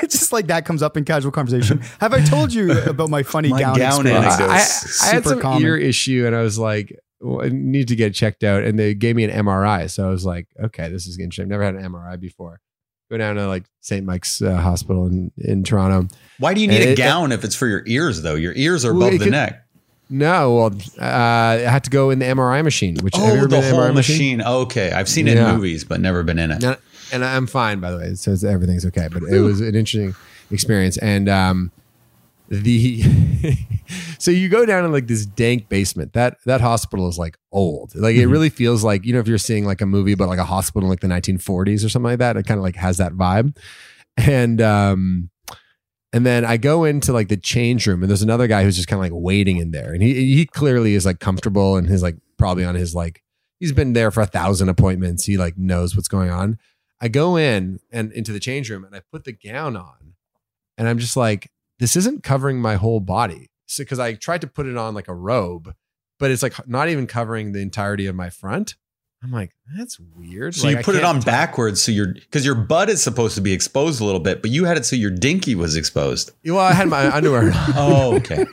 just 0.10 0.32
like 0.32 0.48
that 0.48 0.66
comes 0.66 0.82
up 0.82 0.96
in 0.98 1.04
casual 1.04 1.32
conversation. 1.32 1.80
Have 2.00 2.12
I 2.12 2.22
told 2.22 2.52
you 2.52 2.72
about 2.82 3.08
my 3.08 3.22
funny 3.22 3.48
My 3.48 3.58
gown, 3.60 3.78
gown 3.78 4.06
experience? 4.06 4.26
anecdote. 4.40 4.50
I, 4.50 5.08
I 5.10 5.14
had 5.14 5.24
some 5.24 5.40
common. 5.40 5.62
ear 5.62 5.76
issue, 5.76 6.24
and 6.26 6.36
I 6.36 6.42
was 6.42 6.58
like, 6.58 6.94
well, 7.20 7.44
I 7.44 7.48
need 7.50 7.88
to 7.88 7.96
get 7.96 8.12
checked 8.12 8.44
out, 8.44 8.64
and 8.64 8.78
they 8.78 8.92
gave 8.94 9.16
me 9.16 9.24
an 9.24 9.30
MRI. 9.46 9.88
So 9.90 10.06
I 10.06 10.10
was 10.10 10.26
like, 10.26 10.48
okay, 10.62 10.90
this 10.90 11.06
is 11.06 11.18
interesting. 11.18 11.44
I've 11.44 11.48
never 11.48 11.62
had 11.64 11.74
an 11.74 11.82
MRI 11.90 12.20
before. 12.20 12.60
Go 13.10 13.16
down 13.16 13.36
to 13.36 13.46
like 13.46 13.64
St. 13.80 14.04
Mike's 14.04 14.42
uh, 14.42 14.56
Hospital 14.56 15.06
in 15.06 15.30
in 15.38 15.62
Toronto. 15.62 16.08
Why 16.38 16.52
do 16.52 16.60
you 16.60 16.66
need 16.68 16.82
It- 16.82 16.88
a 16.88 16.92
it- 16.92 16.96
gown 16.98 17.32
if 17.32 17.44
it's 17.44 17.54
for 17.54 17.68
your 17.68 17.82
ears 17.86 18.20
though? 18.22 18.34
Your 18.34 18.52
ears 18.54 18.84
are 18.84 18.92
Well, 18.92 19.04
above 19.04 19.14
it 19.14 19.18
the 19.18 19.24
could- 19.26 19.30
neck. 19.30 19.62
No, 20.08 20.54
well, 20.54 20.74
uh, 21.00 21.04
I 21.04 21.54
had 21.68 21.82
to 21.84 21.90
go 21.90 22.10
in 22.10 22.20
the 22.20 22.26
MRI 22.26 22.62
machine. 22.62 22.96
Which 23.00 23.14
Oh, 23.16 23.20
the 23.40 23.48
been 23.48 23.58
in 23.58 23.64
an 23.64 23.74
whole 23.74 23.80
MRI 23.82 23.94
machine. 23.94 24.40
Okay, 24.42 24.92
I've 24.92 25.08
seen 25.08 25.26
it 25.26 25.36
Yeah. 25.36 25.50
in 25.50 25.56
movies, 25.56 25.82
but 25.84 26.00
never 26.00 26.22
been 26.22 26.38
in 26.38 26.52
it. 26.52 26.62
And, 26.62 26.76
and 27.12 27.24
I'm 27.24 27.46
fine, 27.48 27.80
by 27.80 27.90
the 27.90 27.96
way. 27.98 28.14
Says 28.14 28.44
everything's 28.44 28.86
okay, 28.86 29.08
but 29.12 29.24
it 29.24 29.40
was 29.40 29.60
an 29.60 29.74
interesting 29.74 30.14
experience. 30.52 30.96
And 30.98 31.28
um, 31.28 31.72
the 32.48 33.02
so 34.18 34.30
you 34.30 34.48
go 34.48 34.64
down 34.64 34.84
in 34.84 34.92
like 34.92 35.08
this 35.08 35.26
dank 35.26 35.68
basement. 35.68 36.12
That 36.12 36.36
that 36.46 36.60
hospital 36.60 37.08
is 37.08 37.18
like 37.18 37.36
old. 37.50 37.92
Like 37.96 38.14
it 38.14 38.26
really 38.26 38.50
feels 38.50 38.84
like 38.84 39.04
you 39.04 39.12
know 39.12 39.18
if 39.18 39.26
you're 39.26 39.38
seeing 39.38 39.64
like 39.64 39.80
a 39.80 39.86
movie 39.86 40.12
about 40.12 40.28
like 40.28 40.38
a 40.38 40.44
hospital 40.44 40.82
in 40.86 40.90
like 40.90 41.00
the 41.00 41.08
1940s 41.08 41.84
or 41.84 41.88
something 41.88 42.10
like 42.12 42.18
that. 42.20 42.36
It 42.36 42.46
kind 42.46 42.58
of 42.58 42.62
like 42.64 42.76
has 42.76 42.98
that 42.98 43.12
vibe. 43.14 43.56
And 44.16 44.60
um, 44.60 45.30
and 46.16 46.24
then 46.24 46.46
I 46.46 46.56
go 46.56 46.84
into 46.84 47.12
like 47.12 47.28
the 47.28 47.36
change 47.36 47.86
room, 47.86 48.02
and 48.02 48.08
there's 48.08 48.22
another 48.22 48.46
guy 48.46 48.64
who's 48.64 48.74
just 48.74 48.88
kind 48.88 48.98
of 48.98 49.02
like 49.02 49.22
waiting 49.22 49.58
in 49.58 49.70
there, 49.70 49.92
and 49.92 50.02
he 50.02 50.34
he 50.34 50.46
clearly 50.46 50.94
is 50.94 51.04
like 51.04 51.20
comfortable 51.20 51.76
and 51.76 51.90
he's 51.90 52.02
like 52.02 52.16
probably 52.38 52.64
on 52.64 52.74
his 52.74 52.94
like 52.94 53.22
he's 53.60 53.72
been 53.72 53.92
there 53.92 54.10
for 54.10 54.22
a 54.22 54.26
thousand 54.26 54.70
appointments. 54.70 55.26
He 55.26 55.36
like 55.36 55.58
knows 55.58 55.94
what's 55.94 56.08
going 56.08 56.30
on. 56.30 56.58
I 57.02 57.08
go 57.08 57.36
in 57.36 57.80
and 57.92 58.12
into 58.12 58.32
the 58.32 58.40
change 58.40 58.70
room 58.70 58.82
and 58.82 58.96
I 58.96 59.02
put 59.12 59.24
the 59.24 59.32
gown 59.32 59.76
on, 59.76 60.14
and 60.78 60.88
I'm 60.88 60.98
just 60.98 61.18
like, 61.18 61.50
this 61.80 61.96
isn't 61.96 62.22
covering 62.22 62.62
my 62.62 62.76
whole 62.76 63.00
body. 63.00 63.50
So 63.66 63.84
because 63.84 63.98
I 63.98 64.14
tried 64.14 64.40
to 64.40 64.46
put 64.46 64.64
it 64.64 64.78
on 64.78 64.94
like 64.94 65.08
a 65.08 65.14
robe, 65.14 65.74
but 66.18 66.30
it's 66.30 66.42
like 66.42 66.66
not 66.66 66.88
even 66.88 67.06
covering 67.06 67.52
the 67.52 67.60
entirety 67.60 68.06
of 68.06 68.14
my 68.14 68.30
front. 68.30 68.76
I'm 69.26 69.32
like, 69.32 69.50
that's 69.76 69.98
weird. 70.14 70.54
So 70.54 70.68
Like, 70.68 70.76
you 70.78 70.82
put 70.84 70.94
it 70.94 71.02
on 71.02 71.16
tell- 71.16 71.24
backwards, 71.32 71.82
so 71.82 71.90
your 71.90 72.14
because 72.14 72.44
your 72.44 72.54
butt 72.54 72.88
is 72.88 73.02
supposed 73.02 73.34
to 73.34 73.40
be 73.40 73.52
exposed 73.52 74.00
a 74.00 74.04
little 74.04 74.20
bit, 74.20 74.40
but 74.40 74.52
you 74.52 74.66
had 74.66 74.76
it 74.76 74.86
so 74.86 74.94
your 74.94 75.10
dinky 75.10 75.56
was 75.56 75.74
exposed. 75.74 76.30
Well, 76.44 76.58
I 76.60 76.72
had 76.72 76.86
my 76.88 77.12
underwear. 77.12 77.50
Oh, 77.74 78.14
okay. 78.16 78.46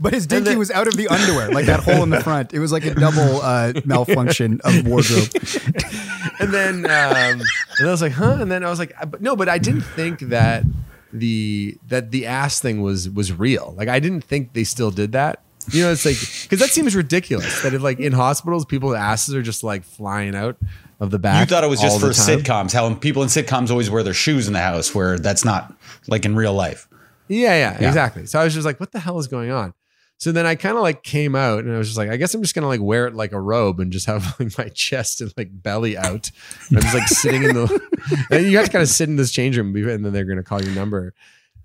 But 0.00 0.12
his 0.12 0.26
dinky 0.26 0.50
then- 0.50 0.58
was 0.58 0.72
out 0.72 0.88
of 0.88 0.96
the 0.96 1.06
underwear, 1.06 1.50
like 1.52 1.66
that 1.66 1.78
hole 1.80 2.02
in 2.02 2.10
the 2.10 2.20
front. 2.20 2.52
It 2.52 2.58
was 2.58 2.72
like 2.72 2.84
a 2.84 2.92
double 2.94 3.40
uh, 3.40 3.72
malfunction 3.84 4.60
of 4.64 4.84
wardrobe. 4.84 5.28
and 6.40 6.52
then 6.52 6.84
um, 6.86 7.40
and 7.78 7.86
I 7.88 7.90
was 7.90 8.02
like, 8.02 8.12
huh? 8.12 8.38
And 8.40 8.50
then 8.50 8.64
I 8.64 8.68
was 8.70 8.80
like, 8.80 8.92
but 9.08 9.22
no, 9.22 9.36
but 9.36 9.48
I 9.48 9.58
didn't 9.58 9.82
think 9.82 10.18
that 10.30 10.64
the 11.12 11.76
that 11.86 12.10
the 12.10 12.26
ass 12.26 12.58
thing 12.60 12.82
was 12.82 13.08
was 13.08 13.32
real. 13.32 13.74
Like 13.76 13.88
I 13.88 14.00
didn't 14.00 14.22
think 14.24 14.54
they 14.54 14.64
still 14.64 14.90
did 14.90 15.12
that. 15.12 15.42
You 15.72 15.82
know, 15.84 15.92
it's 15.92 16.04
like 16.04 16.16
because 16.42 16.58
that 16.60 16.70
seems 16.70 16.94
ridiculous 16.94 17.62
that 17.62 17.74
if 17.74 17.82
like 17.82 17.98
in 18.00 18.12
hospitals, 18.12 18.64
people's 18.64 18.94
asses 18.94 19.34
are 19.34 19.42
just 19.42 19.62
like 19.64 19.84
flying 19.84 20.34
out 20.34 20.56
of 21.00 21.10
the 21.10 21.18
back. 21.18 21.48
You 21.48 21.54
thought 21.54 21.64
it 21.64 21.70
was 21.70 21.80
just 21.80 22.00
for 22.00 22.08
sitcoms. 22.08 22.72
How 22.72 22.92
people 22.94 23.22
in 23.22 23.28
sitcoms 23.28 23.70
always 23.70 23.90
wear 23.90 24.02
their 24.02 24.14
shoes 24.14 24.46
in 24.46 24.52
the 24.52 24.60
house, 24.60 24.94
where 24.94 25.18
that's 25.18 25.44
not 25.44 25.74
like 26.08 26.24
in 26.24 26.34
real 26.36 26.54
life. 26.54 26.88
Yeah, 27.28 27.54
yeah, 27.54 27.78
Yeah. 27.80 27.88
exactly. 27.88 28.26
So 28.26 28.40
I 28.40 28.44
was 28.44 28.54
just 28.54 28.66
like, 28.66 28.80
what 28.80 28.90
the 28.92 28.98
hell 29.00 29.18
is 29.18 29.28
going 29.28 29.50
on? 29.50 29.72
So 30.18 30.32
then 30.32 30.44
I 30.44 30.54
kind 30.54 30.76
of 30.76 30.82
like 30.82 31.02
came 31.02 31.34
out 31.34 31.60
and 31.64 31.72
I 31.74 31.78
was 31.78 31.86
just 31.86 31.96
like, 31.96 32.10
I 32.10 32.16
guess 32.18 32.34
I'm 32.34 32.42
just 32.42 32.54
gonna 32.54 32.66
like 32.66 32.80
wear 32.82 33.06
it 33.06 33.14
like 33.14 33.32
a 33.32 33.40
robe 33.40 33.80
and 33.80 33.90
just 33.90 34.04
have 34.06 34.34
like 34.40 34.58
my 34.58 34.68
chest 34.68 35.20
and 35.22 35.32
like 35.36 35.48
belly 35.50 35.96
out. 35.96 36.30
And 36.68 36.76
I'm 36.76 36.82
just 36.82 36.94
like 36.94 37.08
sitting 37.08 37.42
in 37.44 37.54
the, 37.54 37.80
and 38.30 38.44
you 38.46 38.56
have 38.58 38.66
to 38.66 38.72
kind 38.72 38.82
of 38.82 38.88
sit 38.88 39.08
in 39.08 39.16
this 39.16 39.30
change 39.32 39.56
room 39.56 39.74
and 39.74 40.04
then 40.04 40.12
they're 40.12 40.24
gonna 40.26 40.42
call 40.42 40.60
your 40.62 40.74
number. 40.74 41.14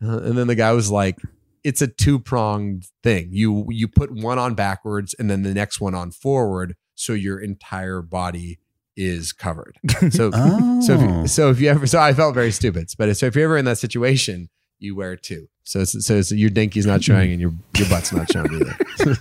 Uh, 0.01 0.19
and 0.19 0.37
then 0.37 0.47
the 0.47 0.55
guy 0.55 0.71
was 0.71 0.89
like, 0.89 1.17
it's 1.65 1.82
a 1.82 1.88
two 1.88 2.19
pronged 2.19 2.86
thing. 3.04 3.30
You 3.32 3.65
you 3.69 3.88
put 3.89 4.12
one 4.12 4.39
on 4.39 4.54
backwards 4.56 5.13
and 5.19 5.30
then 5.30 5.41
the 5.43 5.54
next 5.54 5.82
one 5.82 5.93
on 5.95 6.12
forward, 6.12 6.75
so 6.93 7.12
your 7.13 7.39
entire 7.39 8.01
body 8.01 8.60
is 8.95 9.34
covered. 9.34 9.78
So 10.12 10.30
so 10.32 10.93
if 10.93 11.01
Oh. 11.01 11.21
you, 11.21 11.28
so 11.28 11.49
if 11.49 11.60
you 11.60 11.69
ever 11.69 11.86
so 11.88 11.99
I 11.99 12.13
felt 12.13 12.34
very 12.36 12.51
stupid, 12.51 12.89
but 12.97 13.17
so 13.17 13.25
if 13.25 13.36
you're 13.36 13.45
ever 13.45 13.58
in 13.58 13.65
that 13.65 13.78
situation, 13.80 14.49
you 14.80 14.95
wear 14.95 15.15
two. 15.15 15.49
So 15.63 15.84
so, 15.84 16.21
so 16.21 16.36
your 16.36 16.51
dinky's 16.51 16.86
not 16.86 17.04
showing 17.04 17.32
and 17.32 17.41
your 17.41 17.51
your 17.78 17.89
butt's 17.89 18.13
not 18.13 18.32
showing 18.32 18.54
either. 18.54 18.78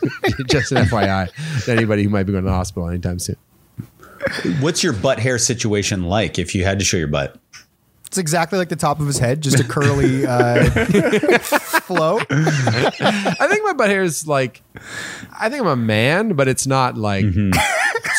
Just 0.47 0.71
an 0.73 0.85
FYI 0.85 1.65
to 1.65 1.73
anybody 1.73 2.03
who 2.05 2.11
might 2.11 2.25
be 2.25 2.33
going 2.33 2.45
to 2.45 2.51
the 2.51 2.55
hospital 2.57 2.89
anytime 2.89 3.19
soon. 3.19 3.37
What's 4.61 4.83
your 4.83 4.93
butt 4.93 5.19
hair 5.19 5.39
situation 5.39 6.05
like 6.05 6.39
if 6.39 6.55
you 6.55 6.65
had 6.65 6.79
to 6.79 6.85
show 6.85 6.97
your 6.97 7.09
butt? 7.09 7.39
It's 8.15 8.19
exactly 8.21 8.61
like 8.61 8.69
the 8.69 8.77
top 8.77 9.01
of 9.01 9.09
his 9.09 9.19
head, 9.19 9.41
just 9.41 9.59
a 9.59 9.65
curly 9.65 10.25
uh, 10.29 10.71
flow. 11.41 12.21
I 12.31 13.47
think 13.51 13.65
my 13.65 13.73
butt 13.73 13.91
hair 13.91 14.05
is 14.05 14.29
like, 14.29 14.63
I 15.37 15.49
think 15.49 15.63
I'm 15.63 15.67
a 15.67 15.75
man, 15.75 16.35
but 16.35 16.47
it's 16.47 16.65
not 16.65 16.97
like 16.97 17.25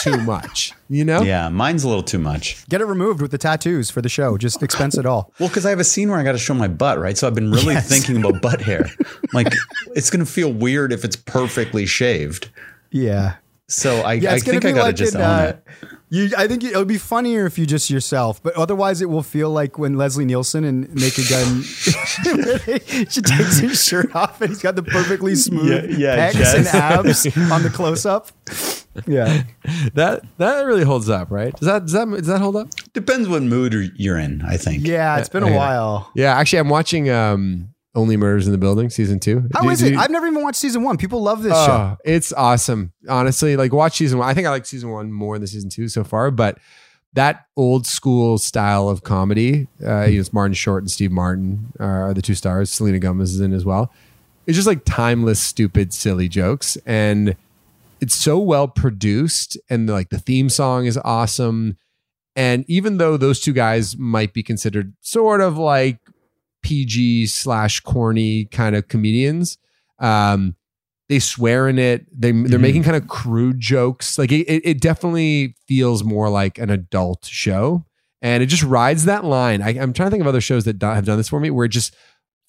too 0.01 0.17
much. 0.17 0.73
You 0.89 1.05
know? 1.05 1.21
Yeah, 1.21 1.47
mine's 1.47 1.85
a 1.85 1.87
little 1.87 2.03
too 2.03 2.19
much. 2.19 2.67
Get 2.67 2.81
it 2.81 2.85
removed 2.87 3.21
with 3.21 3.31
the 3.31 3.37
tattoos 3.37 3.89
for 3.89 4.01
the 4.01 4.09
show. 4.09 4.37
Just 4.37 4.61
expense 4.61 4.97
it 4.97 5.05
all. 5.05 5.31
Well, 5.39 5.47
because 5.47 5.65
I 5.65 5.69
have 5.69 5.79
a 5.79 5.85
scene 5.85 6.09
where 6.09 6.19
I 6.19 6.23
got 6.23 6.33
to 6.33 6.37
show 6.39 6.53
my 6.53 6.67
butt, 6.67 6.99
right? 6.99 7.17
So 7.17 7.25
I've 7.25 7.33
been 7.35 7.51
really 7.51 7.75
Yes. 7.75 7.87
thinking 7.87 8.17
about 8.17 8.41
butt 8.41 8.59
hair. 8.61 8.89
Like, 9.33 9.53
it's 9.95 10.09
going 10.09 10.25
to 10.25 10.29
feel 10.31 10.51
weird 10.51 10.91
if 10.91 11.05
it's 11.05 11.15
perfectly 11.15 11.85
shaved. 11.85 12.49
Yeah. 12.91 13.35
So 13.69 14.01
I, 14.01 14.13
Yeah, 14.13 14.31
I 14.31 14.35
it's 14.35 14.43
gonna 14.43 14.59
think 14.59 14.65
I 14.65 14.67
be 14.71 14.73
got 14.73 14.79
to 14.81 14.85
like 14.87 14.95
just 14.97 15.15
in, 15.15 15.21
own 15.21 15.27
uh, 15.27 15.57
it. 15.81 15.89
You, 16.09 16.29
I 16.37 16.47
think 16.47 16.63
it 16.63 16.75
would 16.75 16.87
be 16.87 16.99
funnier 16.99 17.47
if 17.47 17.57
you 17.57 17.65
just 17.65 17.89
yourself, 17.89 18.41
but 18.43 18.53
otherwise 18.55 19.01
it 19.01 19.09
will 19.09 19.23
feel 19.23 19.49
like 19.49 19.79
when 19.79 19.97
Leslie 19.97 20.23
Nielsen 20.25 20.63
and 20.63 20.93
Naked 20.93 21.27
Gun, 21.27 21.63
she 23.09 23.21
takes 23.21 23.57
his 23.57 23.83
shirt 23.83 24.15
off 24.15 24.39
and 24.39 24.49
he's 24.49 24.61
got 24.61 24.75
the 24.75 24.83
perfectly 24.83 25.33
smooth 25.35 25.89
Yeah, 25.97 26.15
yeah, 26.15 26.31
pecs 26.31 26.55
and 26.55 26.67
abs 26.67 27.25
on 27.51 27.63
the 27.63 27.69
close 27.69 28.05
up. 28.05 28.31
Yeah, 29.05 29.43
That 29.93 30.21
that 30.37 30.61
really 30.61 30.85
holds 30.85 31.09
up, 31.09 31.29
right? 31.29 31.53
Does 31.53 31.65
that 31.67 31.81
does 31.81 31.91
that 31.91 32.07
does 32.09 32.27
that 32.27 32.39
hold 32.39 32.55
up? 32.55 32.69
Depends 32.93 33.27
what 33.27 33.43
mood 33.43 33.91
you're 33.97 34.17
in, 34.17 34.41
I 34.41 34.55
think. 34.55 34.87
yeah, 34.87 35.19
it's 35.19 35.27
been 35.27 35.43
a 35.43 35.53
while. 35.53 36.09
Yeah, 36.15 36.33
actually, 36.37 36.59
I'm 36.59 36.69
watching 36.69 37.09
um, 37.09 37.73
Only 37.95 38.17
Murders 38.17 38.45
in 38.45 38.51
the 38.51 38.57
Building 38.57 38.89
season 38.89 39.19
two. 39.19 39.47
How 39.53 39.69
is 39.69 39.81
it? 39.81 39.93
you- 39.93 39.99
I've 39.99 40.11
never 40.11 40.27
even 40.27 40.43
watched 40.43 40.59
season 40.59 40.83
one. 40.83 40.97
People 40.97 41.21
love 41.23 41.41
this 41.43 41.53
show. 41.53 41.95
Oh, 41.95 41.97
it's 42.03 42.33
awesome. 42.33 42.91
Honestly, 43.07 43.55
like 43.55 43.71
watch 43.73 43.97
season 43.97 44.19
one. 44.19 44.27
I 44.27 44.33
think 44.33 44.45
I 44.47 44.49
like 44.49 44.65
season 44.65 44.89
one 44.91 45.11
more 45.11 45.37
than 45.39 45.47
season 45.47 45.69
two 45.69 45.87
so 45.87 46.03
far, 46.03 46.29
but 46.31 46.57
that 47.13 47.45
old 47.55 47.87
school 47.87 48.37
style 48.37 48.89
of 48.89 49.03
comedy, 49.03 49.67
uh, 49.81 50.03
you 50.03 50.15
know, 50.15 50.19
it's 50.19 50.33
Martin 50.33 50.53
Short 50.53 50.83
and 50.83 50.91
Steve 50.91 51.11
Martin 51.11 51.71
are 51.79 52.13
the 52.13 52.21
two 52.21 52.35
stars. 52.35 52.69
Selena 52.69 52.99
Gomez 52.99 53.33
is 53.33 53.39
in 53.39 53.53
as 53.53 53.63
well. 53.63 53.93
It's 54.45 54.55
just 54.57 54.67
like 54.67 54.83
timeless, 54.83 55.39
stupid, 55.39 55.93
silly 55.93 56.27
jokes. 56.27 56.77
And 56.85 57.37
it's 58.01 58.13
so 58.15 58.37
well 58.37 58.67
produced. 58.67 59.57
And 59.69 59.87
like 59.89 60.09
the 60.09 60.19
theme 60.19 60.49
song 60.49 60.85
is 60.85 60.99
awesome. 61.05 61.77
And 62.35 62.65
even 62.67 62.97
though 62.97 63.15
those 63.15 63.39
two 63.39 63.53
guys 63.53 63.97
might 63.97 64.33
be 64.33 64.43
considered 64.43 64.93
sort 64.99 65.39
of 65.39 65.57
like 65.57 65.99
PG 66.65 67.27
slash 67.27 67.79
corny 67.81 68.45
kind 68.45 68.75
of 68.75 68.87
comedians, 68.87 69.57
um, 69.99 70.55
they 71.07 71.19
swear 71.19 71.67
in 71.69 71.77
it. 71.77 72.07
They 72.11 72.31
they're 72.31 72.57
Mhm. 72.57 72.61
making 72.61 72.83
kind 72.83 72.95
of 72.95 73.07
crude 73.07 73.59
jokes. 73.59 74.17
Like 74.17 74.31
it, 74.31 74.45
it 74.49 74.61
it 74.65 74.81
definitely 74.81 75.55
feels 75.67 76.03
more 76.03 76.29
like 76.29 76.57
an 76.57 76.71
adult 76.71 77.25
show, 77.25 77.85
and 78.21 78.41
it 78.41 78.47
just 78.47 78.63
rides 78.63 79.05
that 79.05 79.23
line. 79.23 79.61
I, 79.61 79.69
I'm 79.79 79.93
trying 79.93 80.07
to 80.07 80.11
think 80.11 80.21
of 80.21 80.27
other 80.27 80.41
shows 80.41 80.65
that 80.65 80.81
have 80.81 81.05
done 81.05 81.17
this 81.17 81.29
for 81.29 81.39
me, 81.39 81.51
where 81.51 81.65
it 81.65 81.69
just 81.69 81.95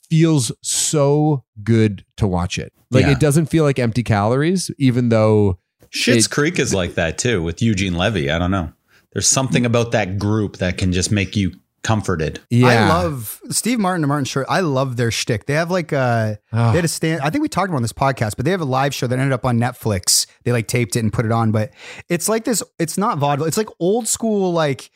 feels 0.08 0.50
so 0.62 1.44
good 1.62 2.04
to 2.16 2.26
watch 2.26 2.58
it. 2.58 2.72
Like 2.90 3.04
Yeah. 3.04 3.12
it 3.12 3.20
doesn't 3.20 3.46
feel 3.46 3.64
like 3.64 3.78
empty 3.78 4.02
calories, 4.02 4.70
even 4.78 5.10
though 5.10 5.58
Schitt's 5.94 6.26
Creek 6.28 6.58
is 6.58 6.72
like 6.72 6.94
that 6.94 7.18
too 7.18 7.42
with 7.42 7.60
Eugene 7.60 7.94
Levy. 7.94 8.30
I 8.30 8.38
don't 8.38 8.50
know. 8.50 8.72
There's 9.12 9.28
something 9.28 9.66
about 9.66 9.92
that 9.92 10.18
group 10.18 10.56
that 10.58 10.78
can 10.78 10.92
just 10.92 11.10
make 11.12 11.36
you 11.36 11.52
comforted. 11.86 12.40
yeah, 12.50 12.66
I 12.66 12.88
love 12.88 13.40
Steve 13.50 13.78
Martin 13.78 14.02
and 14.02 14.08
Martin 14.08 14.24
Short. 14.24 14.46
I 14.48 14.60
love 14.60 14.96
their 14.96 15.10
shtick. 15.10 15.46
They 15.46 15.54
have 15.54 15.70
like 15.70 15.92
a 15.92 16.38
Oh. 16.52 16.70
they 16.72 16.76
had 16.78 16.84
a 16.84 16.88
stand. 16.88 17.20
I 17.22 17.30
think 17.30 17.42
we 17.42 17.48
talked 17.48 17.68
about 17.68 17.76
on 17.76 17.82
this 17.82 17.92
podcast, 17.92 18.36
but 18.36 18.44
they 18.44 18.50
have 18.50 18.60
a 18.60 18.64
live 18.66 18.94
show 18.94 19.06
that 19.06 19.18
ended 19.18 19.32
up 19.32 19.44
on 19.44 19.58
Netflix. 19.58 20.26
They 20.44 20.52
like 20.52 20.66
taped 20.66 20.96
it 20.96 21.00
and 21.00 21.12
put 21.12 21.24
it 21.24 21.32
on, 21.32 21.52
but 21.52 21.70
it's 22.08 22.28
like 22.28 22.44
this. 22.44 22.62
It's 22.78 22.98
not 22.98 23.18
vaudeville. 23.18 23.46
It's 23.46 23.56
like 23.56 23.68
old 23.80 24.08
school 24.08 24.52
like 24.52 24.90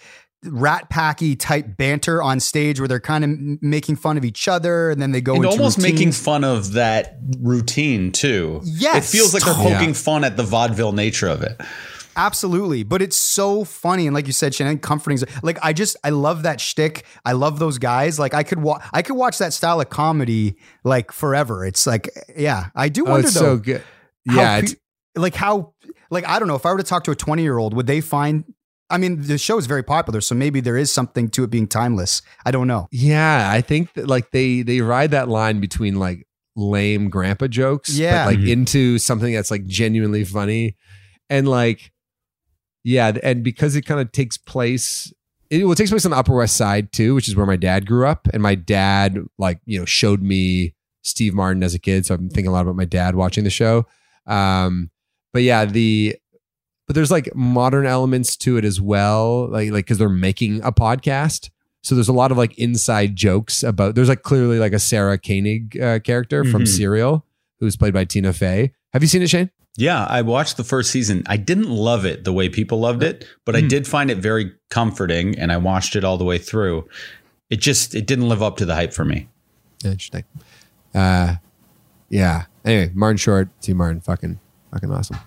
rat 0.44 0.88
packy 0.88 1.36
type 1.36 1.76
banter 1.76 2.22
on 2.22 2.40
stage 2.40 2.80
where 2.80 2.88
they're 2.88 2.98
kind 2.98 3.24
of 3.24 3.30
m- 3.30 3.58
making 3.60 3.94
fun 3.94 4.16
of 4.16 4.24
each 4.24 4.48
other 4.48 4.90
and 4.90 5.00
then 5.00 5.12
they 5.12 5.20
go 5.20 5.34
and 5.34 5.44
into 5.44 5.54
almost 5.56 5.78
making 5.78 6.12
fun 6.12 6.44
of 6.44 6.72
that 6.72 7.18
routine 7.40 8.10
too. 8.10 8.60
Yes, 8.64 9.12
it 9.12 9.16
feels 9.18 9.34
like 9.34 9.44
they're 9.44 9.52
totally. 9.52 9.74
poking 9.74 9.92
fun 9.94 10.24
at 10.24 10.38
the 10.38 10.42
vaudeville 10.42 10.92
nature 10.92 11.28
of 11.28 11.42
it. 11.42 11.60
Absolutely, 12.16 12.82
but 12.82 13.00
it's 13.02 13.16
so 13.16 13.64
funny 13.64 14.06
and 14.06 14.14
like 14.14 14.26
you 14.26 14.32
said, 14.32 14.54
Shannon, 14.54 14.78
comforting. 14.78 15.18
Like 15.42 15.58
I 15.62 15.72
just, 15.72 15.96
I 16.04 16.10
love 16.10 16.42
that 16.42 16.60
shtick. 16.60 17.04
I 17.24 17.32
love 17.32 17.58
those 17.58 17.78
guys. 17.78 18.18
Like 18.18 18.34
I 18.34 18.42
could, 18.42 18.60
wa- 18.60 18.80
I 18.92 19.02
could 19.02 19.16
watch 19.16 19.38
that 19.38 19.52
style 19.52 19.80
of 19.80 19.88
comedy 19.90 20.56
like 20.84 21.12
forever. 21.12 21.64
It's 21.64 21.86
like, 21.86 22.10
yeah, 22.36 22.66
I 22.74 22.88
do 22.88 23.06
Oh, 23.06 23.10
wonder 23.12 23.26
it's 23.26 23.34
though. 23.34 23.40
so 23.40 23.56
good. 23.58 23.82
how 24.28 24.34
Yeah, 24.40 24.60
pe- 24.62 24.66
like 25.16 25.34
how 25.34 25.74
like 26.10 26.26
I 26.28 26.38
don't 26.38 26.48
know 26.48 26.54
if 26.56 26.66
I 26.66 26.72
were 26.72 26.78
to 26.78 26.84
talk 26.84 27.04
to 27.04 27.10
a 27.10 27.16
20 27.16 27.42
year 27.42 27.58
old, 27.58 27.74
would 27.74 27.86
they 27.86 28.00
find? 28.00 28.44
I 28.92 28.98
mean, 28.98 29.22
the 29.22 29.38
show 29.38 29.56
is 29.56 29.66
very 29.66 29.84
popular, 29.84 30.20
so 30.20 30.34
maybe 30.34 30.58
there 30.60 30.76
is 30.76 30.90
something 30.90 31.28
to 31.30 31.44
it 31.44 31.50
being 31.50 31.68
timeless. 31.68 32.22
I 32.44 32.50
don't 32.50 32.66
know. 32.66 32.88
Yeah, 32.90 33.48
I 33.48 33.60
think 33.60 33.92
that 33.94 34.08
like 34.08 34.32
they 34.32 34.62
they 34.62 34.80
ride 34.80 35.12
that 35.12 35.28
line 35.28 35.60
between 35.60 35.94
like 36.00 36.26
lame 36.56 37.08
grandpa 37.08 37.46
jokes, 37.46 37.90
Yeah. 37.96 38.24
but 38.24 38.34
like 38.34 38.40
Mhm. 38.40 38.48
into 38.50 38.98
something 38.98 39.32
that's 39.32 39.50
like 39.52 39.64
genuinely 39.66 40.24
funny, 40.24 40.76
and 41.28 41.46
like 41.48 41.92
yeah, 42.84 43.12
and 43.22 43.42
because 43.44 43.76
it 43.76 43.82
kind 43.82 44.00
of 44.00 44.12
takes 44.12 44.36
place. 44.36 45.12
It, 45.50 45.64
well, 45.64 45.72
it 45.72 45.76
takes 45.76 45.90
place 45.90 46.04
on 46.04 46.12
the 46.12 46.16
Upper 46.16 46.34
West 46.36 46.56
Side 46.56 46.92
too, 46.92 47.14
which 47.14 47.26
is 47.28 47.34
where 47.34 47.46
my 47.46 47.56
dad 47.56 47.86
grew 47.86 48.06
up, 48.06 48.28
and 48.32 48.42
my 48.42 48.54
dad 48.54 49.18
like 49.38 49.60
you 49.66 49.78
know 49.78 49.84
showed 49.84 50.22
me 50.22 50.74
Steve 51.02 51.34
Martin 51.34 51.62
as 51.62 51.74
a 51.74 51.78
kid, 51.78 52.06
so 52.06 52.14
I'm 52.14 52.28
thinking 52.28 52.46
a 52.48 52.52
lot 52.52 52.62
about 52.62 52.76
my 52.76 52.84
dad 52.84 53.14
watching 53.16 53.44
the 53.44 53.50
show. 53.50 53.86
Um, 54.26 54.90
but 55.32 55.42
yeah, 55.42 55.64
the 55.64 56.16
but 56.86 56.94
there's 56.94 57.10
like 57.10 57.34
modern 57.34 57.86
elements 57.86 58.36
to 58.38 58.56
it 58.56 58.64
as 58.64 58.80
well, 58.80 59.48
like 59.48 59.70
like 59.72 59.84
because 59.86 59.98
they're 59.98 60.08
making 60.08 60.62
a 60.62 60.70
podcast. 60.72 61.50
So 61.82 61.94
there's 61.94 62.08
a 62.08 62.12
lot 62.12 62.30
of 62.30 62.36
like 62.38 62.56
inside 62.58 63.16
jokes 63.16 63.62
about. 63.62 63.94
There's 63.94 64.08
like 64.08 64.22
clearly 64.22 64.58
like 64.58 64.72
a 64.72 64.78
Sarah 64.78 65.18
Koenig 65.18 65.80
uh, 65.80 65.98
character 66.00 66.44
from 66.44 66.62
Mhm. 66.64 66.68
Serial, 66.68 67.26
who's 67.58 67.76
played 67.76 67.94
by 67.94 68.04
Tina 68.04 68.32
Fey. 68.32 68.72
Have 68.92 69.02
you 69.02 69.08
seen 69.08 69.22
it, 69.22 69.30
Shane? 69.30 69.50
Yeah, 69.76 70.04
I 70.04 70.22
watched 70.22 70.56
the 70.56 70.64
first 70.64 70.90
season. 70.90 71.22
I 71.26 71.36
didn't 71.36 71.70
love 71.70 72.04
it 72.04 72.24
the 72.24 72.32
way 72.32 72.48
people 72.48 72.80
loved 72.80 73.02
it, 73.02 73.24
but 73.44 73.54
I 73.56 73.60
Hmm. 73.60 73.68
did 73.68 73.86
find 73.88 74.10
it 74.10 74.18
very 74.18 74.52
comforting 74.68 75.38
and 75.38 75.50
I 75.52 75.56
watched 75.56 75.96
it 75.96 76.04
all 76.04 76.18
the 76.18 76.24
way 76.24 76.38
through. 76.38 76.88
It 77.48 77.60
just 77.60 77.94
it 77.94 78.06
didn't 78.06 78.28
live 78.28 78.42
up 78.42 78.56
to 78.58 78.66
the 78.66 78.74
hype 78.74 78.92
for 78.92 79.04
me. 79.04 79.28
Interesting. 79.84 80.24
Uh, 80.94 81.36
yeah. 82.08 82.44
Anyway, 82.64 82.90
Martin 82.94 83.16
Short, 83.16 83.48
T. 83.62 83.72
Martin, 83.72 84.00
fucking, 84.00 84.38
fucking 84.72 84.90
awesome. 84.92 85.18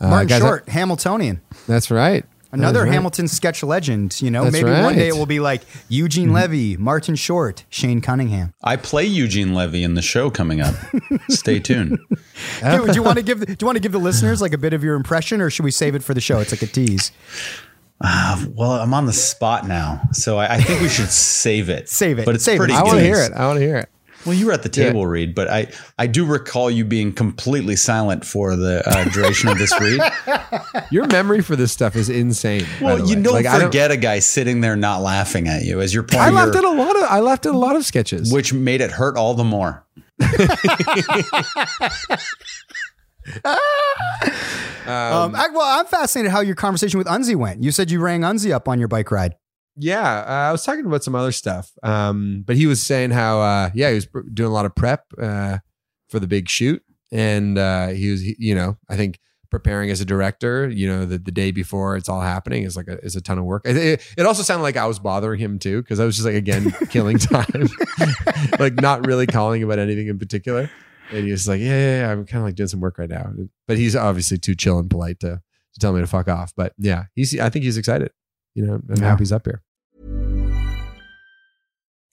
Uh, 0.00 0.08
Martin 0.10 0.28
guys, 0.28 0.40
Short, 0.40 0.68
Hamiltonian, 0.68 1.40
That's 1.66 1.90
right. 1.90 2.24
Another 2.52 2.82
right. 2.84 2.92
Hamilton 2.92 3.28
sketch 3.28 3.62
legend. 3.62 4.20
You 4.20 4.30
know, 4.30 4.44
That's 4.44 4.52
maybe 4.52 4.70
one 4.70 4.94
day 4.94 5.08
it 5.08 5.14
will 5.14 5.26
be 5.26 5.40
like 5.40 5.62
Eugene 5.88 6.26
mm-hmm. 6.26 6.36
Levy, 6.36 6.76
Martin 6.76 7.14
Short, 7.14 7.64
Shane 7.70 8.00
Cunningham. 8.00 8.54
I 8.62 8.76
play 8.76 9.04
Eugene 9.04 9.54
Levy 9.54 9.82
in 9.82 9.94
the 9.94 10.02
show 10.02 10.30
coming 10.30 10.60
up. 10.60 10.74
Stay 11.28 11.60
tuned. 11.60 11.98
Dude, 12.62 12.86
do 12.88 12.94
you 12.94 13.02
want 13.02 13.18
to 13.18 13.24
give 13.24 13.44
do 13.44 13.56
you 13.60 13.66
want 13.66 13.76
to 13.76 13.82
give 13.82 13.92
the 13.92 13.98
listeners 13.98 14.40
like 14.40 14.52
a 14.52 14.58
bit 14.58 14.72
of 14.72 14.82
your 14.82 14.94
impression, 14.94 15.40
or 15.40 15.50
should 15.50 15.64
we 15.64 15.70
save 15.70 15.94
it 15.94 16.02
for 16.02 16.14
the 16.14 16.20
show? 16.20 16.38
It's 16.38 16.52
like 16.52 16.62
a 16.62 16.66
tease. 16.66 17.12
Uh, 18.00 18.46
well, 18.50 18.72
I'm 18.72 18.94
on 18.94 19.06
the 19.06 19.12
spot 19.12 19.66
now, 19.66 20.00
so 20.12 20.38
I, 20.38 20.54
I 20.54 20.60
think 20.60 20.80
we 20.80 20.88
should 20.88 21.10
save 21.10 21.68
it. 21.68 21.88
Save 21.88 22.20
it. 22.20 22.26
But 22.26 22.36
it's 22.36 22.44
Save 22.44 22.56
it. 22.56 22.58
pretty. 22.58 22.74
I 22.74 22.82
want 22.82 22.98
to 22.98 23.04
hear 23.04 23.16
it. 23.16 23.32
I 23.32 23.46
want 23.46 23.58
to 23.58 23.64
hear 23.64 23.76
it. 23.76 23.88
Well, 24.26 24.34
you 24.34 24.46
were 24.46 24.52
at 24.52 24.62
the 24.62 24.68
Yeah. 24.80 24.88
table 24.88 25.06
read, 25.06 25.34
but 25.34 25.48
I 25.48 25.68
I 25.98 26.06
do 26.06 26.24
recall 26.26 26.70
you 26.70 26.84
being 26.84 27.12
completely 27.12 27.76
silent 27.76 28.24
for 28.24 28.56
the 28.56 28.82
uh, 28.88 29.04
duration 29.10 29.48
of 29.48 29.58
this 29.58 29.72
read. 29.80 30.00
Your 30.90 31.06
memory 31.06 31.40
for 31.40 31.54
this 31.56 31.70
stuff 31.72 31.94
is 31.96 32.08
insane. 32.10 32.66
Well, 32.80 32.98
you 33.08 33.16
way. 33.16 33.22
don't 33.22 33.32
Like, 33.34 33.46
I 33.46 33.60
forget 33.60 33.90
a 33.90 33.96
guy 33.96 34.18
sitting 34.18 34.60
there 34.60 34.76
not 34.76 35.02
laughing 35.02 35.46
at 35.48 35.62
you 35.62 35.80
as 35.80 35.94
you're 35.94 36.04
I 36.12 36.30
laughed 36.30 36.54
your- 36.54 36.58
at 36.58 36.64
a 36.64 36.76
lot 36.82 36.96
of. 36.96 37.02
I 37.04 37.20
laughed 37.20 37.46
at 37.46 37.54
a 37.54 37.58
lot 37.58 37.76
of 37.76 37.84
sketches. 37.86 38.32
which 38.32 38.52
made 38.52 38.80
it 38.80 38.90
hurt 38.90 39.16
all 39.16 39.34
the 39.34 39.44
more. 39.44 39.84
Um, 44.86 45.34
I, 45.36 45.48
well, 45.52 45.80
I'm 45.80 45.84
fascinated 45.86 46.32
how 46.32 46.40
your 46.40 46.54
conversation 46.54 46.96
with 46.96 47.06
Unzi 47.06 47.36
went. 47.36 47.62
You 47.62 47.72
said 47.72 47.90
you 47.90 48.00
rang 48.00 48.22
Unzi 48.22 48.52
up 48.52 48.68
on 48.68 48.78
your 48.78 48.88
bike 48.88 49.10
ride. 49.10 49.34
Yeah, 49.78 50.02
uh, 50.26 50.48
I 50.48 50.52
was 50.52 50.64
talking 50.64 50.84
about 50.86 51.04
some 51.04 51.14
other 51.14 51.32
stuff, 51.32 51.70
um, 51.82 52.42
but 52.46 52.56
he 52.56 52.66
was 52.66 52.82
saying 52.82 53.10
how, 53.10 53.40
uh, 53.40 53.70
yeah, 53.74 53.88
he 53.90 53.94
was 53.94 54.06
pr- 54.06 54.20
doing 54.32 54.50
a 54.50 54.52
lot 54.52 54.66
of 54.66 54.74
prep 54.74 55.04
uh, 55.20 55.58
for 56.08 56.18
the 56.18 56.26
big 56.26 56.48
shoot, 56.48 56.82
and 57.12 57.56
uh, 57.58 57.88
he 57.88 58.10
was, 58.10 58.24
you 58.24 58.54
know, 58.54 58.76
I 58.88 58.96
think 58.96 59.20
preparing 59.50 59.88
as 59.90 60.00
a 60.00 60.04
director, 60.04 60.68
you 60.68 60.86
know, 60.88 61.06
the, 61.06 61.16
the 61.18 61.30
day 61.30 61.50
before 61.52 61.96
it's 61.96 62.08
all 62.08 62.20
happening 62.20 62.64
is 62.64 62.76
like 62.76 62.86
a, 62.88 62.98
is 63.04 63.16
a 63.16 63.20
ton 63.20 63.38
of 63.38 63.44
work. 63.44 63.62
It, 63.64 63.76
it, 63.76 64.14
it 64.18 64.26
also 64.26 64.42
sounded 64.42 64.62
like 64.62 64.76
I 64.76 64.84
was 64.86 64.98
bothering 64.98 65.40
him 65.40 65.58
too 65.58 65.80
because 65.80 66.00
I 66.00 66.04
was 66.04 66.16
just 66.16 66.26
like 66.26 66.34
again 66.34 66.70
killing 66.90 67.16
time, 67.18 67.68
like 68.58 68.74
not 68.74 69.06
really 69.06 69.26
calling 69.26 69.62
about 69.62 69.78
anything 69.78 70.08
in 70.08 70.18
particular, 70.18 70.70
and 71.10 71.24
he 71.24 71.30
was 71.30 71.46
like, 71.48 71.60
yeah, 71.60 71.66
yeah, 71.68 72.00
yeah 72.00 72.12
I'm 72.12 72.26
kind 72.26 72.40
of 72.42 72.44
like 72.46 72.56
doing 72.56 72.68
some 72.68 72.80
work 72.80 72.98
right 72.98 73.08
now, 73.08 73.30
but 73.66 73.78
he's 73.78 73.94
obviously 73.96 74.38
too 74.38 74.54
chill 74.54 74.78
and 74.78 74.90
polite 74.90 75.20
to 75.20 75.40
to 75.74 75.80
tell 75.80 75.92
me 75.92 76.00
to 76.00 76.06
fuck 76.06 76.28
off. 76.28 76.52
But 76.56 76.72
yeah, 76.78 77.04
he's, 77.14 77.38
I 77.38 77.48
think 77.48 77.64
he's 77.64 77.76
excited. 77.78 78.10
You 78.54 78.66
know, 78.66 78.74
I'm 78.74 78.96
Yeah. 78.96 79.04
happy 79.10 79.20
he's 79.20 79.32
up 79.32 79.46
here. 79.46 79.62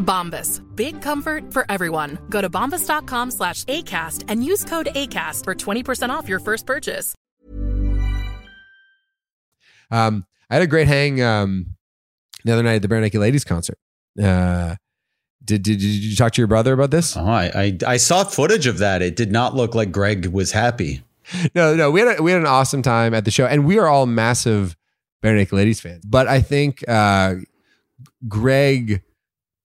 Bombas. 0.00 0.60
Big 0.74 1.00
comfort 1.00 1.52
for 1.52 1.64
everyone. 1.68 2.18
Go 2.28 2.40
to 2.40 2.50
bombas.com 2.50 3.30
slash 3.30 3.64
ACAST 3.64 4.24
and 4.28 4.44
use 4.44 4.64
code 4.64 4.88
ACAST 4.94 5.44
for 5.44 5.54
20% 5.54 6.10
off 6.10 6.28
your 6.28 6.40
first 6.40 6.66
purchase. 6.66 7.14
Um, 9.90 10.24
I 10.48 10.54
had 10.54 10.62
a 10.62 10.66
great 10.66 10.88
hang 10.88 11.22
um, 11.22 11.76
the 12.44 12.52
other 12.52 12.62
night 12.62 12.76
at 12.76 12.82
the 12.82 12.88
Barenaked 12.88 13.18
Ladies 13.18 13.44
concert. 13.44 13.78
Uh, 14.20 14.76
did, 15.44 15.62
did 15.62 15.78
did 15.78 15.82
you 15.82 16.16
talk 16.16 16.32
to 16.32 16.40
your 16.40 16.48
brother 16.48 16.72
about 16.72 16.90
this? 16.90 17.16
Oh, 17.16 17.24
I, 17.24 17.50
I 17.54 17.78
I 17.86 17.96
saw 17.96 18.24
footage 18.24 18.66
of 18.66 18.78
that. 18.78 19.02
It 19.02 19.16
did 19.16 19.32
not 19.32 19.54
look 19.54 19.74
like 19.74 19.90
Greg 19.90 20.26
was 20.26 20.52
happy. 20.52 21.02
No, 21.54 21.76
no, 21.76 21.92
we 21.92 22.00
had 22.00 22.18
a, 22.18 22.22
we 22.22 22.32
had 22.32 22.40
an 22.40 22.46
awesome 22.46 22.82
time 22.82 23.14
at 23.14 23.24
the 23.24 23.30
show, 23.30 23.46
and 23.46 23.64
we 23.64 23.78
are 23.78 23.86
all 23.86 24.04
massive 24.06 24.76
Barenaked 25.22 25.52
Ladies 25.52 25.80
fans. 25.80 26.04
But 26.04 26.26
I 26.26 26.40
think 26.40 26.82
uh, 26.88 27.36
Greg, 28.26 29.02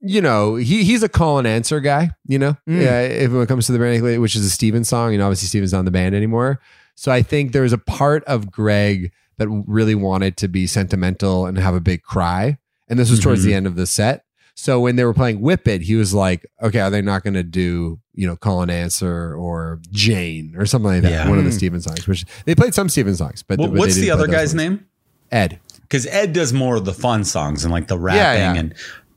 you 0.06 0.22
know, 0.22 0.56
he 0.56 0.84
he's 0.84 1.02
a 1.04 1.10
call 1.10 1.40
and 1.40 1.48
answer 1.48 1.80
guy. 1.80 2.12
You 2.28 2.40
know, 2.40 2.58
Mm. 2.70 2.82
yeah. 2.82 3.02
If 3.02 3.32
when 3.32 3.42
it 3.42 3.48
comes 3.48 3.66
to 3.68 3.72
the 3.72 3.80
Ladies, 3.80 4.20
which 4.20 4.36
is 4.36 4.46
a 4.46 4.50
Steven 4.50 4.84
song, 4.84 5.14
and 5.14 5.22
obviously 5.24 5.48
Steven's 5.48 5.74
not 5.74 5.80
in 5.80 5.86
the 5.86 5.92
band 5.92 6.14
anymore. 6.16 6.60
So 6.96 7.12
I 7.12 7.22
think 7.22 7.52
there 7.52 7.64
was 7.64 7.74
a 7.74 7.78
part 7.78 8.24
of 8.26 8.52
Greg 8.52 9.12
that 9.38 9.48
really 9.68 9.96
wanted 9.96 10.38
to 10.38 10.48
be 10.48 10.66
sentimental 10.68 11.46
and 11.46 11.58
have 11.58 11.76
a 11.76 11.82
big 11.82 12.04
cry, 12.04 12.58
and 12.88 12.98
this 13.00 13.10
was 13.10 13.20
towards 13.20 13.42
Mhm. 13.42 13.46
the 13.46 13.54
end 13.54 13.68
of 13.68 13.76
the 13.76 13.86
set. 13.86 14.24
So 14.58 14.80
when 14.80 14.96
they 14.96 15.04
were 15.04 15.14
playing 15.14 15.42
Whip 15.42 15.68
It, 15.68 15.82
he 15.82 15.96
was 15.96 16.14
like, 16.14 16.46
okay, 16.64 16.80
are 16.80 16.90
they 16.90 17.02
not 17.02 17.24
going 17.26 17.34
to 17.34 17.44
do, 17.44 18.00
you 18.14 18.26
know, 18.26 18.38
Call 18.38 18.62
and 18.62 18.72
Answer 18.72 19.36
or 19.36 19.82
Jane 19.92 20.54
or 20.58 20.66
something 20.66 20.90
like 20.90 21.02
that? 21.02 21.12
Yeah. 21.12 21.30
One 21.30 21.38
of 21.38 21.44
the 21.44 21.50
Mm. 21.50 21.56
Steven 21.56 21.82
songs, 21.82 22.08
which 22.08 22.24
they 22.46 22.56
played 22.56 22.74
some 22.74 22.88
Steven 22.88 23.16
songs, 23.18 23.44
but 23.46 23.60
Well, 23.60 23.72
what's 23.72 23.96
the 23.96 24.12
other 24.12 24.28
guy's 24.28 24.52
ones. 24.52 24.56
name? 24.56 24.86
Ed. 25.30 25.60
Because 25.82 26.06
Ed 26.08 26.32
does 26.32 26.54
more 26.54 26.78
of 26.78 26.86
the 26.86 26.94
fun 26.94 27.26
songs 27.26 27.66
and 27.66 27.74
like 27.74 27.88
the 27.90 28.00
rapping 28.00 28.22
yeah. 28.56 28.56
and 28.56 28.74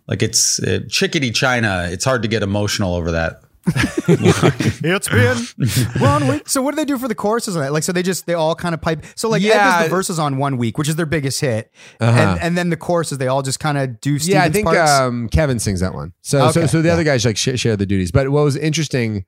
like 0.08 0.22
it's 0.22 0.58
uh, 0.60 0.80
Chickity 0.88 1.34
China. 1.34 1.86
It's 1.90 2.04
hard 2.04 2.22
to 2.22 2.28
get 2.28 2.42
emotional 2.42 2.94
over 2.94 3.12
that. 3.12 3.42
it's 4.08 5.08
been 5.08 6.00
one 6.02 6.26
week. 6.26 6.48
So 6.48 6.62
what 6.62 6.72
do 6.72 6.76
they 6.76 6.84
do 6.86 6.96
for 6.98 7.06
the 7.08 7.14
choruses 7.14 7.54
on 7.54 7.62
that? 7.62 7.72
Like, 7.72 7.82
so 7.82 7.92
they 7.92 8.02
just 8.02 8.26
they 8.26 8.34
all 8.34 8.54
kind 8.54 8.74
of 8.74 8.80
pipe. 8.80 9.04
So 9.14 9.28
like 9.28 9.42
Ed 9.42 9.46
Yeah. 9.48 9.78
does 9.78 9.84
the 9.84 9.90
verses 9.94 10.18
on 10.18 10.38
one 10.38 10.56
week, 10.56 10.78
which 10.78 10.88
is 10.88 10.96
their 10.96 11.06
biggest 11.06 11.40
hit, 11.40 11.70
Uh-huh. 12.00 12.18
and, 12.18 12.40
and 12.40 12.58
then 12.58 12.70
the 12.70 12.76
choruses 12.76 13.18
they 13.18 13.26
all 13.28 13.42
just 13.42 13.60
kind 13.60 13.76
of 13.76 14.00
do. 14.00 14.18
Steven's 14.18 14.28
yeah, 14.34 14.44
I 14.44 14.48
think 14.50 14.66
parts. 14.66 14.90
um, 14.90 15.28
Kevin 15.28 15.58
sings 15.58 15.80
that 15.80 15.92
one. 15.94 16.12
So 16.22 16.50
so 16.50 16.60
Okay, 16.60 16.66
so 16.66 16.80
the 16.80 16.88
yeah. 16.88 16.94
other 16.94 17.04
guys 17.04 17.24
like 17.26 17.36
sh- 17.36 17.56
share 17.60 17.76
the 17.76 17.86
duties. 17.86 18.10
But 18.10 18.30
what 18.30 18.42
was 18.44 18.56
interesting 18.56 19.26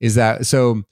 is 0.00 0.14
that 0.14 0.46
so 0.46 0.82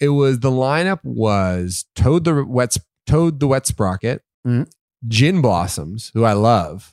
it 0.00 0.08
was 0.08 0.40
the 0.40 0.50
lineup 0.50 0.98
was 1.04 1.84
Toad 1.94 2.24
the 2.24 2.44
wet 2.44 2.76
Toad 3.06 3.38
the 3.40 3.46
wet 3.46 3.66
sprocket, 3.66 4.22
Mhm. 4.46 4.68
Gin 5.06 5.40
Blossoms, 5.42 6.10
who 6.14 6.24
I 6.24 6.32
love. 6.32 6.92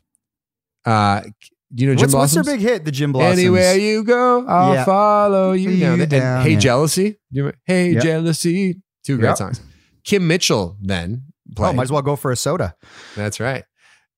Uh, 0.86 1.22
do 1.22 1.32
you 1.76 1.88
know 1.88 1.94
Gin 1.96 2.12
what's, 2.12 2.14
what's 2.14 2.34
their 2.34 2.44
big 2.44 2.62
hit? 2.62 2.86
The 2.86 2.92
Gin 2.92 3.12
Blossoms. 3.12 3.40
Anywhere 3.40 3.76
you 3.78 4.04
go, 4.04 4.46
I'll 4.48 4.74
Yeah. 4.74 4.86
follow 4.86 5.52
you, 5.54 5.70
You 5.72 5.80
down. 5.80 6.08
Down, 6.10 6.44
hey 6.46 6.54
yeah. 6.54 6.60
jealousy, 6.60 7.20
hey 7.66 7.92
Yep. 7.94 8.04
jealousy, 8.04 8.82
two 9.04 9.18
great 9.18 9.30
Yep. 9.30 9.38
songs. 9.38 9.62
Kim 10.04 10.28
Mitchell 10.28 10.78
then 10.82 11.24
Oh, 11.58 11.74
might 11.74 11.84
as 11.84 11.92
well 11.92 12.02
go 12.04 12.16
for 12.16 12.32
a 12.32 12.36
soda. 12.36 12.76
That's 13.16 13.40
right. 13.40 13.64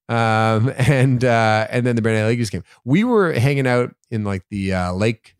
Um, 0.10 0.72
and 0.78 1.24
uh, 1.24 1.68
and 1.70 1.86
then 1.86 1.96
the 1.96 2.02
Brandon 2.02 2.26
Lakers 2.26 2.50
came. 2.50 2.64
We 2.84 3.04
were 3.04 3.32
hanging 3.34 3.68
out 3.68 3.96
in 4.10 4.24
like 4.24 4.44
the 4.50 4.74
uh, 4.74 4.94
lake. 4.94 5.36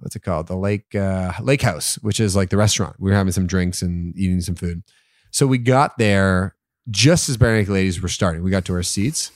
What's 0.00 0.16
it 0.16 0.20
called? 0.22 0.46
The 0.48 0.56
lake 0.56 0.94
uh, 0.94 1.32
lake 1.40 1.62
house, 1.62 1.96
which 2.02 2.18
is 2.20 2.34
like 2.36 2.50
the 2.50 2.56
restaurant. 2.56 2.96
We 2.98 3.10
were 3.10 3.16
having 3.16 3.32
some 3.32 3.46
drinks 3.46 3.82
and 3.82 4.16
eating 4.16 4.40
some 4.40 4.54
food. 4.54 4.82
So 5.30 5.46
we 5.46 5.58
got 5.58 5.98
there 5.98 6.54
just 6.90 7.28
as 7.28 7.40
Naked 7.40 7.68
Ladies 7.68 8.00
were 8.00 8.08
starting. 8.08 8.42
We 8.42 8.50
got 8.50 8.64
to 8.66 8.72
our 8.74 8.82
seats, 8.82 9.30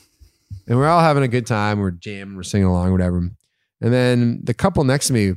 and 0.67 0.79
we're 0.79 0.89
all 0.89 1.01
having 1.01 1.23
a 1.23 1.29
good 1.29 1.47
time. 1.47 1.79
We're 1.79 1.91
jamming, 1.91 2.37
we're 2.37 2.43
singing 2.43 2.67
along, 2.67 2.93
whatever. 2.93 3.19
And 3.19 3.93
then 3.93 4.41
the 4.45 4.55
couple 4.55 4.85
next 4.85 5.09
to 5.09 5.13
me, 5.13 5.35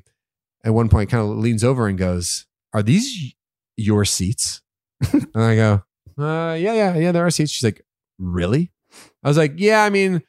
at 0.64 0.74
one 0.74 0.90
point, 0.90 1.10
kind 1.10 1.24
of 1.24 1.38
leans 1.38 1.64
over 1.64 1.88
and 1.88 1.98
goes, 1.98 2.46
"Are 2.74 2.84
these 2.84 3.34
your 3.78 4.06
seats?" 4.06 4.62
and 5.12 5.28
I 5.36 5.56
go, 5.56 5.84
uh, 6.18 6.54
"Yeah, 6.54 6.74
yeah, 6.74 6.96
yeah. 6.98 7.12
There 7.12 7.26
are 7.26 7.32
seats." 7.32 7.52
She's 7.52 7.64
like, 7.64 7.86
"Really?" 8.18 8.72
I 9.24 9.28
was 9.28 9.38
like, 9.38 9.54
yeah, 9.58 9.84
I 9.84 9.90
mean, 9.90 10.22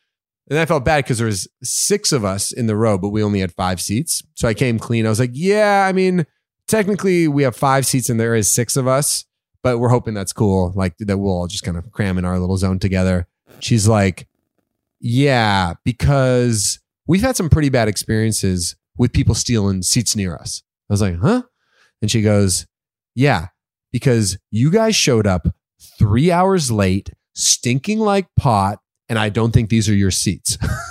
and 0.48 0.58
I 0.58 0.64
felt 0.66 0.84
bad 0.84 1.04
because 1.04 1.18
there 1.18 1.26
was 1.26 1.48
six 1.62 2.12
of 2.12 2.24
us 2.24 2.52
in 2.52 2.66
the 2.66 2.76
row, 2.76 2.98
but 2.98 3.10
we 3.10 3.22
only 3.22 3.40
had 3.40 3.52
five 3.52 3.80
seats. 3.80 4.22
So 4.34 4.48
I 4.48 4.54
came 4.54 4.78
clean. 4.78 5.06
I 5.06 5.08
was 5.08 5.20
like, 5.20 5.32
yeah, 5.32 5.86
I 5.88 5.92
mean, 5.92 6.26
technically 6.66 7.28
we 7.28 7.42
have 7.42 7.56
five 7.56 7.86
seats 7.86 8.08
and 8.08 8.18
there 8.18 8.34
is 8.34 8.50
six 8.50 8.76
of 8.76 8.86
us, 8.86 9.24
but 9.62 9.78
we're 9.78 9.88
hoping 9.88 10.14
that's 10.14 10.32
cool. 10.32 10.72
Like 10.74 10.96
that 10.98 11.18
we'll 11.18 11.32
all 11.32 11.46
just 11.46 11.64
kind 11.64 11.76
of 11.76 11.90
cram 11.92 12.18
in 12.18 12.24
our 12.24 12.38
little 12.38 12.56
zone 12.56 12.78
together. 12.78 13.26
She's 13.60 13.88
like, 13.88 14.28
yeah, 15.00 15.74
because 15.84 16.80
we've 17.06 17.22
had 17.22 17.36
some 17.36 17.50
pretty 17.50 17.68
bad 17.68 17.88
experiences 17.88 18.76
with 18.96 19.12
people 19.12 19.34
stealing 19.34 19.82
seats 19.82 20.16
near 20.16 20.34
us. 20.36 20.62
I 20.88 20.92
was 20.92 21.02
like, 21.02 21.18
huh? 21.18 21.42
And 22.00 22.10
she 22.10 22.22
goes, 22.22 22.66
yeah, 23.14 23.48
because 23.92 24.38
you 24.50 24.70
guys 24.70 24.94
showed 24.94 25.26
up 25.26 25.48
three 25.98 26.30
hours 26.30 26.70
late, 26.70 27.10
stinking 27.34 27.98
like 27.98 28.26
pot, 28.36 28.78
and 29.08 29.18
I 29.18 29.28
don't 29.28 29.52
think 29.52 29.70
these 29.70 29.88
are 29.88 29.94
your 29.94 30.10
seats. 30.10 30.58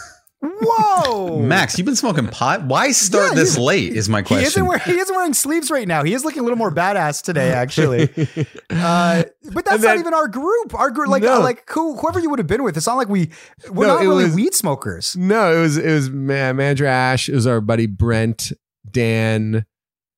Whoa, 0.61 1.39
Max, 1.41 1.77
you've 1.77 1.85
been 1.85 1.95
smoking 1.95 2.27
pot. 2.27 2.63
Why 2.65 2.91
start 2.91 3.29
Yeah, 3.29 3.35
this 3.35 3.57
late? 3.57 3.93
Is 3.93 4.07
my 4.09 4.19
He 4.21 4.25
question. 4.27 4.45
isn't, 4.47 4.65
wearing, 4.65 4.81
he 4.85 4.97
isn't 4.99 5.15
wearing 5.15 5.33
sleeves 5.33 5.71
right 5.71 5.87
now. 5.87 6.03
He 6.03 6.13
is 6.13 6.23
looking 6.23 6.41
a 6.41 6.43
little 6.43 6.57
more 6.57 6.71
badass 6.71 7.21
today, 7.23 7.51
actually. 7.51 8.09
Uh, 8.69 9.23
but 9.53 9.63
that's 9.63 9.75
And 9.75 9.83
not 9.83 9.97
even 9.97 10.13
our 10.13 10.27
group. 10.27 10.73
Our 10.73 10.89
group, 10.91 11.07
like, 11.07 11.23
No. 11.23 11.39
like 11.39 11.69
who, 11.69 11.95
whoever 11.95 12.19
you 12.19 12.29
would 12.29 12.39
have 12.39 12.47
been 12.47 12.63
with. 12.63 12.75
It's 12.77 12.87
not 12.87 12.95
like 12.97 13.07
we 13.09 13.29
we're 13.69 13.87
No, 13.87 13.93
not 13.95 14.01
really 14.01 14.25
was- 14.25 14.35
weed 14.35 14.53
smokers. 14.53 15.15
no, 15.15 15.55
it 15.55 15.61
was 15.61 15.77
it 15.77 15.91
was 15.91 16.09
Ma- 16.09 16.51
Mandra 16.53 16.87
Ash, 16.87 17.29
it 17.29 17.35
was 17.35 17.47
our 17.47 17.61
buddy 17.61 17.85
Brent, 17.87 18.51
Dan, 18.89 19.65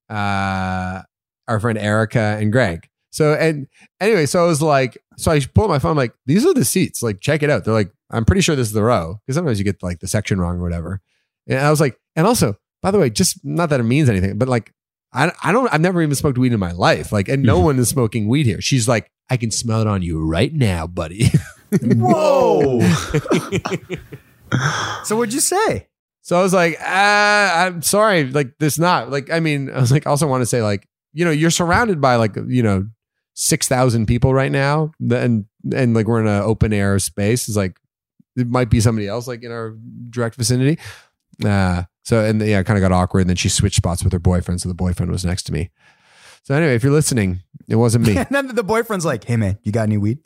uh, 0.09 1.01
our 1.47 1.59
friend 1.59 1.77
Erica, 1.77 2.37
and 2.39 2.51
Greg. 2.51 2.87
So 3.11 3.33
and 3.33 3.67
anyway, 3.99 4.25
so 4.25 4.43
I 4.43 4.47
was 4.47 4.61
like, 4.61 4.97
so 5.17 5.31
I 5.31 5.39
pulled 5.39 5.69
my 5.69 5.79
phone, 5.79 5.91
I'm 5.91 5.97
like, 5.97 6.13
these 6.25 6.45
are 6.45 6.53
the 6.53 6.65
seats. 6.65 7.01
Like, 7.01 7.19
check 7.19 7.43
it 7.43 7.49
out. 7.49 7.63
They're 7.63 7.73
like, 7.73 7.91
I'm 8.09 8.25
pretty 8.25 8.41
sure 8.41 8.55
this 8.55 8.67
is 8.67 8.73
the 8.73 8.83
row. 8.83 9.19
Because 9.25 9.35
sometimes 9.35 9.59
you 9.59 9.65
get 9.65 9.83
like 9.83 9.99
the 9.99 10.07
section 10.07 10.39
wrong 10.39 10.57
or 10.57 10.63
whatever. 10.63 11.01
And 11.47 11.59
I 11.59 11.69
was 11.69 11.79
like, 11.79 11.99
and 12.15 12.27
also, 12.27 12.57
by 12.81 12.91
the 12.91 12.99
way, 12.99 13.09
just 13.09 13.43
not 13.43 13.69
that 13.69 13.79
it 13.79 13.83
means 13.83 14.09
anything, 14.09 14.37
but 14.37 14.47
like 14.47 14.73
I, 15.13 15.31
I 15.43 15.51
don't 15.51 15.71
I've 15.73 15.81
never 15.81 16.01
even 16.01 16.15
smoked 16.15 16.37
weed 16.37 16.53
in 16.53 16.59
my 16.59 16.71
life. 16.71 17.11
Like, 17.11 17.29
and 17.29 17.43
no 17.43 17.59
one 17.59 17.79
is 17.79 17.89
smoking 17.89 18.27
weed 18.27 18.45
here. 18.45 18.61
She's 18.61 18.87
like, 18.87 19.11
I 19.29 19.37
can 19.37 19.51
smell 19.51 19.81
it 19.81 19.87
on 19.87 20.01
you 20.01 20.25
right 20.25 20.53
now, 20.53 20.87
buddy. 20.87 21.29
Whoa. 21.81 22.79
so 25.03 25.17
what'd 25.17 25.33
you 25.33 25.39
say? 25.39 25.87
So 26.21 26.37
I 26.37 26.43
was 26.43 26.53
like, 26.53 26.77
ah, 26.81 27.65
I'm 27.65 27.81
sorry. 27.81 28.29
Like 28.29 28.57
this 28.59 28.77
not 28.77 29.09
like, 29.09 29.31
I 29.31 29.39
mean, 29.39 29.69
I 29.69 29.79
was 29.79 29.91
like, 29.91 30.05
also 30.05 30.27
want 30.27 30.41
to 30.41 30.45
say 30.45 30.61
like, 30.61 30.87
you 31.13 31.25
know, 31.25 31.31
you're 31.31 31.49
surrounded 31.49 32.01
by 32.01 32.15
like, 32.15 32.35
you 32.47 32.63
know, 32.63 32.87
6,000 33.35 34.07
people 34.07 34.33
right 34.33 34.51
now. 34.51 34.91
And, 35.09 35.45
and 35.73 35.93
like, 35.93 36.05
we're 36.05 36.21
in 36.21 36.27
an 36.27 36.41
open 36.41 36.73
air 36.73 36.99
space. 36.99 37.47
It's 37.47 37.57
like, 37.57 37.79
it 38.37 38.47
might 38.47 38.69
be 38.69 38.79
somebody 38.79 39.07
else 39.07 39.27
like 39.27 39.43
in 39.43 39.51
our 39.51 39.75
direct 40.09 40.35
vicinity. 40.35 40.79
Uh, 41.43 41.83
so, 42.03 42.23
and 42.23 42.41
yeah, 42.41 42.59
it 42.59 42.65
kind 42.65 42.77
of 42.77 42.81
got 42.81 42.91
awkward. 42.91 43.21
And 43.21 43.29
then 43.29 43.35
she 43.35 43.49
switched 43.49 43.75
spots 43.75 44.03
with 44.03 44.13
her 44.13 44.19
boyfriend. 44.19 44.61
So 44.61 44.69
the 44.69 44.75
boyfriend 44.75 45.11
was 45.11 45.25
next 45.25 45.43
to 45.43 45.53
me. 45.53 45.71
So 46.43 46.55
anyway, 46.55 46.75
if 46.75 46.83
you're 46.83 46.93
listening, 46.93 47.41
it 47.67 47.75
wasn't 47.75 48.07
me. 48.07 48.15
And 48.17 48.27
then 48.29 48.55
the 48.55 48.63
boyfriend's 48.63 49.03
like, 49.03 49.25
"Hey 49.25 49.35
man, 49.35 49.59
you 49.63 49.73
got 49.73 49.83
any 49.83 49.97
weed?" 49.97 50.19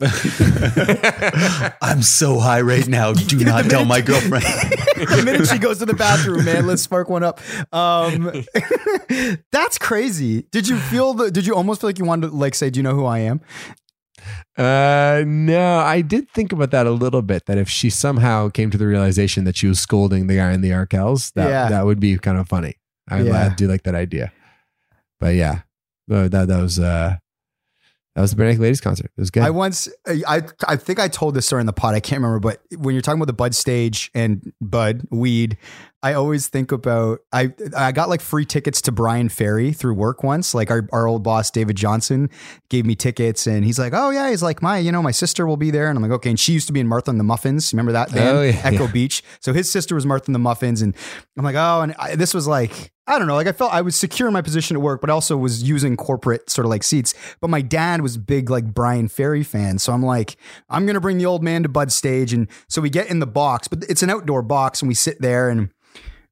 I'm 1.82 2.02
so 2.02 2.38
high 2.38 2.60
right 2.60 2.86
now. 2.86 3.12
Do 3.12 3.44
not 3.44 3.64
tell 3.64 3.84
my 3.84 4.00
girlfriend. 4.00 4.44
the 4.44 5.22
minute 5.24 5.48
she 5.48 5.58
goes 5.58 5.80
to 5.80 5.86
the 5.86 5.94
bathroom, 5.94 6.44
man, 6.44 6.68
let's 6.68 6.82
spark 6.82 7.08
one 7.08 7.24
up. 7.24 7.40
Um, 7.74 8.44
that's 9.50 9.78
crazy. 9.78 10.42
Did 10.52 10.68
you 10.68 10.78
feel 10.78 11.14
the? 11.14 11.32
Did 11.32 11.44
you 11.44 11.56
almost 11.56 11.80
feel 11.80 11.88
like 11.88 11.98
you 11.98 12.04
wanted 12.04 12.28
to 12.28 12.36
like 12.36 12.54
say, 12.54 12.70
"Do 12.70 12.78
you 12.78 12.84
know 12.84 12.94
who 12.94 13.04
I 13.04 13.18
am?" 13.18 13.40
Uh, 14.56 15.24
no, 15.26 15.78
I 15.78 16.00
did 16.02 16.28
think 16.30 16.52
about 16.52 16.70
that 16.72 16.86
a 16.86 16.90
little 16.90 17.22
bit. 17.22 17.46
That 17.46 17.58
if 17.58 17.68
she 17.68 17.90
somehow 17.90 18.48
came 18.50 18.70
to 18.70 18.78
the 18.78 18.86
realization 18.86 19.44
that 19.44 19.56
she 19.56 19.66
was 19.66 19.80
scolding 19.80 20.26
the 20.26 20.36
guy 20.36 20.52
in 20.52 20.60
the 20.60 20.70
Arkells, 20.70 21.32
that 21.34 21.48
Yeah. 21.48 21.68
that 21.68 21.84
would 21.86 22.00
be 22.00 22.16
kind 22.18 22.38
of 22.38 22.48
funny. 22.48 22.74
I, 23.08 23.22
Yeah. 23.22 23.46
I 23.46 23.54
do 23.54 23.66
like 23.68 23.82
that 23.84 23.94
idea. 23.94 24.32
But 25.20 25.34
yeah, 25.34 25.60
uh, 26.10 26.28
that 26.28 26.48
that 26.48 26.60
was 26.60 26.78
uh 26.78 27.16
that 28.14 28.20
was 28.20 28.34
the 28.34 28.42
Barenaked 28.42 28.58
Ladies 28.58 28.80
concert. 28.80 29.06
It 29.16 29.20
was 29.20 29.30
good. 29.30 29.42
I 29.42 29.50
once, 29.50 29.88
I 30.06 30.42
I 30.68 30.76
think 30.76 30.98
I 31.00 31.08
told 31.08 31.34
this 31.34 31.46
story 31.46 31.60
in 31.60 31.66
the 31.66 31.72
pod. 31.72 31.94
I 31.94 32.00
can't 32.00 32.20
remember, 32.20 32.40
but 32.40 32.60
when 32.76 32.94
you're 32.94 33.00
talking 33.00 33.18
about 33.20 33.28
the 33.28 33.32
Bud 33.32 33.54
stage 33.54 34.10
and 34.14 34.52
Bud 34.60 35.02
weed, 35.10 35.56
I 36.04 36.14
always 36.14 36.48
think 36.48 36.72
about 36.72 37.20
I 37.32 37.52
I 37.76 37.92
got 37.92 38.08
like 38.08 38.20
free 38.20 38.44
tickets 38.44 38.82
to 38.82 38.92
Bryan 38.92 39.28
Ferry 39.28 39.72
through 39.72 39.94
work 39.94 40.24
once. 40.24 40.52
Like 40.52 40.68
our, 40.68 40.88
our 40.92 41.06
old 41.06 41.22
boss 41.22 41.48
David 41.50 41.76
Johnson 41.76 42.28
gave 42.70 42.84
me 42.84 42.96
tickets, 42.96 43.46
and 43.46 43.64
he's 43.64 43.78
like, 43.78 43.92
"Oh 43.94 44.10
yeah," 44.10 44.28
he's 44.30 44.42
like, 44.42 44.62
"My, 44.62 44.78
you 44.78 44.90
know, 44.90 45.00
my 45.00 45.12
sister 45.12 45.46
will 45.46 45.56
be 45.56 45.70
there," 45.70 45.88
and 45.88 45.96
I'm 45.96 46.02
like, 46.02 46.10
"Okay." 46.10 46.30
And 46.30 46.40
she 46.40 46.52
used 46.52 46.66
to 46.66 46.72
be 46.72 46.80
in 46.80 46.88
Martha 46.88 47.10
and 47.10 47.20
the 47.20 47.24
Muffins. 47.24 47.72
Remember 47.72 47.92
that 47.92 48.10
oh, 48.10 48.14
band, 48.14 48.38
Oh, 48.38 48.42
yeah, 48.42 48.60
Echo 48.64 48.86
yeah. 48.86 48.92
Beach? 48.92 49.22
So 49.40 49.52
his 49.52 49.70
sister 49.70 49.94
was 49.94 50.04
Martha 50.04 50.26
and 50.26 50.34
the 50.34 50.40
Muffins, 50.40 50.82
and 50.82 50.96
I'm 51.38 51.44
like, 51.44 51.56
"Oh," 51.56 51.82
and 51.82 51.94
I, 51.98 52.16
this 52.16 52.34
was 52.34 52.46
like. 52.46 52.90
I 53.04 53.18
don't 53.18 53.26
know. 53.26 53.34
Like 53.34 53.48
I 53.48 53.52
felt 53.52 53.72
I 53.72 53.80
was 53.80 53.96
secure 53.96 54.28
in 54.28 54.32
my 54.32 54.42
position 54.42 54.76
at 54.76 54.80
work, 54.80 55.00
but 55.00 55.10
also 55.10 55.36
was 55.36 55.60
using 55.64 55.96
corporate 55.96 56.48
sort 56.48 56.64
of 56.64 56.70
like 56.70 56.84
seats. 56.84 57.14
But 57.40 57.50
my 57.50 57.60
dad 57.60 58.00
was 58.00 58.16
big 58.16 58.48
like 58.48 58.72
Bryan 58.72 59.08
Ferry 59.08 59.42
fan, 59.42 59.80
so 59.80 59.92
I'm 59.92 60.04
like, 60.04 60.36
I'm 60.70 60.86
gonna 60.86 61.00
bring 61.00 61.18
the 61.18 61.26
old 61.26 61.42
man 61.42 61.64
to 61.64 61.68
Bud 61.68 61.90
stage, 61.90 62.32
and 62.32 62.46
so 62.68 62.80
we 62.80 62.90
get 62.90 63.08
in 63.08 63.18
the 63.18 63.26
box, 63.26 63.66
but 63.66 63.82
it's 63.88 64.04
an 64.04 64.10
outdoor 64.10 64.42
box, 64.42 64.82
and 64.82 64.88
we 64.88 64.94
sit 64.94 65.20
there 65.20 65.48
and 65.48 65.70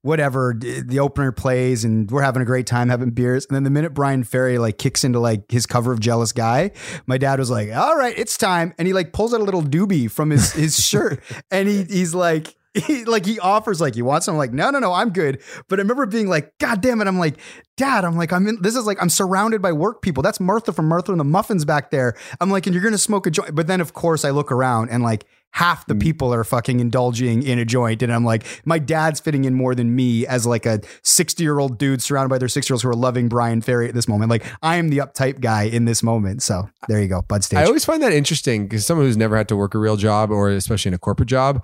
whatever 0.01 0.55
the 0.57 0.99
opener 0.99 1.31
plays, 1.31 1.83
and 1.83 2.09
we're 2.09 2.21
having 2.21 2.41
a 2.41 2.45
great 2.45 2.65
time 2.65 2.89
having 2.89 3.11
beers. 3.11 3.45
And 3.45 3.55
then 3.55 3.63
the 3.63 3.69
minute 3.69 3.93
Bryan 3.93 4.23
Ferry 4.23 4.57
like 4.57 4.77
kicks 4.77 5.03
into 5.03 5.19
like 5.19 5.51
his 5.51 5.65
cover 5.65 5.91
of 5.91 5.99
Jealous 5.99 6.31
Guy, 6.31 6.71
my 7.05 7.17
dad 7.17 7.39
was 7.39 7.49
like, 7.49 7.71
"All 7.73 7.95
right, 7.97 8.17
it's 8.17 8.37
time," 8.37 8.73
and 8.77 8.87
he 8.87 8.93
like 8.93 9.13
pulls 9.13 9.33
out 9.33 9.41
a 9.41 9.43
little 9.43 9.63
doobie 9.63 10.09
from 10.09 10.29
his 10.29 10.53
his 10.53 10.85
shirt, 10.85 11.21
and 11.49 11.67
he 11.67 11.83
he's 11.83 12.15
like 12.15 12.55
he 12.73 13.05
like 13.05 13.25
he 13.25 13.39
offers 13.39 13.81
like 13.81 13.95
you 13.95 14.05
want 14.05 14.23
some? 14.23 14.35
I'm 14.35 14.37
like 14.37 14.53
no 14.53 14.69
no 14.69 14.79
no 14.79 14.93
I'm 14.93 15.11
good. 15.11 15.41
But 15.67 15.79
I 15.79 15.81
remember 15.81 16.05
being 16.05 16.27
like 16.27 16.57
god 16.59 16.81
damn 16.81 17.01
it. 17.01 17.07
I'm 17.07 17.19
like 17.19 17.37
dad 17.77 18.05
I'm 18.05 18.15
like 18.15 18.31
I'm 18.31 18.47
in 18.47 18.61
this 18.61 18.75
is 18.75 18.85
like 18.85 19.01
I'm 19.01 19.09
surrounded 19.09 19.61
by 19.61 19.71
work 19.71 20.01
people. 20.01 20.23
That's 20.23 20.39
Martha 20.39 20.71
from 20.71 20.87
Martha 20.87 21.11
and 21.11 21.19
the 21.19 21.25
Muffins 21.25 21.65
back 21.65 21.91
there. 21.91 22.15
I'm 22.39 22.49
like 22.49 22.65
and 22.65 22.73
you're 22.73 22.83
gonna 22.83 22.97
smoke 22.97 23.27
a 23.27 23.31
joint. 23.31 23.55
But 23.55 23.67
then 23.67 23.81
of 23.81 23.93
course 23.93 24.23
I 24.23 24.29
look 24.29 24.51
around 24.51 24.89
and 24.89 25.03
like 25.03 25.25
half 25.51 25.85
the 25.85 25.93
mm. 25.93 26.01
people 26.01 26.33
are 26.33 26.43
fucking 26.43 26.79
indulging 26.79 27.43
in 27.43 27.59
a 27.59 27.65
joint. 27.65 28.01
And 28.01 28.11
I'm 28.13 28.23
like 28.23 28.45
my 28.65 28.79
dad's 28.79 29.19
fitting 29.19 29.45
in 29.45 29.53
more 29.53 29.75
than 29.75 29.95
me 29.95 30.25
as 30.25 30.45
like 30.45 30.65
a 30.65 30.81
60 31.03 31.43
year 31.43 31.59
old 31.59 31.77
dude 31.77 32.01
surrounded 32.01 32.29
by 32.29 32.37
their 32.37 32.47
six 32.47 32.69
year 32.69 32.75
olds 32.75 32.83
who 32.83 32.89
are 32.89 32.95
loving 32.95 33.27
Bryan 33.27 33.61
Ferry 33.61 33.87
at 33.87 33.93
this 33.93 34.07
moment. 34.07 34.29
Like 34.29 34.45
I 34.61 34.77
am 34.77 34.89
the 34.89 34.99
uptight 34.99 35.41
guy 35.41 35.63
in 35.63 35.85
this 35.85 36.01
moment. 36.01 36.41
So 36.41 36.69
there 36.87 37.01
you 37.01 37.07
go. 37.07 37.21
Bud 37.21 37.43
Stage. 37.43 37.59
I 37.59 37.65
always 37.65 37.85
find 37.85 38.01
that 38.01 38.13
interesting 38.13 38.63
because 38.63 38.85
someone 38.85 39.05
who's 39.05 39.17
never 39.17 39.37
had 39.37 39.47
to 39.49 39.55
work 39.55 39.75
a 39.75 39.77
real 39.77 39.97
job 39.97 40.31
or 40.31 40.49
especially 40.49 40.89
in 40.89 40.93
a 40.93 40.99
corporate 40.99 41.29
job, 41.29 41.63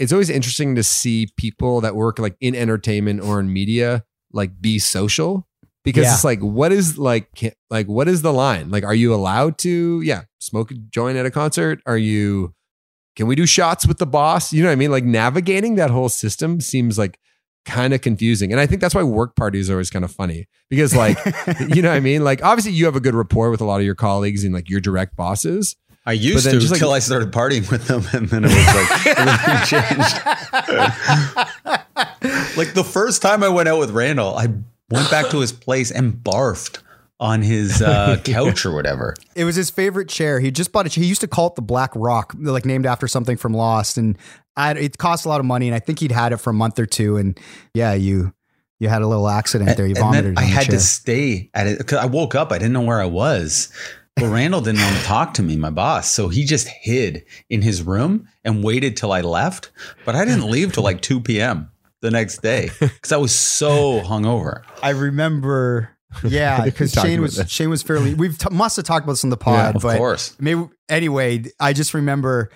it's 0.00 0.12
always 0.12 0.30
interesting 0.30 0.74
to 0.74 0.82
see 0.82 1.28
people 1.36 1.80
that 1.82 1.94
work 1.94 2.18
like 2.18 2.36
in 2.40 2.54
entertainment 2.56 3.20
or 3.20 3.38
in 3.38 3.52
media 3.52 4.04
like 4.32 4.60
be 4.60 4.78
social 4.78 5.46
because 5.84 6.04
Yeah. 6.04 6.14
it's 6.14 6.24
like 6.24 6.40
what 6.40 6.72
is 6.72 6.98
like 6.98 7.54
like 7.70 7.86
what 7.86 8.08
is 8.08 8.22
the 8.22 8.32
line? 8.32 8.70
Like 8.70 8.82
are 8.84 8.94
you 8.94 9.14
allowed 9.14 9.58
to 9.58 10.00
yeah, 10.02 10.22
smoke 10.38 10.70
a 10.70 10.74
joint 10.74 11.16
at 11.18 11.26
a 11.26 11.30
concert? 11.30 11.80
Are 11.86 11.98
you 11.98 12.54
can 13.16 13.26
we 13.26 13.34
do 13.34 13.44
shots 13.46 13.86
with 13.86 13.98
the 13.98 14.06
boss? 14.06 14.52
You 14.52 14.62
know 14.62 14.68
what 14.68 14.72
I 14.72 14.76
mean? 14.76 14.90
Like 14.90 15.04
navigating 15.04 15.74
that 15.76 15.90
whole 15.90 16.08
system 16.08 16.60
seems 16.60 16.96
like 16.98 17.18
kind 17.66 17.92
of 17.92 18.00
confusing. 18.00 18.52
And 18.52 18.60
I 18.60 18.66
think 18.66 18.80
that's 18.80 18.94
why 18.94 19.02
work 19.02 19.36
parties 19.36 19.68
are 19.68 19.74
always 19.74 19.90
kind 19.90 20.04
of 20.04 20.10
funny 20.10 20.48
because, 20.70 20.96
like, 20.96 21.18
you 21.74 21.82
know 21.82 21.90
what 21.90 21.96
I 21.96 22.00
mean? 22.00 22.24
Like, 22.24 22.42
obviously, 22.42 22.72
you 22.72 22.86
have 22.86 22.96
a 22.96 23.00
good 23.00 23.14
rapport 23.14 23.50
with 23.50 23.60
a 23.60 23.64
lot 23.64 23.80
of 23.80 23.84
your 23.84 23.94
colleagues 23.94 24.44
and 24.44 24.54
like 24.54 24.70
your 24.70 24.80
direct 24.80 25.14
bosses. 25.16 25.76
I 26.06 26.12
used 26.12 26.44
to 26.44 26.52
just, 26.52 26.70
like- 26.70 26.78
until 26.80 26.92
I 26.92 26.98
started 26.98 27.30
partying 27.32 27.70
with 27.70 27.86
them, 27.86 28.02
and 28.12 28.28
then 28.28 28.44
it 28.44 28.48
was 28.48 28.66
like 28.74 29.06
everything 29.18 29.66
changed. 29.66 30.16
like 32.56 32.74
the 32.74 32.84
first 32.84 33.22
time 33.22 33.42
I 33.42 33.48
went 33.48 33.68
out 33.68 33.78
with 33.78 33.90
Randall, 33.90 34.36
I 34.36 34.46
went 34.90 35.10
back 35.10 35.30
to 35.30 35.40
his 35.40 35.52
place 35.52 35.90
and 35.90 36.12
barfed 36.14 36.78
on 37.18 37.42
his 37.42 37.82
uh, 37.82 38.18
couch 38.24 38.64
or 38.64 38.72
whatever. 38.72 39.14
It 39.34 39.44
was 39.44 39.56
his 39.56 39.70
favorite 39.70 40.08
chair. 40.08 40.40
He 40.40 40.50
just 40.50 40.72
bought 40.72 40.86
a 40.86 40.88
chair. 40.88 41.02
He 41.02 41.08
used 41.08 41.20
to 41.20 41.28
call 41.28 41.48
it 41.48 41.54
the 41.54 41.62
Black 41.62 41.90
Rock, 41.94 42.34
like 42.38 42.64
named 42.64 42.86
after 42.86 43.06
something 43.06 43.36
from 43.36 43.52
Lost. 43.52 43.98
And 43.98 44.16
I, 44.56 44.72
it 44.72 44.96
cost 44.98 45.26
a 45.26 45.28
lot 45.28 45.38
of 45.40 45.46
money. 45.46 45.68
And 45.68 45.74
I 45.74 45.80
think 45.80 45.98
he'd 45.98 46.12
had 46.12 46.32
it 46.32 46.38
for 46.38 46.50
a 46.50 46.54
month 46.54 46.78
or 46.78 46.86
two. 46.86 47.16
And 47.18 47.38
yeah, 47.74 47.92
you 47.92 48.32
you 48.78 48.88
had 48.88 49.02
a 49.02 49.06
little 49.06 49.28
accident 49.28 49.76
there. 49.76 49.86
You 49.86 49.94
and 49.96 50.04
vomited. 50.04 50.24
then 50.36 50.38
I 50.38 50.46
the 50.46 50.46
had 50.46 50.64
chair. 50.66 50.74
to 50.76 50.80
stay 50.80 51.50
at 51.52 51.66
it 51.66 51.78
because 51.78 51.98
I 51.98 52.06
woke 52.06 52.34
up. 52.34 52.52
I 52.52 52.58
didn't 52.58 52.72
know 52.72 52.80
where 52.80 53.00
I 53.02 53.06
was. 53.06 53.70
But 54.20 54.28
Randall 54.28 54.60
didn't 54.60 54.82
want 54.82 54.96
to 54.96 55.02
talk 55.04 55.34
to 55.34 55.42
me, 55.42 55.56
my 55.56 55.70
boss. 55.70 56.12
So 56.12 56.28
he 56.28 56.44
just 56.44 56.68
hid 56.68 57.24
in 57.48 57.62
his 57.62 57.82
room 57.82 58.28
and 58.44 58.62
waited 58.62 58.96
till 58.96 59.12
I 59.12 59.22
left. 59.22 59.70
But 60.04 60.14
I 60.14 60.26
didn't 60.26 60.50
leave 60.50 60.74
till 60.74 60.82
like 60.82 61.00
2 61.00 61.20
p.m. 61.20 61.70
the 62.02 62.10
next 62.10 62.42
day 62.42 62.70
because 62.78 63.12
I 63.12 63.16
was 63.16 63.32
so 63.34 64.00
hungover. 64.00 64.62
I 64.82 64.90
remember. 64.90 65.96
Yeah, 66.22 66.64
because 66.64 66.92
Shane 66.92 67.22
was 67.22 67.36
this. 67.36 67.48
Shane 67.50 67.70
was 67.70 67.82
fairly. 67.82 68.12
We've 68.12 68.36
t- 68.36 68.48
must 68.50 68.76
have 68.76 68.84
talked 68.84 69.04
about 69.04 69.12
this 69.12 69.24
on 69.24 69.30
the 69.30 69.36
pod, 69.38 69.54
Yeah, 69.54 69.76
of 69.76 69.82
but 69.82 69.96
course. 69.96 70.36
Maybe 70.38 70.68
anyway. 70.90 71.44
I 71.58 71.72
just 71.72 71.94
remember 71.94 72.50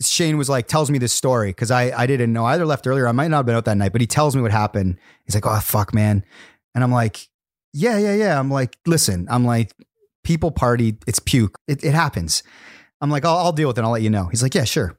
Shane 0.00 0.36
was 0.38 0.48
like 0.48 0.68
tells 0.68 0.90
me 0.92 0.98
this 0.98 1.12
story 1.12 1.48
because 1.50 1.70
I 1.72 1.90
I 1.90 2.06
didn't 2.06 2.32
know 2.32 2.44
I 2.44 2.54
either 2.54 2.66
left 2.66 2.86
earlier. 2.86 3.08
I 3.08 3.12
might 3.12 3.28
not 3.28 3.38
have 3.38 3.46
been 3.46 3.56
out 3.56 3.64
that 3.64 3.76
night, 3.76 3.90
but 3.92 4.00
he 4.00 4.06
tells 4.06 4.36
me 4.36 4.42
what 4.42 4.52
happened. 4.52 4.98
He's 5.24 5.34
like, 5.34 5.46
"Oh 5.46 5.58
fuck, 5.60 5.92
man," 5.92 6.24
and 6.74 6.84
I'm 6.84 6.92
like, 6.92 7.28
"Yeah, 7.72 7.98
yeah, 7.98 8.14
yeah." 8.14 8.38
I'm 8.38 8.50
like, 8.50 8.76
"Listen," 8.86 9.26
I'm 9.30 9.44
like, 9.44 9.72
"People 10.24 10.50
party. 10.50 10.96
It's 11.06 11.20
puke. 11.20 11.58
It, 11.68 11.84
it 11.84 11.94
happens." 11.94 12.42
I'm 13.00 13.10
like, 13.10 13.24
I'll, 13.24 13.36
I'll 13.36 13.52
deal 13.52 13.68
with 13.68 13.78
it. 13.78 13.84
I'll 13.84 13.90
let 13.90 14.02
you 14.02 14.10
know." 14.10 14.26
He's 14.26 14.42
like, 14.42 14.54
"Yeah, 14.54 14.64
sure." 14.64 14.98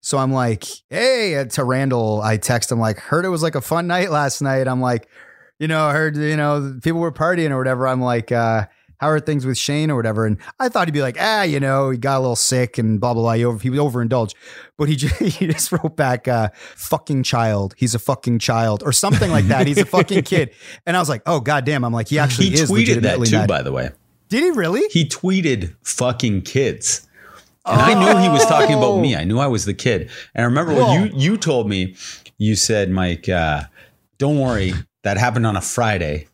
So 0.00 0.18
I'm 0.18 0.32
like, 0.32 0.64
"Hey," 0.90 1.36
uh, 1.36 1.44
to 1.44 1.64
Randall, 1.64 2.20
I 2.20 2.36
text 2.36 2.72
him 2.72 2.80
like, 2.80 2.98
"Heard 2.98 3.24
it 3.24 3.28
was 3.28 3.42
like 3.42 3.54
a 3.54 3.60
fun 3.60 3.86
night 3.86 4.10
last 4.10 4.42
night." 4.42 4.66
I'm 4.66 4.80
like, 4.80 5.08
you 5.62 5.68
know, 5.68 5.86
I 5.86 5.92
heard, 5.92 6.16
you 6.16 6.36
know, 6.36 6.76
people 6.82 7.00
were 7.00 7.12
partying 7.12 7.50
or 7.50 7.58
whatever. 7.58 7.86
I'm 7.86 8.00
like, 8.00 8.32
uh, 8.32 8.66
how 8.98 9.08
are 9.08 9.20
things 9.20 9.46
with 9.46 9.56
Shane 9.56 9.92
or 9.92 9.96
whatever? 9.96 10.26
And 10.26 10.38
I 10.58 10.68
thought 10.68 10.88
he'd 10.88 10.92
be 10.92 11.02
like, 11.02 11.16
ah, 11.20 11.42
you 11.42 11.60
know, 11.60 11.90
he 11.90 11.98
got 11.98 12.18
a 12.18 12.20
little 12.20 12.34
sick 12.34 12.78
and 12.78 13.00
blah, 13.00 13.14
blah, 13.14 13.22
blah. 13.22 13.32
He, 13.34 13.44
over, 13.44 13.58
he 13.62 13.70
was 13.70 13.78
overindulged. 13.78 14.34
But 14.76 14.88
he 14.88 14.96
just, 15.02 15.14
he 15.20 15.46
just 15.46 15.70
wrote 15.70 15.96
back, 15.96 16.26
uh, 16.26 16.48
fucking 16.54 17.22
child. 17.22 17.74
He's 17.76 17.94
a 17.94 18.00
fucking 18.00 18.40
child 18.40 18.82
or 18.84 18.92
something 18.92 19.30
like 19.30 19.44
that. 19.46 19.68
He's 19.68 19.78
a 19.78 19.86
fucking 19.86 20.22
kid. 20.24 20.52
And 20.84 20.96
I 20.96 21.00
was 21.00 21.08
like, 21.08 21.22
oh, 21.26 21.38
goddamn. 21.38 21.84
I'm 21.84 21.92
like, 21.92 22.08
he 22.08 22.18
actually 22.18 22.48
He 22.48 22.54
is 22.54 22.68
tweeted 22.68 23.02
that 23.02 23.24
too, 23.24 23.36
mad. 23.36 23.48
by 23.48 23.62
the 23.62 23.70
way. 23.70 23.90
Did 24.32 24.44
he 24.44 24.50
really? 24.50 24.80
He 24.90 25.04
tweeted 25.04 25.74
fucking 25.82 26.40
kids. 26.40 27.06
And 27.66 27.78
I 27.78 27.92
knew 27.92 28.18
he 28.18 28.30
was 28.30 28.46
talking 28.46 28.74
about 28.74 28.96
me. 28.96 29.14
I 29.14 29.24
knew 29.24 29.38
I 29.38 29.46
was 29.46 29.66
the 29.66 29.74
kid. 29.74 30.08
And 30.34 30.42
I 30.42 30.46
remember 30.46 30.72
when 30.72 30.84
Whoa. 30.84 30.94
you 30.94 31.10
you 31.14 31.36
told 31.36 31.68
me, 31.68 31.96
you 32.38 32.56
said, 32.56 32.88
Mike, 32.88 33.28
uh, 33.28 33.64
don't 34.16 34.38
worry, 34.38 34.72
that 35.02 35.18
happened 35.18 35.46
on 35.46 35.54
a 35.54 35.60
Friday. 35.60 36.28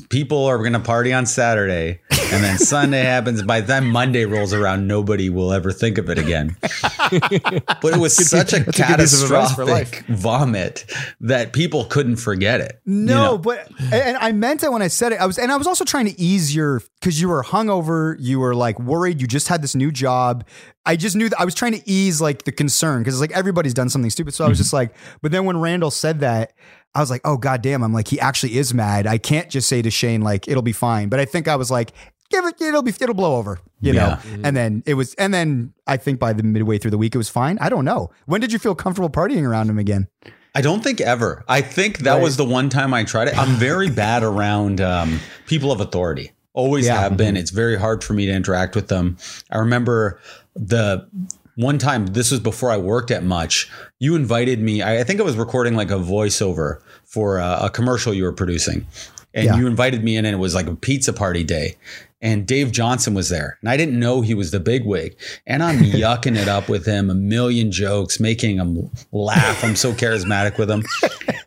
People 0.00 0.46
are 0.46 0.58
going 0.58 0.72
to 0.72 0.80
party 0.80 1.12
on 1.12 1.26
Saturday, 1.26 2.00
and 2.10 2.42
then 2.44 2.58
Sunday 2.58 3.02
happens. 3.02 3.42
By 3.42 3.60
the 3.60 3.66
time 3.72 3.88
Monday 3.90 4.24
rolls 4.24 4.52
around, 4.52 4.86
nobody 4.86 5.28
will 5.30 5.52
ever 5.52 5.72
think 5.72 5.98
of 5.98 6.08
it 6.08 6.18
again. 6.18 6.56
but 6.62 7.92
it 7.94 7.98
was 7.98 8.16
such 8.16 8.52
a 8.52 8.60
that's 8.60 8.78
a 8.78 8.82
good 8.86 8.98
piece 8.98 9.22
of 9.22 9.30
advice 9.30 9.54
for 9.54 9.64
life. 9.64 9.90
catastrophic 9.92 10.16
vomit 10.16 10.84
that 11.20 11.52
people 11.52 11.84
couldn't 11.84 12.16
forget 12.16 12.60
it. 12.60 12.80
you 12.84 12.92
No, 12.94 13.14
know? 13.32 13.38
but 13.38 13.70
and 13.92 14.16
I 14.18 14.32
meant 14.32 14.62
it 14.62 14.72
when 14.72 14.82
I 14.82 14.88
said 14.88 15.12
it. 15.12 15.20
I 15.20 15.26
was 15.26 15.38
and 15.38 15.50
I 15.52 15.56
was 15.56 15.66
also 15.66 15.84
trying 15.84 16.06
to 16.06 16.20
ease 16.20 16.54
your 16.54 16.80
because 17.00 17.20
you 17.20 17.28
were 17.28 17.42
hungover, 17.42 18.16
you 18.18 18.40
were 18.40 18.54
like 18.54 18.78
worried, 18.78 19.20
you 19.20 19.26
just 19.26 19.48
had 19.48 19.62
this 19.62 19.74
new 19.74 19.90
job. 19.90 20.46
I 20.84 20.96
just 20.96 21.14
knew 21.14 21.28
that 21.28 21.40
I 21.40 21.44
was 21.44 21.54
trying 21.54 21.72
to 21.72 21.82
ease 21.88 22.20
like 22.20 22.42
the 22.44 22.52
concern 22.52 23.00
because 23.02 23.14
it's 23.14 23.20
like 23.20 23.36
everybody's 23.36 23.74
done 23.74 23.88
something 23.88 24.10
stupid. 24.10 24.34
So 24.34 24.44
I 24.44 24.48
was 24.48 24.56
Mm-hmm. 24.56 24.62
just 24.62 24.72
like, 24.72 24.94
but 25.22 25.30
then 25.32 25.44
when 25.44 25.58
Randall 25.60 25.90
said 25.90 26.20
that, 26.20 26.52
I 26.94 27.00
was 27.00 27.10
like, 27.10 27.22
oh 27.24 27.36
god 27.36 27.62
damn, 27.62 27.82
I'm 27.82 27.92
like, 27.92 28.08
he 28.08 28.20
actually 28.20 28.56
is 28.58 28.74
mad. 28.74 29.06
I 29.06 29.18
can't 29.18 29.48
just 29.50 29.68
say 29.68 29.82
to 29.82 29.90
Shane 29.90 30.20
like 30.22 30.48
it'll 30.48 30.62
be 30.62 30.72
fine. 30.72 31.08
But 31.08 31.20
I 31.20 31.24
think 31.24 31.48
I 31.48 31.56
was 31.56 31.70
like, 31.70 31.92
give 32.30 32.44
it, 32.44 32.60
it'll 32.60 32.82
be 32.82 32.90
it'll 32.90 33.14
blow 33.14 33.36
over, 33.36 33.58
you 33.80 33.92
know. 33.92 34.18
Yeah. 34.24 34.36
And 34.44 34.56
then 34.56 34.82
it 34.86 34.94
was, 34.94 35.14
and 35.14 35.32
then 35.32 35.72
I 35.86 35.96
think 35.96 36.18
by 36.18 36.32
the 36.32 36.42
midway 36.42 36.78
through 36.78 36.90
the 36.90 36.98
week 36.98 37.14
it 37.14 37.18
was 37.18 37.28
fine. 37.28 37.58
I 37.60 37.68
don't 37.68 37.84
know. 37.84 38.10
When 38.26 38.40
did 38.40 38.52
you 38.52 38.58
feel 38.58 38.74
comfortable 38.74 39.10
partying 39.10 39.42
around 39.48 39.70
him 39.70 39.78
again? 39.78 40.08
I 40.54 40.60
don't 40.60 40.84
think 40.84 41.00
ever. 41.00 41.44
I 41.48 41.62
think 41.62 42.00
that 42.00 42.20
was 42.20 42.36
the 42.36 42.44
one 42.44 42.68
time 42.68 42.92
I 42.92 43.04
tried 43.04 43.28
it. 43.28 43.38
I'm 43.38 43.54
very 43.56 43.88
bad 44.04 44.22
around 44.22 44.80
um, 44.82 45.18
people 45.46 45.72
of 45.72 45.80
authority. 45.80 46.32
Always 46.52 46.86
Yeah. 46.86 47.00
have 47.00 47.16
been. 47.16 47.38
It's 47.38 47.50
very 47.50 47.78
hard 47.78 48.04
for 48.04 48.12
me 48.12 48.26
to 48.26 48.32
interact 48.32 48.74
with 48.76 48.88
them. 48.88 49.16
I 49.50 49.56
remember 49.58 50.20
the 50.54 51.08
one 51.56 51.78
time, 51.78 52.06
this 52.06 52.30
was 52.30 52.40
before 52.40 52.70
I 52.70 52.76
worked 52.76 53.10
at 53.10 53.22
Much, 53.24 53.70
you 53.98 54.14
invited 54.16 54.60
me. 54.60 54.82
I, 54.82 55.00
I 55.00 55.04
think 55.04 55.20
I 55.20 55.22
was 55.22 55.36
recording 55.36 55.74
like 55.74 55.90
a 55.90 55.94
voiceover 55.94 56.80
for 57.04 57.38
a, 57.38 57.58
a 57.64 57.70
commercial 57.70 58.14
you 58.14 58.24
were 58.24 58.32
producing. 58.32 58.86
And 59.34 59.46
Yeah. 59.46 59.56
you 59.56 59.66
invited 59.66 60.04
me 60.04 60.16
in, 60.16 60.24
and 60.26 60.34
it 60.34 60.38
was 60.38 60.54
like 60.54 60.66
a 60.66 60.74
pizza 60.76 61.12
party 61.12 61.42
day. 61.44 61.76
And 62.20 62.46
Dave 62.46 62.70
Johnson 62.70 63.14
was 63.14 63.30
there. 63.30 63.58
And 63.62 63.68
I 63.68 63.76
didn't 63.76 63.98
know 63.98 64.20
he 64.20 64.34
was 64.34 64.50
the 64.52 64.60
bigwig. 64.60 65.16
And 65.46 65.62
I'm 65.62 65.78
yucking 65.82 66.36
it 66.38 66.46
up 66.48 66.68
with 66.68 66.86
him, 66.86 67.10
a 67.10 67.14
million 67.14 67.72
jokes, 67.72 68.20
making 68.20 68.58
him 68.58 68.90
laugh. 69.10 69.64
I'm 69.64 69.74
so 69.74 69.92
charismatic 69.92 70.56
with 70.56 70.70
him. 70.70 70.84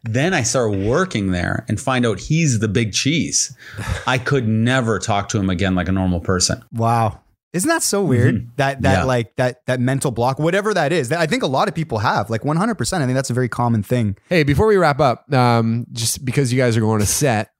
then 0.03 0.33
I 0.33 0.43
start 0.43 0.71
working 0.75 1.31
there 1.31 1.63
and 1.69 1.79
find 1.79 2.05
out 2.05 2.19
he's 2.19 2.59
the 2.59 2.67
big 2.67 2.91
cheese. 2.91 3.55
I 4.05 4.17
could 4.17 4.47
never 4.47 4.99
talk 4.99 5.29
to 5.29 5.39
him 5.39 5.49
again 5.49 5.75
like 5.75 5.87
a 5.87 5.93
normal 5.93 6.19
person. 6.19 6.61
Wow. 6.73 7.19
Isn't 7.55 7.69
that 7.69 7.83
so 7.83 8.03
weird? 8.03 8.51
That 8.57 8.81
that 8.81 8.89
Mm-hmm. 8.89 9.01
Yeah. 9.01 9.03
like 9.05 9.35
that 9.37 9.65
that 9.65 9.79
mental 9.79 10.11
block, 10.11 10.37
whatever 10.39 10.73
that 10.73 10.91
is. 10.91 11.09
That 11.09 11.19
I 11.19 11.25
think 11.25 11.41
a 11.41 11.47
lot 11.47 11.67
of 11.67 11.73
people 11.73 11.99
have, 11.99 12.29
like 12.29 12.41
100%. 12.41 12.93
I 13.01 13.05
think 13.05 13.15
that's 13.15 13.29
a 13.29 13.33
very 13.33 13.49
common 13.49 13.81
thing. 13.81 14.17
Hey, 14.29 14.43
before 14.43 14.67
we 14.67 14.75
wrap 14.77 14.99
up, 14.99 15.31
um, 15.33 15.85
just 15.93 16.25
because 16.25 16.51
you 16.51 16.59
guys 16.59 16.75
are 16.75 16.81
going 16.81 16.99
to 16.99 17.05
set, 17.05 17.51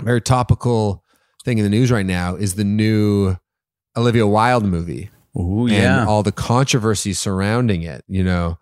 very 0.00 0.20
topical 0.20 1.02
thing 1.44 1.58
in 1.58 1.64
the 1.64 1.70
news 1.70 1.90
right 1.90 2.06
now 2.06 2.36
is 2.36 2.54
the 2.54 2.64
new 2.64 3.36
Olivia 3.96 4.26
Wilde 4.26 4.64
movie. 4.64 5.10
Ooh, 5.36 5.66
and 5.68 6.08
all 6.08 6.22
the 6.22 6.32
controversy 6.32 7.12
surrounding 7.12 7.82
it. 7.82 8.04
You 8.08 8.22
know, 8.24 8.58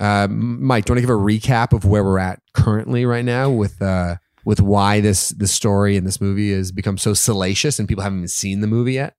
uh, 0.00 0.28
Mike, 0.30 0.84
do 0.86 0.90
you 0.90 0.94
want 0.94 0.98
to 0.98 1.00
give 1.02 1.10
a 1.10 1.12
recap 1.12 1.72
of 1.74 1.84
where 1.84 2.02
we're 2.04 2.18
at 2.18 2.40
currently 2.54 3.04
right 3.04 3.24
now 3.24 3.50
with 3.50 3.80
uh, 3.82 4.16
with 4.44 4.60
why 4.60 5.00
this 5.00 5.28
this 5.30 5.52
story 5.52 5.96
in 5.96 6.04
this 6.04 6.20
movie 6.20 6.52
has 6.52 6.72
become 6.72 6.96
so 6.96 7.12
salacious 7.14 7.78
and 7.78 7.86
people 7.86 8.02
haven't 8.02 8.18
even 8.20 8.28
seen 8.28 8.60
the 8.60 8.66
movie 8.66 8.94
yet? 8.94 9.14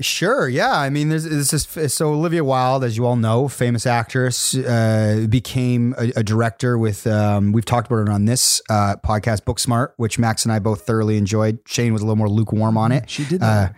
Sure, 0.00 0.48
yeah. 0.48 0.72
I 0.72 0.90
mean, 0.90 1.08
this 1.08 1.24
is 1.24 1.92
so 1.92 2.12
Olivia 2.12 2.42
Wilde, 2.42 2.82
as 2.82 2.96
you 2.96 3.06
all 3.06 3.14
know, 3.14 3.46
famous 3.46 3.86
actress, 3.86 4.52
uh, 4.56 5.26
became 5.28 5.94
a, 5.96 6.12
a 6.16 6.22
director 6.24 6.76
with. 6.76 7.06
Um, 7.06 7.52
we've 7.52 7.64
talked 7.64 7.86
about 7.86 8.00
it 8.00 8.08
on 8.08 8.24
this 8.24 8.60
uh, 8.68 8.96
podcast, 9.04 9.42
Booksmart, 9.42 9.92
which 9.96 10.18
Max 10.18 10.44
and 10.44 10.52
I 10.52 10.58
both 10.58 10.82
thoroughly 10.82 11.16
enjoyed. 11.16 11.60
Shane 11.64 11.92
was 11.92 12.02
a 12.02 12.06
little 12.06 12.16
more 12.16 12.28
lukewarm 12.28 12.76
on 12.76 12.90
it. 12.90 13.08
She 13.08 13.24
did 13.24 13.40
Uh, 13.40 13.68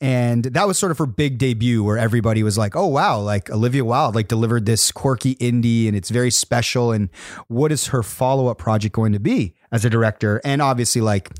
and 0.00 0.46
that 0.46 0.66
was 0.66 0.80
sort 0.80 0.90
of 0.90 0.98
her 0.98 1.06
big 1.06 1.38
debut 1.38 1.84
where 1.84 1.96
everybody 1.96 2.42
was 2.42 2.58
like, 2.58 2.74
oh, 2.74 2.88
wow, 2.88 3.20
like 3.20 3.48
Olivia 3.48 3.84
Wilde, 3.84 4.16
like 4.16 4.26
delivered 4.26 4.66
this 4.66 4.90
quirky 4.90 5.36
indie 5.36 5.86
and 5.86 5.96
it's 5.96 6.10
very 6.10 6.32
special. 6.32 6.90
And 6.90 7.08
what 7.46 7.70
is 7.70 7.86
her 7.86 8.02
follow 8.02 8.48
up 8.48 8.58
project 8.58 8.96
going 8.96 9.12
to 9.12 9.20
be 9.20 9.54
as 9.70 9.84
a 9.84 9.90
director? 9.90 10.40
And 10.44 10.60
obviously, 10.60 11.00
like, 11.00 11.30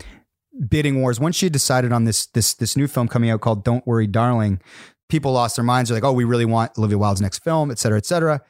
bidding 0.68 1.00
wars. 1.00 1.18
Once 1.20 1.36
she 1.36 1.48
decided 1.48 1.92
on 1.92 2.04
this 2.04 2.26
this 2.26 2.54
this 2.54 2.76
new 2.76 2.86
film 2.86 3.08
coming 3.08 3.30
out 3.30 3.40
called 3.40 3.64
Don't 3.64 3.86
Worry, 3.86 4.06
Darling, 4.06 4.60
people 5.08 5.32
lost 5.32 5.56
their 5.56 5.64
minds. 5.64 5.88
They're 5.90 5.96
like, 5.96 6.04
oh, 6.04 6.12
we 6.12 6.24
really 6.24 6.44
want 6.44 6.72
Olivia 6.78 6.98
Wilde's 6.98 7.20
next 7.20 7.40
film, 7.40 7.70
et 7.70 7.78
cetera, 7.78 7.98
et 7.98 8.06
cetera. 8.06 8.40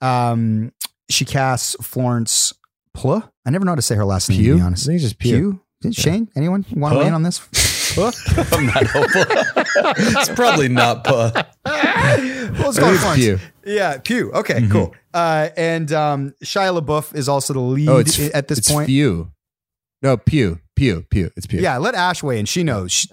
Um, 0.00 0.72
she 1.10 1.24
casts 1.24 1.76
Florence 1.82 2.52
Pugh. 2.94 3.22
I 3.46 3.50
never 3.50 3.64
know 3.64 3.72
how 3.72 3.76
to 3.76 3.82
say 3.82 3.94
her 3.94 4.04
last 4.04 4.28
name, 4.28 4.38
to 4.38 4.44
Pugh? 4.44 4.54
be 4.56 4.60
honest. 4.60 4.86
I 4.88 4.92
think 4.92 5.00
just 5.02 5.18
Pugh. 5.18 5.60
Shane, 5.92 6.28
anyone 6.36 6.64
want 6.74 6.92
to 6.92 6.98
Pugh? 6.98 6.98
weigh 7.00 7.06
in 7.08 7.14
on 7.14 7.22
this? 7.22 7.40
I'm 7.98 8.66
not 8.66 8.86
hopeful. 8.86 9.24
it's 10.18 10.28
probably 10.30 10.68
not 10.68 11.04
puh. 11.04 11.30
Well, 11.34 11.44
let's 11.64 12.78
I 12.78 12.80
call 12.80 12.90
it's 12.92 13.00
Florence. 13.02 13.16
Pugh. 13.16 13.38
Yeah, 13.64 13.98
Pew. 13.98 14.30
Okay, 14.32 14.66
cool. 14.70 14.94
Uh, 15.14 15.48
and 15.56 15.90
um, 15.92 16.34
Shia 16.44 16.78
LaBeouf 16.80 17.14
is 17.14 17.28
also 17.28 17.52
the 17.54 17.60
lead 17.60 17.88
Oh, 17.88 17.96
it's 17.98 18.18
at 18.34 18.48
this 18.48 18.58
it's 18.58 18.70
point. 18.70 18.86
Pew. 18.86 19.30
No, 20.02 20.16
Pew, 20.16 20.60
Pew, 20.78 21.04
Pew. 21.10 21.30
It's 21.36 21.46
Pew. 21.46 21.60
Yeah, 21.60 21.76
let 21.78 21.94
Ash 21.94 22.22
weigh 22.22 22.38
in. 22.38 22.46
She 22.46 22.62
knows. 22.62 22.92
She- 22.92 23.08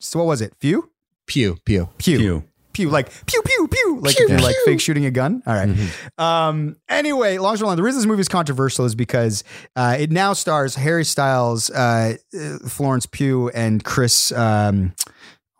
So 0.00 0.18
what 0.18 0.26
was 0.26 0.40
it? 0.40 0.52
Few? 0.60 0.90
Pew, 1.26 1.56
Pew. 1.64 1.88
Pew. 1.98 2.18
Pew. 2.18 2.44
Pew. 2.72 2.90
Like 2.90 3.10
pew 3.26 3.42
pew 3.42 3.68
pew. 3.68 3.98
Like 4.02 4.14
if 4.20 4.28
you're 4.28 4.38
like 4.38 4.54
fake 4.64 4.80
shooting 4.80 5.04
a 5.04 5.10
gun. 5.10 5.42
All 5.46 5.52
right. 5.54 5.68
Mm-hmm. 5.68 6.20
Um. 6.22 6.76
Anyway, 6.88 7.38
long 7.38 7.56
story 7.56 7.66
long. 7.68 7.76
The 7.76 7.82
reason 7.82 7.98
this 8.00 8.06
movie 8.06 8.20
is 8.20 8.28
controversial 8.28 8.84
is 8.84 8.94
because 8.94 9.42
uh, 9.74 9.96
it 9.98 10.12
now 10.12 10.32
stars 10.32 10.76
Harry 10.76 11.04
Styles, 11.04 11.70
uh, 11.70 12.16
uh, 12.38 12.58
Florence 12.68 13.06
Pugh, 13.06 13.48
and 13.50 13.82
Chris, 13.84 14.30
um, 14.30 14.94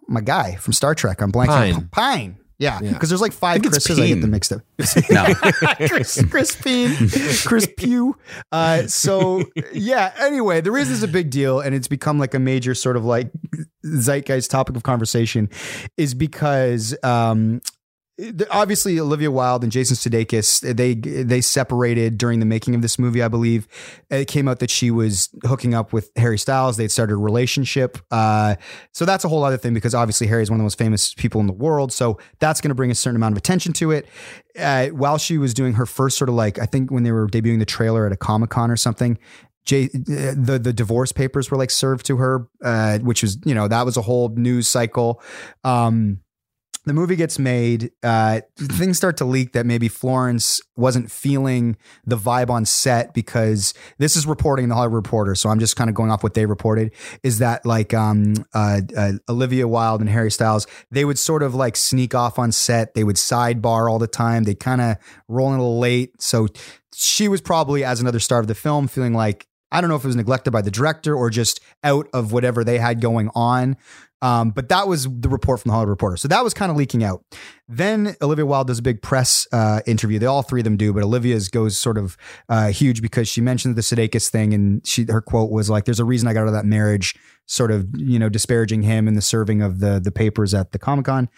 my 0.06 0.20
guy 0.20 0.54
from 0.56 0.72
Star 0.72 0.94
Trek. 0.94 1.20
I'm 1.20 1.32
blanking. 1.32 1.72
Pine. 1.74 1.88
Pine. 1.90 2.36
Yeah, 2.58 2.80
Yeah. 2.82 2.92
because 2.92 3.08
there's 3.08 3.20
like 3.20 3.32
five 3.32 3.58
it's 3.58 3.68
Chris's. 3.68 3.98
I 3.98 4.06
get 4.06 4.14
Peen. 4.14 4.20
them 4.20 4.30
mixed 4.32 4.52
up. 4.52 4.62
No. 5.10 5.32
Chris, 5.88 6.24
Chris 6.28 6.56
Peen, 6.56 6.94
Chris 7.46 7.68
Pugh. 7.76 8.16
Uh, 8.50 8.86
so 8.88 9.44
yeah. 9.72 10.12
Anyway, 10.18 10.60
the 10.60 10.72
reason 10.72 10.94
it's 10.94 11.02
a 11.04 11.08
big 11.08 11.30
deal 11.30 11.60
and 11.60 11.74
it's 11.74 11.88
become 11.88 12.18
like 12.18 12.34
a 12.34 12.38
major 12.40 12.74
sort 12.74 12.96
of 12.96 13.04
like 13.04 13.30
zeitgeist 13.86 14.50
topic 14.50 14.76
of 14.76 14.82
conversation 14.82 15.48
is 15.96 16.14
because 16.14 16.96
um, 17.04 17.60
obviously 18.50 18.98
Olivia 18.98 19.30
Wilde 19.30 19.62
and 19.62 19.70
Jason 19.70 19.96
Sudeikis 19.96 20.76
they 20.76 20.94
they 20.94 21.40
separated 21.40 22.18
during 22.18 22.40
the 22.40 22.46
making 22.46 22.74
of 22.74 22.82
this 22.82 22.98
movie. 22.98 23.22
I 23.22 23.28
believe 23.28 23.68
it 24.10 24.26
came 24.26 24.48
out 24.48 24.58
that 24.58 24.70
she 24.70 24.90
was 24.90 25.28
hooking 25.44 25.72
up 25.74 25.92
with 25.92 26.10
Harry 26.16 26.38
Styles. 26.38 26.76
They'd 26.76 26.90
started 26.90 27.14
a 27.14 27.16
relationship. 27.16 27.98
Uh, 28.10 28.56
so 28.92 29.04
that's 29.04 29.24
a 29.24 29.28
whole 29.28 29.44
other 29.44 29.56
thing 29.56 29.72
because 29.72 29.94
obviously 29.94 30.26
Harry 30.26 30.42
is 30.42 30.50
one 30.50 30.58
of 30.58 30.60
the 30.60 30.64
most 30.64 30.78
famous 30.78 31.14
people 31.14 31.40
in 31.40 31.46
the 31.46 31.52
world. 31.52 31.92
So 31.92 32.18
that's 32.40 32.60
going 32.60 32.70
to 32.70 32.74
bring 32.74 32.90
a 32.90 32.94
certain 32.94 33.16
amount 33.16 33.34
of 33.34 33.38
attention 33.38 33.72
to 33.74 33.92
it. 33.92 34.08
Uh, 34.58 34.88
while 34.88 35.18
she 35.18 35.38
was 35.38 35.54
doing 35.54 35.74
her 35.74 35.86
first 35.86 36.18
sort 36.18 36.28
of 36.28 36.34
like 36.34 36.58
I 36.58 36.66
think 36.66 36.90
when 36.90 37.04
they 37.04 37.12
were 37.12 37.28
debuting 37.28 37.60
the 37.60 37.66
trailer 37.66 38.04
at 38.04 38.12
a 38.12 38.16
Comic 38.16 38.50
Con 38.50 38.70
or 38.70 38.76
something. 38.76 39.18
Jay, 39.64 39.84
uh, 39.84 40.32
the 40.34 40.58
the 40.58 40.72
divorce 40.72 41.12
papers 41.12 41.50
were 41.50 41.58
like 41.58 41.70
served 41.70 42.06
to 42.06 42.16
her, 42.16 42.48
uh, 42.64 43.00
which 43.00 43.20
was 43.20 43.36
you 43.44 43.54
know 43.54 43.68
that 43.68 43.84
was 43.84 43.98
a 43.98 44.02
whole 44.02 44.30
news 44.30 44.66
cycle. 44.66 45.20
Um, 45.62 46.20
the 46.84 46.92
movie 46.92 47.16
gets 47.16 47.38
made. 47.38 47.90
Uh, 48.02 48.40
things 48.56 48.96
start 48.96 49.16
to 49.18 49.24
leak 49.24 49.52
that 49.52 49.66
maybe 49.66 49.88
Florence 49.88 50.60
wasn't 50.76 51.10
feeling 51.10 51.76
the 52.06 52.16
vibe 52.16 52.50
on 52.50 52.64
set 52.64 53.12
because 53.12 53.74
this 53.98 54.16
is 54.16 54.26
reporting 54.26 54.64
in 54.64 54.68
the 54.68 54.74
Hollywood 54.74 54.94
Reporter. 54.94 55.34
So 55.34 55.50
I'm 55.50 55.58
just 55.58 55.76
kind 55.76 55.90
of 55.90 55.94
going 55.94 56.10
off 56.10 56.22
what 56.22 56.34
they 56.34 56.46
reported. 56.46 56.92
Is 57.22 57.38
that 57.38 57.66
like 57.66 57.92
um, 57.92 58.34
uh, 58.54 58.80
uh, 58.96 59.12
Olivia 59.28 59.66
Wilde 59.66 60.00
and 60.00 60.08
Harry 60.08 60.30
Styles? 60.30 60.66
They 60.90 61.04
would 61.04 61.18
sort 61.18 61.42
of 61.42 61.54
like 61.54 61.76
sneak 61.76 62.14
off 62.14 62.38
on 62.38 62.52
set. 62.52 62.94
They 62.94 63.04
would 63.04 63.16
sidebar 63.16 63.90
all 63.90 63.98
the 63.98 64.06
time. 64.06 64.44
They 64.44 64.54
kind 64.54 64.80
of 64.80 64.96
roll 65.28 65.52
in 65.52 65.58
a 65.58 65.62
little 65.62 65.80
late. 65.80 66.22
So 66.22 66.46
she 66.94 67.28
was 67.28 67.40
probably 67.40 67.84
as 67.84 68.00
another 68.00 68.20
star 68.20 68.38
of 68.38 68.46
the 68.46 68.54
film 68.54 68.88
feeling 68.88 69.14
like 69.14 69.47
I 69.70 69.80
don't 69.80 69.90
know 69.90 69.96
if 69.96 70.04
it 70.04 70.08
was 70.08 70.16
neglected 70.16 70.50
by 70.50 70.62
the 70.62 70.70
director 70.70 71.14
or 71.14 71.30
just 71.30 71.60
out 71.84 72.08
of 72.12 72.32
whatever 72.32 72.64
they 72.64 72.78
had 72.78 73.00
going 73.00 73.30
on. 73.34 73.76
Um, 74.20 74.50
but 74.50 74.68
that 74.68 74.88
was 74.88 75.04
the 75.04 75.28
report 75.28 75.60
from 75.60 75.68
the 75.68 75.74
Hollywood 75.74 75.90
Reporter. 75.90 76.16
So 76.16 76.26
that 76.28 76.42
was 76.42 76.52
kind 76.52 76.70
of 76.70 76.76
leaking 76.76 77.04
out. 77.04 77.22
Then 77.68 78.16
Olivia 78.20 78.44
Wilde 78.46 78.66
does 78.66 78.80
a 78.80 78.82
big 78.82 79.00
press 79.00 79.46
uh, 79.52 79.80
interview. 79.86 80.18
They 80.18 80.26
all 80.26 80.42
three 80.42 80.60
of 80.60 80.64
them 80.64 80.76
do, 80.76 80.92
but 80.92 81.04
Olivia's 81.04 81.48
goes 81.48 81.78
sort 81.78 81.96
of 81.96 82.16
uh, 82.48 82.68
huge 82.68 83.00
because 83.00 83.28
she 83.28 83.40
mentioned 83.40 83.76
the 83.76 83.82
Sudeikis 83.82 84.28
thing, 84.28 84.52
and 84.52 84.84
she 84.86 85.06
her 85.08 85.20
quote 85.20 85.50
was 85.50 85.70
like, 85.70 85.84
"There's 85.84 86.00
a 86.00 86.04
reason 86.04 86.26
I 86.26 86.32
got 86.32 86.42
out 86.42 86.48
of 86.48 86.54
that 86.54 86.66
marriage," 86.66 87.14
sort 87.46 87.70
of 87.70 87.86
you 87.96 88.18
know 88.18 88.28
disparaging 88.28 88.82
him 88.82 89.06
and 89.06 89.16
the 89.16 89.22
serving 89.22 89.62
of 89.62 89.78
the 89.78 90.00
the 90.00 90.10
papers 90.10 90.52
at 90.52 90.72
the 90.72 90.78
Comic 90.78 91.04
Con. 91.04 91.28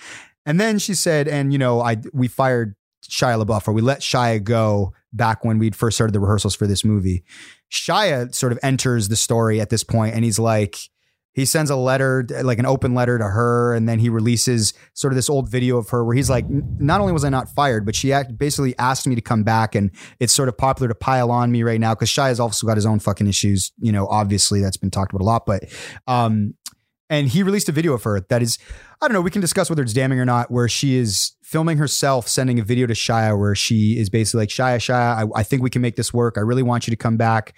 And 0.46 0.58
then 0.58 0.78
she 0.78 0.94
said, 0.94 1.28
"And 1.28 1.52
you 1.52 1.58
know, 1.58 1.82
I 1.82 1.98
we 2.14 2.28
fired 2.28 2.76
Shia 3.06 3.44
LaBeouf, 3.44 3.68
or 3.68 3.72
we 3.72 3.82
let 3.82 4.00
Shia 4.00 4.42
go 4.42 4.94
back 5.12 5.44
when 5.44 5.58
we'd 5.58 5.76
first 5.76 5.98
started 5.98 6.14
the 6.14 6.20
rehearsals 6.20 6.54
for 6.54 6.66
this 6.66 6.82
movie." 6.82 7.24
Shia 7.70 8.34
sort 8.34 8.52
of 8.52 8.58
enters 8.62 9.08
the 9.08 9.16
story 9.16 9.60
at 9.60 9.70
this 9.70 9.84
point, 9.84 10.14
and 10.14 10.24
he's 10.24 10.38
like 10.38 10.76
he 11.32 11.44
sends 11.44 11.70
a 11.70 11.76
letter 11.76 12.26
like 12.42 12.58
an 12.58 12.66
open 12.66 12.94
letter 12.94 13.16
to 13.18 13.24
her 13.24 13.72
and 13.74 13.88
then 13.88 13.98
he 13.98 14.08
releases 14.08 14.74
sort 14.94 15.12
of 15.12 15.16
this 15.16 15.30
old 15.30 15.48
video 15.48 15.78
of 15.78 15.88
her 15.90 16.04
where 16.04 16.16
he's 16.16 16.28
like 16.28 16.44
not 16.48 17.00
only 17.00 17.12
was 17.12 17.24
i 17.24 17.28
not 17.28 17.48
fired 17.48 17.86
but 17.86 17.94
she 17.94 18.12
basically 18.36 18.76
asked 18.78 19.06
me 19.06 19.14
to 19.14 19.20
come 19.20 19.42
back 19.42 19.74
and 19.74 19.90
it's 20.18 20.34
sort 20.34 20.48
of 20.48 20.56
popular 20.56 20.88
to 20.88 20.94
pile 20.94 21.30
on 21.30 21.52
me 21.52 21.62
right 21.62 21.80
now 21.80 21.94
because 21.94 22.10
Shia 22.10 22.26
has 22.26 22.40
also 22.40 22.66
got 22.66 22.76
his 22.76 22.86
own 22.86 22.98
fucking 22.98 23.26
issues 23.26 23.72
you 23.78 23.92
know 23.92 24.06
obviously 24.08 24.60
that's 24.60 24.76
been 24.76 24.90
talked 24.90 25.12
about 25.12 25.22
a 25.22 25.26
lot 25.26 25.46
but 25.46 25.64
um 26.06 26.54
and 27.10 27.28
he 27.28 27.42
released 27.42 27.68
a 27.68 27.72
video 27.72 27.92
of 27.92 28.02
her 28.04 28.20
that 28.20 28.40
is 28.40 28.58
i 29.02 29.06
don't 29.06 29.12
know 29.12 29.20
we 29.20 29.30
can 29.30 29.42
discuss 29.42 29.68
whether 29.68 29.82
it's 29.82 29.92
damning 29.92 30.18
or 30.18 30.24
not 30.24 30.50
where 30.50 30.68
she 30.68 30.96
is 30.96 31.32
filming 31.42 31.76
herself 31.76 32.28
sending 32.28 32.58
a 32.58 32.64
video 32.64 32.86
to 32.86 32.94
shia 32.94 33.38
where 33.38 33.54
she 33.54 33.98
is 33.98 34.08
basically 34.08 34.38
like 34.38 34.48
shia 34.48 34.76
shia 34.76 35.10
I, 35.10 35.40
I 35.40 35.42
think 35.42 35.62
we 35.62 35.70
can 35.70 35.82
make 35.82 35.96
this 35.96 36.14
work. 36.14 36.36
I 36.36 36.40
really 36.40 36.62
want 36.62 36.86
you 36.86 36.90
to 36.92 36.96
come 36.96 37.16
back 37.16 37.54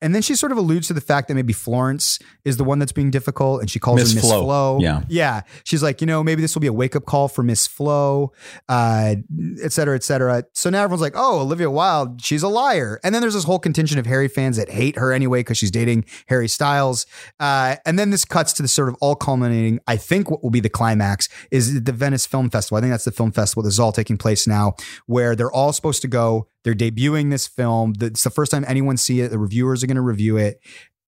and 0.00 0.14
then 0.14 0.22
she 0.22 0.34
sort 0.34 0.52
of 0.52 0.58
alludes 0.58 0.88
to 0.88 0.94
the 0.94 1.00
fact 1.00 1.28
that 1.28 1.34
maybe 1.34 1.52
Florence 1.52 2.18
is 2.44 2.56
the 2.56 2.64
one 2.64 2.78
that's 2.78 2.92
being 2.92 3.10
difficult, 3.10 3.60
and 3.60 3.70
she 3.70 3.78
calls 3.78 4.00
Miss 4.00 4.12
her 4.12 4.16
Miss 4.16 4.24
Flo. 4.24 4.42
Flo. 4.44 4.78
Yeah. 4.80 5.02
yeah. 5.08 5.42
She's 5.64 5.82
like, 5.82 6.00
you 6.00 6.06
know, 6.06 6.22
maybe 6.22 6.42
this 6.42 6.54
will 6.54 6.60
be 6.60 6.66
a 6.66 6.72
wake 6.72 6.94
up 6.94 7.04
call 7.06 7.28
for 7.28 7.42
Miss 7.42 7.66
Flo, 7.66 8.32
uh, 8.68 9.16
et 9.62 9.72
cetera, 9.72 9.94
et 9.94 10.04
cetera. 10.04 10.44
So 10.52 10.70
now 10.70 10.82
everyone's 10.82 11.02
like, 11.02 11.14
oh, 11.16 11.40
Olivia 11.40 11.70
Wilde, 11.70 12.22
she's 12.22 12.42
a 12.42 12.48
liar. 12.48 13.00
And 13.02 13.14
then 13.14 13.22
there's 13.22 13.34
this 13.34 13.44
whole 13.44 13.58
contingent 13.58 13.98
of 13.98 14.06
Harry 14.06 14.28
fans 14.28 14.56
that 14.56 14.68
hate 14.68 14.96
her 14.98 15.12
anyway 15.12 15.40
because 15.40 15.58
she's 15.58 15.70
dating 15.70 16.04
Harry 16.28 16.48
Styles. 16.48 17.06
Uh, 17.40 17.76
and 17.86 17.98
then 17.98 18.10
this 18.10 18.24
cuts 18.24 18.52
to 18.54 18.62
the 18.62 18.68
sort 18.68 18.88
of 18.88 18.96
all 19.00 19.14
culminating. 19.14 19.80
I 19.86 19.96
think 19.96 20.30
what 20.30 20.42
will 20.42 20.50
be 20.50 20.60
the 20.60 20.68
climax 20.68 21.28
is 21.50 21.82
the 21.82 21.92
Venice 21.92 22.26
Film 22.26 22.50
Festival. 22.50 22.78
I 22.78 22.80
think 22.80 22.92
that's 22.92 23.04
the 23.04 23.12
film 23.12 23.32
festival. 23.32 23.62
This 23.62 23.74
is 23.74 23.80
all 23.80 23.92
taking 23.92 24.18
place 24.18 24.46
now, 24.46 24.74
where 25.06 25.34
they're 25.34 25.52
all 25.52 25.72
supposed 25.72 26.02
to 26.02 26.08
go. 26.08 26.48
They're 26.66 26.74
debuting 26.74 27.30
this 27.30 27.46
film. 27.46 27.92
It's 28.00 28.24
the 28.24 28.30
first 28.30 28.50
time 28.50 28.64
anyone 28.66 28.96
see 28.96 29.20
it. 29.20 29.28
The 29.28 29.38
reviewers 29.38 29.84
are 29.84 29.86
going 29.86 29.94
to 29.94 30.02
review 30.02 30.36
it. 30.36 30.58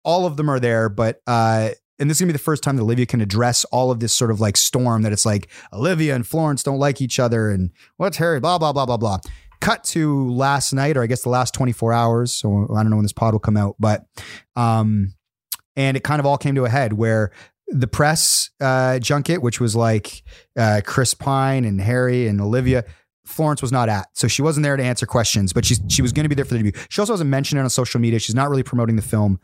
All 0.02 0.24
of 0.24 0.38
them 0.38 0.48
are 0.48 0.58
there, 0.58 0.88
but 0.88 1.20
uh, 1.26 1.68
and 1.98 2.08
this 2.08 2.16
is 2.16 2.22
gonna 2.22 2.30
be 2.30 2.32
the 2.32 2.38
first 2.38 2.62
time 2.62 2.76
that 2.76 2.82
Olivia 2.82 3.04
can 3.04 3.20
address 3.20 3.66
all 3.66 3.90
of 3.90 4.00
this 4.00 4.14
sort 4.14 4.30
of 4.30 4.40
like 4.40 4.56
storm 4.56 5.02
that 5.02 5.12
it's 5.12 5.26
like 5.26 5.48
Olivia 5.70 6.14
and 6.14 6.26
Florence 6.26 6.62
don't 6.62 6.78
like 6.78 7.02
each 7.02 7.20
other, 7.20 7.50
and 7.50 7.70
what's 7.98 8.16
Harry, 8.16 8.40
blah 8.40 8.56
blah 8.56 8.72
blah 8.72 8.86
blah 8.86 8.96
blah. 8.96 9.18
Cut 9.60 9.84
to 9.84 10.28
last 10.30 10.72
night, 10.72 10.96
or 10.96 11.02
I 11.02 11.06
guess 11.06 11.22
the 11.22 11.28
last 11.28 11.52
24 11.52 11.92
hours. 11.92 12.32
So 12.32 12.66
I 12.74 12.82
don't 12.82 12.88
know 12.88 12.96
when 12.96 13.04
this 13.04 13.12
pod 13.12 13.34
will 13.34 13.38
come 13.38 13.58
out, 13.58 13.76
but 13.78 14.06
um, 14.56 15.14
and 15.76 15.98
it 15.98 16.02
kind 16.02 16.18
of 16.18 16.24
all 16.24 16.38
came 16.38 16.54
to 16.54 16.64
a 16.64 16.70
head 16.70 16.94
where 16.94 17.30
the 17.68 17.86
press 17.86 18.50
uh, 18.58 18.98
junket, 19.00 19.42
which 19.42 19.60
was 19.60 19.76
like 19.76 20.24
uh, 20.56 20.80
Chris 20.84 21.12
Pine 21.12 21.66
and 21.66 21.78
Harry 21.78 22.26
and 22.26 22.40
Olivia, 22.40 22.84
Florence 23.24 23.62
was 23.62 23.72
not 23.72 23.88
at, 23.88 24.08
so 24.14 24.28
she 24.28 24.42
wasn't 24.42 24.64
there 24.64 24.76
to 24.76 24.82
answer 24.82 25.06
questions, 25.06 25.52
but 25.52 25.64
she 25.64 25.76
she 25.88 26.02
was 26.02 26.12
going 26.12 26.24
to 26.24 26.28
be 26.28 26.34
there 26.34 26.44
for 26.44 26.54
the 26.54 26.62
debut. 26.62 26.80
She 26.88 27.00
also 27.00 27.12
hasn't 27.12 27.30
mentioned 27.30 27.60
it 27.60 27.62
on 27.62 27.70
social 27.70 28.00
media. 28.00 28.18
She's 28.18 28.34
not 28.34 28.50
really 28.50 28.62
promoting 28.62 28.96
the 28.96 29.02
film, 29.02 29.40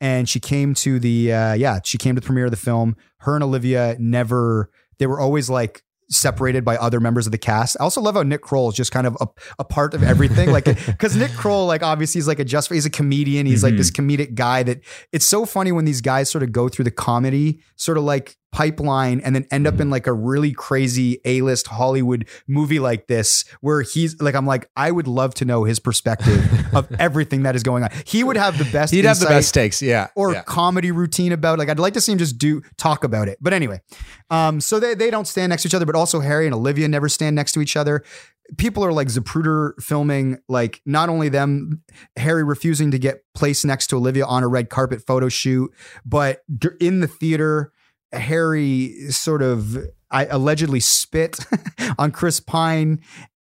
and 0.00 0.28
she 0.28 0.40
came 0.40 0.74
to 0.74 0.98
the 0.98 1.32
uh, 1.32 1.52
yeah, 1.54 1.80
she 1.84 1.98
came 1.98 2.14
to 2.14 2.20
the 2.20 2.24
premiere 2.24 2.46
of 2.46 2.50
the 2.50 2.56
film. 2.56 2.96
Her 3.18 3.34
and 3.34 3.44
Olivia 3.44 3.96
never. 3.98 4.70
They 4.98 5.06
were 5.06 5.20
always 5.20 5.48
like 5.48 5.82
separated 6.10 6.64
by 6.64 6.76
other 6.76 7.00
members 7.00 7.26
of 7.26 7.32
the 7.32 7.38
cast. 7.38 7.76
I 7.78 7.84
also 7.84 8.00
love 8.00 8.14
how 8.14 8.22
Nick 8.22 8.40
Kroll 8.40 8.68
is 8.68 8.74
just 8.74 8.92
kind 8.92 9.06
of 9.06 9.16
a, 9.20 9.28
a 9.58 9.64
part 9.64 9.94
of 9.94 10.02
everything. 10.02 10.50
Like, 10.50 10.64
because 10.86 11.16
Nick 11.16 11.32
Kroll, 11.32 11.66
like, 11.66 11.82
obviously, 11.82 12.18
he's 12.18 12.28
like 12.28 12.38
a 12.38 12.44
just 12.44 12.72
he's 12.72 12.86
a 12.86 12.90
comedian. 12.90 13.46
He's 13.46 13.62
like 13.62 13.76
this 13.76 13.90
comedic 13.90 14.34
guy 14.34 14.62
that 14.62 14.80
it's 15.12 15.26
so 15.26 15.44
funny 15.44 15.72
when 15.72 15.84
these 15.84 16.00
guys 16.00 16.30
sort 16.30 16.42
of 16.42 16.52
go 16.52 16.68
through 16.68 16.84
the 16.84 16.90
comedy 16.90 17.60
sort 17.76 17.98
of 17.98 18.04
like 18.04 18.36
pipeline 18.50 19.20
and 19.20 19.34
then 19.34 19.46
end 19.50 19.66
up 19.66 19.78
in 19.78 19.90
like 19.90 20.06
a 20.06 20.12
really 20.12 20.52
crazy 20.52 21.20
A-list 21.24 21.66
Hollywood 21.66 22.26
movie 22.46 22.78
like 22.78 23.06
this 23.06 23.44
where 23.60 23.82
he's 23.82 24.20
like 24.20 24.34
I'm 24.34 24.46
like 24.46 24.70
I 24.76 24.90
would 24.90 25.06
love 25.06 25.34
to 25.34 25.44
know 25.44 25.64
his 25.64 25.78
perspective 25.78 26.48
of 26.74 26.90
everything 26.98 27.42
that 27.42 27.54
is 27.54 27.62
going 27.62 27.84
on. 27.84 27.90
He 28.06 28.24
would 28.24 28.36
have 28.36 28.56
the 28.56 28.64
best 28.64 28.92
He'd 28.92 29.04
have 29.04 29.20
the 29.20 29.26
best 29.26 29.52
takes. 29.52 29.82
Yeah. 29.82 30.08
or 30.14 30.32
yeah. 30.32 30.42
comedy 30.42 30.92
routine 30.92 31.32
about 31.32 31.58
like 31.58 31.68
I'd 31.68 31.78
like 31.78 31.94
to 31.94 32.00
see 32.00 32.12
him 32.12 32.18
just 32.18 32.38
do 32.38 32.62
talk 32.76 33.04
about 33.04 33.28
it. 33.28 33.38
But 33.40 33.52
anyway, 33.52 33.80
um, 34.30 34.60
so 34.60 34.80
they 34.80 34.94
they 34.94 35.10
don't 35.10 35.26
stand 35.26 35.50
next 35.50 35.62
to 35.62 35.68
each 35.68 35.74
other, 35.74 35.86
but 35.86 35.94
also 35.94 36.20
Harry 36.20 36.46
and 36.46 36.54
Olivia 36.54 36.88
never 36.88 37.08
stand 37.08 37.36
next 37.36 37.52
to 37.52 37.60
each 37.60 37.76
other. 37.76 38.02
People 38.56 38.82
are 38.82 38.92
like 38.92 39.08
Zapruder 39.08 39.74
filming 39.80 40.38
like 40.48 40.80
not 40.86 41.10
only 41.10 41.28
them, 41.28 41.82
Harry 42.16 42.42
refusing 42.42 42.90
to 42.92 42.98
get 42.98 43.22
placed 43.34 43.66
next 43.66 43.88
to 43.88 43.96
Olivia 43.96 44.24
on 44.24 44.42
a 44.42 44.48
red 44.48 44.70
carpet 44.70 45.02
photo 45.06 45.28
shoot, 45.28 45.70
but 46.06 46.42
in 46.80 47.00
the 47.00 47.06
theater, 47.06 47.72
Harry 48.12 49.10
sort 49.10 49.42
of 49.42 49.76
I 50.10 50.26
allegedly 50.26 50.80
spit 50.80 51.38
on 51.98 52.10
Chris 52.10 52.40
Pine 52.40 53.00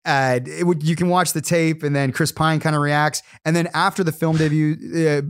uh, 0.05 0.39
would, 0.59 0.83
you 0.83 0.95
can 0.95 1.09
watch 1.09 1.33
the 1.33 1.41
tape 1.41 1.81
and 1.81 1.95
then 1.95 2.11
Chris 2.11 2.31
Pine 2.31 2.59
kind 2.59 2.75
of 2.75 2.81
reacts. 2.81 3.23
And 3.43 3.55
then 3.55 3.67
after 3.73 4.03
the 4.03 4.11
film 4.11 4.37
debut 4.37 4.77
uh, 5.07 5.21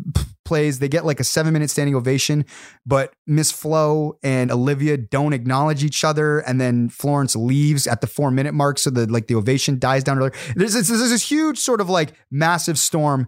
plays, 0.43 0.79
they 0.79 0.89
get 0.89 1.05
like 1.05 1.21
a 1.21 1.23
seven 1.23 1.53
minute 1.53 1.69
standing 1.69 1.95
ovation, 1.95 2.45
but 2.85 3.13
Miss 3.25 3.51
Flo 3.51 4.17
and 4.21 4.51
Olivia 4.51 4.97
don't 4.97 5.31
acknowledge 5.31 5.83
each 5.83 6.03
other. 6.03 6.39
And 6.39 6.59
then 6.59 6.89
Florence 6.89 7.35
leaves 7.35 7.87
at 7.87 8.01
the 8.01 8.07
four 8.07 8.31
minute 8.31 8.53
mark. 8.53 8.77
So 8.77 8.89
the, 8.89 9.07
like 9.07 9.27
the 9.27 9.35
ovation 9.35 9.79
dies 9.79 10.03
down. 10.03 10.19
There's, 10.55 10.73
there's 10.73 10.87
this 10.87 11.29
huge 11.29 11.57
sort 11.57 11.79
of 11.79 11.89
like 11.89 12.13
massive 12.29 12.77
storm. 12.77 13.27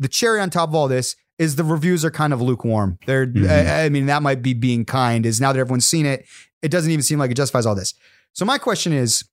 The 0.00 0.08
cherry 0.08 0.40
on 0.40 0.50
top 0.50 0.68
of 0.68 0.74
all 0.74 0.88
this 0.88 1.16
is 1.38 1.56
the 1.56 1.64
reviews 1.64 2.04
are 2.04 2.10
kind 2.10 2.32
of 2.32 2.42
lukewarm. 2.42 2.98
They're, 3.06 3.26
mm-hmm. 3.26 3.48
I, 3.48 3.84
I 3.84 3.88
mean, 3.88 4.06
that 4.06 4.22
might 4.22 4.42
be 4.42 4.54
being 4.54 4.84
kind 4.84 5.24
is 5.24 5.40
now 5.40 5.52
that 5.52 5.58
everyone's 5.58 5.86
seen 5.86 6.06
it, 6.06 6.26
it 6.62 6.70
doesn't 6.70 6.90
even 6.90 7.02
seem 7.02 7.18
like 7.18 7.30
it 7.30 7.36
justifies 7.36 7.66
all 7.66 7.74
this. 7.74 7.94
So 8.32 8.44
my 8.44 8.58
question 8.58 8.92
is, 8.92 9.24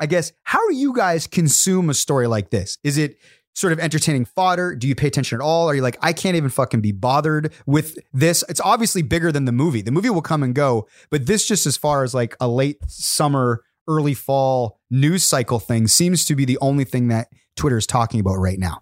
I 0.00 0.06
guess, 0.06 0.32
how 0.42 0.66
do 0.68 0.74
you 0.74 0.94
guys 0.94 1.26
consume 1.26 1.88
a 1.90 1.94
story 1.94 2.26
like 2.26 2.50
this? 2.50 2.78
Is 2.82 2.98
it 2.98 3.18
sort 3.54 3.72
of 3.72 3.78
entertaining 3.78 4.24
fodder? 4.24 4.74
Do 4.74 4.88
you 4.88 4.94
pay 4.94 5.06
attention 5.06 5.36
at 5.40 5.44
all? 5.44 5.68
Are 5.68 5.74
you 5.74 5.82
like, 5.82 5.98
I 6.00 6.12
can't 6.12 6.36
even 6.36 6.50
fucking 6.50 6.80
be 6.80 6.92
bothered 6.92 7.52
with 7.66 7.98
this? 8.12 8.42
It's 8.48 8.60
obviously 8.60 9.02
bigger 9.02 9.30
than 9.30 9.44
the 9.44 9.52
movie. 9.52 9.82
The 9.82 9.92
movie 9.92 10.10
will 10.10 10.22
come 10.22 10.42
and 10.42 10.54
go, 10.54 10.88
but 11.10 11.26
this 11.26 11.46
just 11.46 11.66
as 11.66 11.76
far 11.76 12.02
as 12.02 12.14
like 12.14 12.34
a 12.40 12.48
late 12.48 12.78
summer, 12.88 13.62
early 13.88 14.14
fall 14.14 14.80
news 14.90 15.24
cycle 15.24 15.58
thing 15.58 15.86
seems 15.86 16.24
to 16.24 16.34
be 16.34 16.44
the 16.44 16.58
only 16.60 16.84
thing 16.84 17.08
that 17.08 17.28
Twitter 17.56 17.76
is 17.76 17.86
talking 17.86 18.20
about 18.20 18.36
right 18.36 18.58
now. 18.58 18.78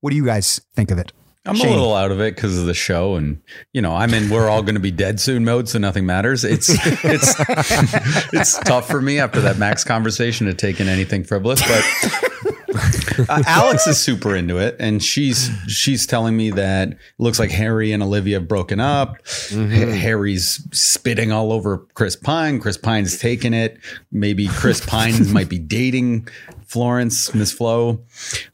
What 0.00 0.10
do 0.10 0.16
you 0.16 0.24
guys 0.24 0.60
think 0.74 0.90
of 0.90 0.98
it? 0.98 1.12
I'm 1.46 1.56
Shane. 1.56 1.68
a 1.68 1.70
little 1.70 1.94
out 1.94 2.10
of 2.10 2.20
it 2.20 2.34
because 2.34 2.58
of 2.58 2.66
the 2.66 2.74
show, 2.74 3.14
and 3.14 3.40
you 3.72 3.80
know, 3.80 3.94
I'm 3.96 4.12
in. 4.12 4.28
We're 4.28 4.48
all 4.50 4.62
going 4.62 4.74
to 4.74 4.80
be 4.80 4.90
dead 4.90 5.18
soon 5.20 5.44
mode, 5.44 5.70
so 5.70 5.78
nothing 5.78 6.04
matters. 6.04 6.44
It's 6.44 6.68
it's 7.02 7.34
it's 8.34 8.58
tough 8.60 8.86
for 8.86 9.00
me 9.00 9.18
after 9.18 9.40
that 9.40 9.56
Max 9.56 9.82
conversation 9.82 10.46
to 10.48 10.54
take 10.54 10.80
in 10.80 10.88
anything 10.88 11.24
frivolous, 11.24 11.62
but 11.62 13.26
uh, 13.28 13.42
Alex 13.46 13.86
is 13.86 13.98
super 13.98 14.36
into 14.36 14.58
it, 14.58 14.76
and 14.78 15.02
she's 15.02 15.50
she's 15.66 16.06
telling 16.06 16.36
me 16.36 16.50
that 16.50 16.90
it 16.90 16.98
looks 17.18 17.38
like 17.38 17.50
Harry 17.50 17.92
and 17.92 18.02
Olivia 18.02 18.38
have 18.38 18.48
broken 18.48 18.78
up. 18.78 19.16
Ha- 19.26 19.56
Harry's 19.66 20.62
spitting 20.72 21.32
all 21.32 21.52
over 21.52 21.78
Chris 21.94 22.16
Pine. 22.16 22.60
Chris 22.60 22.76
Pine's 22.76 23.18
taking 23.18 23.54
it. 23.54 23.78
Maybe 24.12 24.46
Chris 24.48 24.84
Pine 24.84 25.32
might 25.32 25.48
be 25.48 25.58
dating 25.58 26.28
Florence, 26.70 27.34
Miss 27.34 27.50
Flo, 27.52 28.00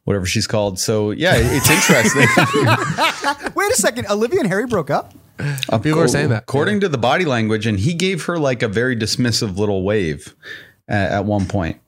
whatever 0.04 0.24
she's 0.24 0.46
called. 0.46 0.78
So 0.78 1.10
yeah, 1.10 1.34
it's 1.36 1.68
interesting. 1.68 2.22
Wait 3.54 3.70
a 3.70 3.76
second. 3.76 4.06
Olivia 4.08 4.40
and 4.40 4.48
Harry 4.48 4.66
broke 4.66 4.88
up. 4.90 5.12
People 5.82 6.00
are 6.00 6.08
saying 6.08 6.30
that. 6.30 6.44
According 6.44 6.80
to 6.80 6.88
the 6.88 6.96
body 6.96 7.26
language, 7.26 7.66
and 7.66 7.78
he 7.78 7.92
gave 7.92 8.24
her 8.24 8.38
like 8.38 8.62
a 8.62 8.68
very 8.68 8.96
dismissive 8.96 9.58
little 9.58 9.82
wave 9.84 10.34
at, 10.88 11.12
at 11.12 11.24
one 11.26 11.44
point. 11.44 11.78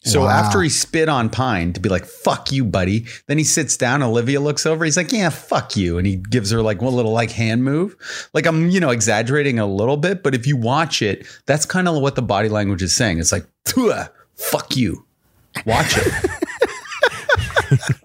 So 0.00 0.20
Wow. 0.24 0.28
after 0.28 0.60
he 0.60 0.68
spit 0.68 1.08
on 1.08 1.30
Pine 1.30 1.72
to 1.72 1.80
be 1.80 1.88
like, 1.88 2.04
fuck 2.04 2.52
you, 2.52 2.62
buddy, 2.62 3.06
then 3.26 3.38
he 3.38 3.44
sits 3.44 3.78
down. 3.78 4.02
Olivia 4.02 4.40
looks 4.40 4.66
over. 4.66 4.84
He's 4.84 4.96
like, 4.98 5.10
yeah, 5.10 5.30
fuck 5.30 5.74
you. 5.74 5.96
And 5.96 6.06
he 6.06 6.16
gives 6.16 6.50
her 6.50 6.60
like 6.60 6.82
one 6.82 6.94
little 6.94 7.12
like 7.12 7.30
hand 7.30 7.64
move. 7.64 7.96
Like 8.34 8.46
I'm, 8.46 8.68
you 8.68 8.78
know, 8.78 8.90
exaggerating 8.90 9.58
a 9.58 9.66
little 9.66 9.96
bit, 9.96 10.22
but 10.22 10.34
if 10.34 10.46
you 10.46 10.58
watch 10.58 11.00
it, 11.00 11.26
that's 11.46 11.64
kind 11.64 11.88
of 11.88 12.00
what 12.02 12.14
the 12.14 12.22
body 12.22 12.50
language 12.50 12.82
is 12.82 12.94
saying. 12.94 13.18
It's 13.20 13.32
like, 13.32 13.46
fuck 14.36 14.76
you. 14.76 15.05
Watch 15.64 15.96
it. 15.98 16.12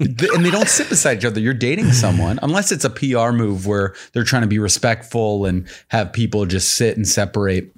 And 0.03 0.43
they 0.43 0.49
don't 0.49 0.67
sit 0.67 0.89
beside 0.89 1.19
each 1.19 1.25
other. 1.25 1.39
You're 1.39 1.53
dating 1.53 1.91
someone, 1.91 2.39
unless 2.41 2.71
it's 2.71 2.83
a 2.83 2.89
PR 2.89 3.31
move 3.31 3.67
where 3.67 3.93
they're 4.11 4.23
trying 4.23 4.41
to 4.41 4.47
be 4.47 4.57
respectful 4.57 5.45
and 5.45 5.67
have 5.89 6.11
people 6.11 6.47
just 6.47 6.73
sit 6.73 6.97
and 6.97 7.07
separate. 7.07 7.71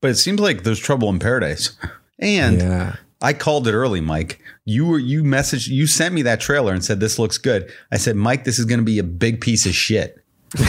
But 0.00 0.12
it 0.12 0.14
seems 0.16 0.38
like 0.38 0.62
there's 0.62 0.78
trouble 0.78 1.08
in 1.08 1.18
paradise. 1.18 1.76
And 2.20 2.58
Yeah. 2.60 2.96
I 3.20 3.32
called 3.32 3.66
it 3.66 3.72
early, 3.74 4.00
Mike. 4.00 4.40
You 4.64 4.86
were 4.86 4.98
you 5.00 5.24
messaged 5.24 5.66
you 5.66 5.88
sent 5.88 6.14
me 6.14 6.22
that 6.22 6.40
trailer 6.40 6.72
and 6.72 6.84
said 6.84 7.00
this 7.00 7.18
looks 7.18 7.38
good. 7.38 7.72
I 7.90 7.96
said, 7.96 8.14
Mike, 8.14 8.44
this 8.44 8.60
is 8.60 8.64
going 8.64 8.78
to 8.80 8.84
be 8.84 9.00
a 9.00 9.04
big 9.04 9.40
piece 9.40 9.66
of 9.66 9.74
shit. 9.74 10.22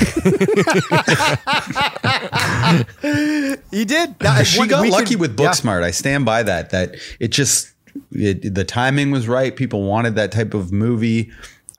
He 3.72 3.86
did. 3.86 4.18
That- 4.20 4.45
she 4.47 4.66
got 4.68 4.82
we 4.82 4.89
lucky 4.89 5.11
can- 5.11 5.20
with 5.20 5.39
yeah. 5.39 5.49
Booksmart. 5.51 5.84
I 5.84 5.91
stand 5.91 6.26
by 6.26 6.43
that. 6.43 6.72
That 6.72 6.95
it 7.20 7.30
just 7.30 7.72
it, 8.11 8.53
the 8.55 8.63
timing 8.63 9.11
was 9.11 9.27
right. 9.27 9.55
People 9.55 9.83
wanted 9.83 10.15
that 10.15 10.31
type 10.31 10.53
of 10.53 10.71
movie, 10.71 11.31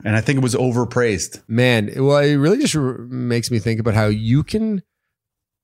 and 0.04 0.16
I 0.16 0.20
think 0.20 0.38
it 0.38 0.42
was 0.42 0.54
overpraised. 0.54 1.42
Man, 1.48 1.90
well, 1.96 2.18
it 2.18 2.36
really 2.36 2.58
just 2.58 2.74
makes 2.74 3.50
me 3.50 3.58
think 3.58 3.80
about 3.80 3.94
how 3.94 4.06
you 4.06 4.42
can, 4.42 4.82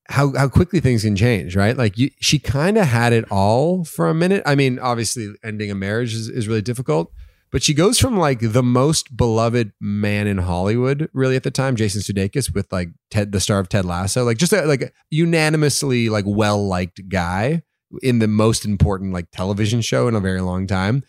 how 0.09 0.33
how 0.35 0.49
quickly 0.49 0.79
things 0.79 1.03
can 1.03 1.15
change, 1.15 1.55
right? 1.55 1.77
Like 1.77 1.97
you, 1.97 2.11
she 2.19 2.39
kind 2.39 2.77
of 2.77 2.87
had 2.87 3.13
it 3.13 3.25
all 3.31 3.83
for 3.83 4.09
a 4.09 4.13
minute. 4.13 4.43
I 4.45 4.55
mean, 4.55 4.79
obviously, 4.79 5.33
ending 5.43 5.71
a 5.71 5.75
marriage 5.75 6.13
is, 6.13 6.29
is 6.29 6.47
really 6.47 6.61
difficult, 6.61 7.11
but 7.51 7.63
she 7.63 7.73
goes 7.73 7.99
from 7.99 8.17
like 8.17 8.39
the 8.39 8.63
most 8.63 9.15
beloved 9.15 9.73
man 9.79 10.27
in 10.27 10.39
Hollywood, 10.39 11.09
really 11.13 11.35
at 11.35 11.43
the 11.43 11.51
time, 11.51 11.75
Jason 11.75 12.01
Sudeikis, 12.01 12.53
with 12.53 12.71
like 12.71 12.89
Ted, 13.11 13.31
the 13.31 13.39
star 13.39 13.59
of 13.59 13.69
Ted 13.69 13.85
Lasso, 13.85 14.23
like 14.23 14.37
just 14.37 14.53
a, 14.53 14.65
like 14.65 14.93
unanimously 15.09 16.09
like 16.09 16.25
well 16.27 16.65
liked 16.67 17.07
guy 17.09 17.61
in 18.01 18.19
the 18.19 18.27
most 18.27 18.65
important 18.65 19.13
like 19.13 19.29
television 19.31 19.81
show 19.81 20.07
in 20.07 20.15
a 20.15 20.19
very 20.19 20.41
long 20.41 20.67
time, 20.67 21.03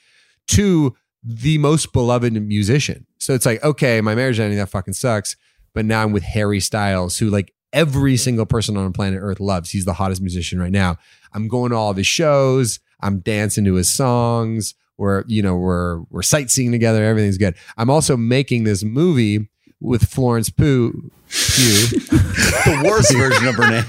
to 0.48 0.94
the 1.22 1.58
most 1.58 1.92
beloved 1.92 2.32
musician. 2.32 3.06
So 3.18 3.32
it's 3.34 3.46
like, 3.46 3.62
okay, 3.64 4.00
my 4.00 4.14
marriage 4.14 4.38
ending, 4.38 4.58
that 4.58 4.68
fucking 4.68 4.94
sucks. 4.94 5.36
But 5.72 5.86
now 5.86 6.02
I'm 6.02 6.12
with 6.12 6.22
Harry 6.22 6.60
Styles, 6.60 7.18
who 7.18 7.30
like 7.30 7.52
every 7.72 8.16
single 8.16 8.46
person 8.46 8.76
on 8.76 8.92
planet 8.92 9.20
Earth 9.22 9.40
loves. 9.40 9.70
He's 9.70 9.84
the 9.84 9.94
hottest 9.94 10.20
musician 10.20 10.60
right 10.60 10.70
now. 10.70 10.96
I'm 11.32 11.48
going 11.48 11.70
to 11.70 11.76
all 11.76 11.90
of 11.90 11.96
his 11.96 12.06
shows. 12.06 12.78
I'm 13.00 13.20
dancing 13.20 13.64
to 13.64 13.74
his 13.74 13.92
songs. 13.92 14.74
We're, 14.96 15.24
you 15.26 15.42
know, 15.42 15.56
we're 15.56 16.02
we're 16.10 16.22
sightseeing 16.22 16.70
together. 16.70 17.04
Everything's 17.04 17.38
good. 17.38 17.56
I'm 17.76 17.90
also 17.90 18.16
making 18.16 18.64
this 18.64 18.84
movie 18.84 19.48
with 19.80 20.04
Florence 20.04 20.50
Pugh. 20.50 21.10
Pugh. 21.28 21.86
The 21.88 22.82
worst 22.84 23.12
version 23.14 23.48
of 23.48 23.54
her 23.56 23.70
name. 23.70 23.82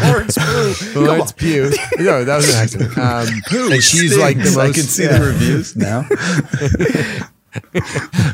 Florence 0.00 0.38
Pugh. 0.38 0.74
Florence 0.92 1.32
Pugh. 1.32 1.70
No, 1.98 2.24
that 2.24 2.36
was 2.36 2.54
an 2.54 2.62
accident. 2.62 2.92
Um, 3.02 3.72
and 3.72 3.82
she's 3.82 4.16
like 4.16 4.36
the 4.36 4.44
most. 4.44 4.58
I 4.58 4.72
can 4.72 4.82
see 4.82 5.06
the 5.06 5.20
reviews 5.20 5.76
now. 5.76 6.06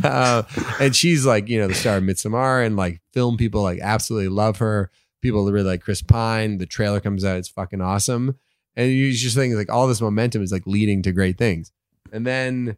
uh, 0.08 0.42
and 0.80 0.94
she's 0.94 1.26
like, 1.26 1.48
you 1.48 1.58
know, 1.58 1.68
the 1.68 1.74
star 1.74 1.98
of 1.98 2.04
Midsommar, 2.04 2.64
and 2.64 2.76
like 2.76 3.00
film 3.12 3.36
people 3.36 3.62
like 3.62 3.80
absolutely 3.80 4.28
love 4.28 4.58
her. 4.58 4.90
People 5.22 5.50
really 5.50 5.68
like 5.68 5.82
Chris 5.82 6.02
Pine. 6.02 6.58
The 6.58 6.66
trailer 6.66 7.00
comes 7.00 7.24
out, 7.24 7.36
it's 7.36 7.48
fucking 7.48 7.80
awesome. 7.80 8.36
And 8.76 8.92
you 8.92 9.12
just 9.12 9.34
think 9.34 9.54
like 9.54 9.70
all 9.70 9.88
this 9.88 10.00
momentum 10.00 10.42
is 10.42 10.52
like 10.52 10.66
leading 10.66 11.02
to 11.02 11.12
great 11.12 11.36
things. 11.36 11.72
And 12.12 12.26
then, 12.26 12.76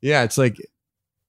yeah, 0.00 0.22
it's 0.22 0.38
like, 0.38 0.56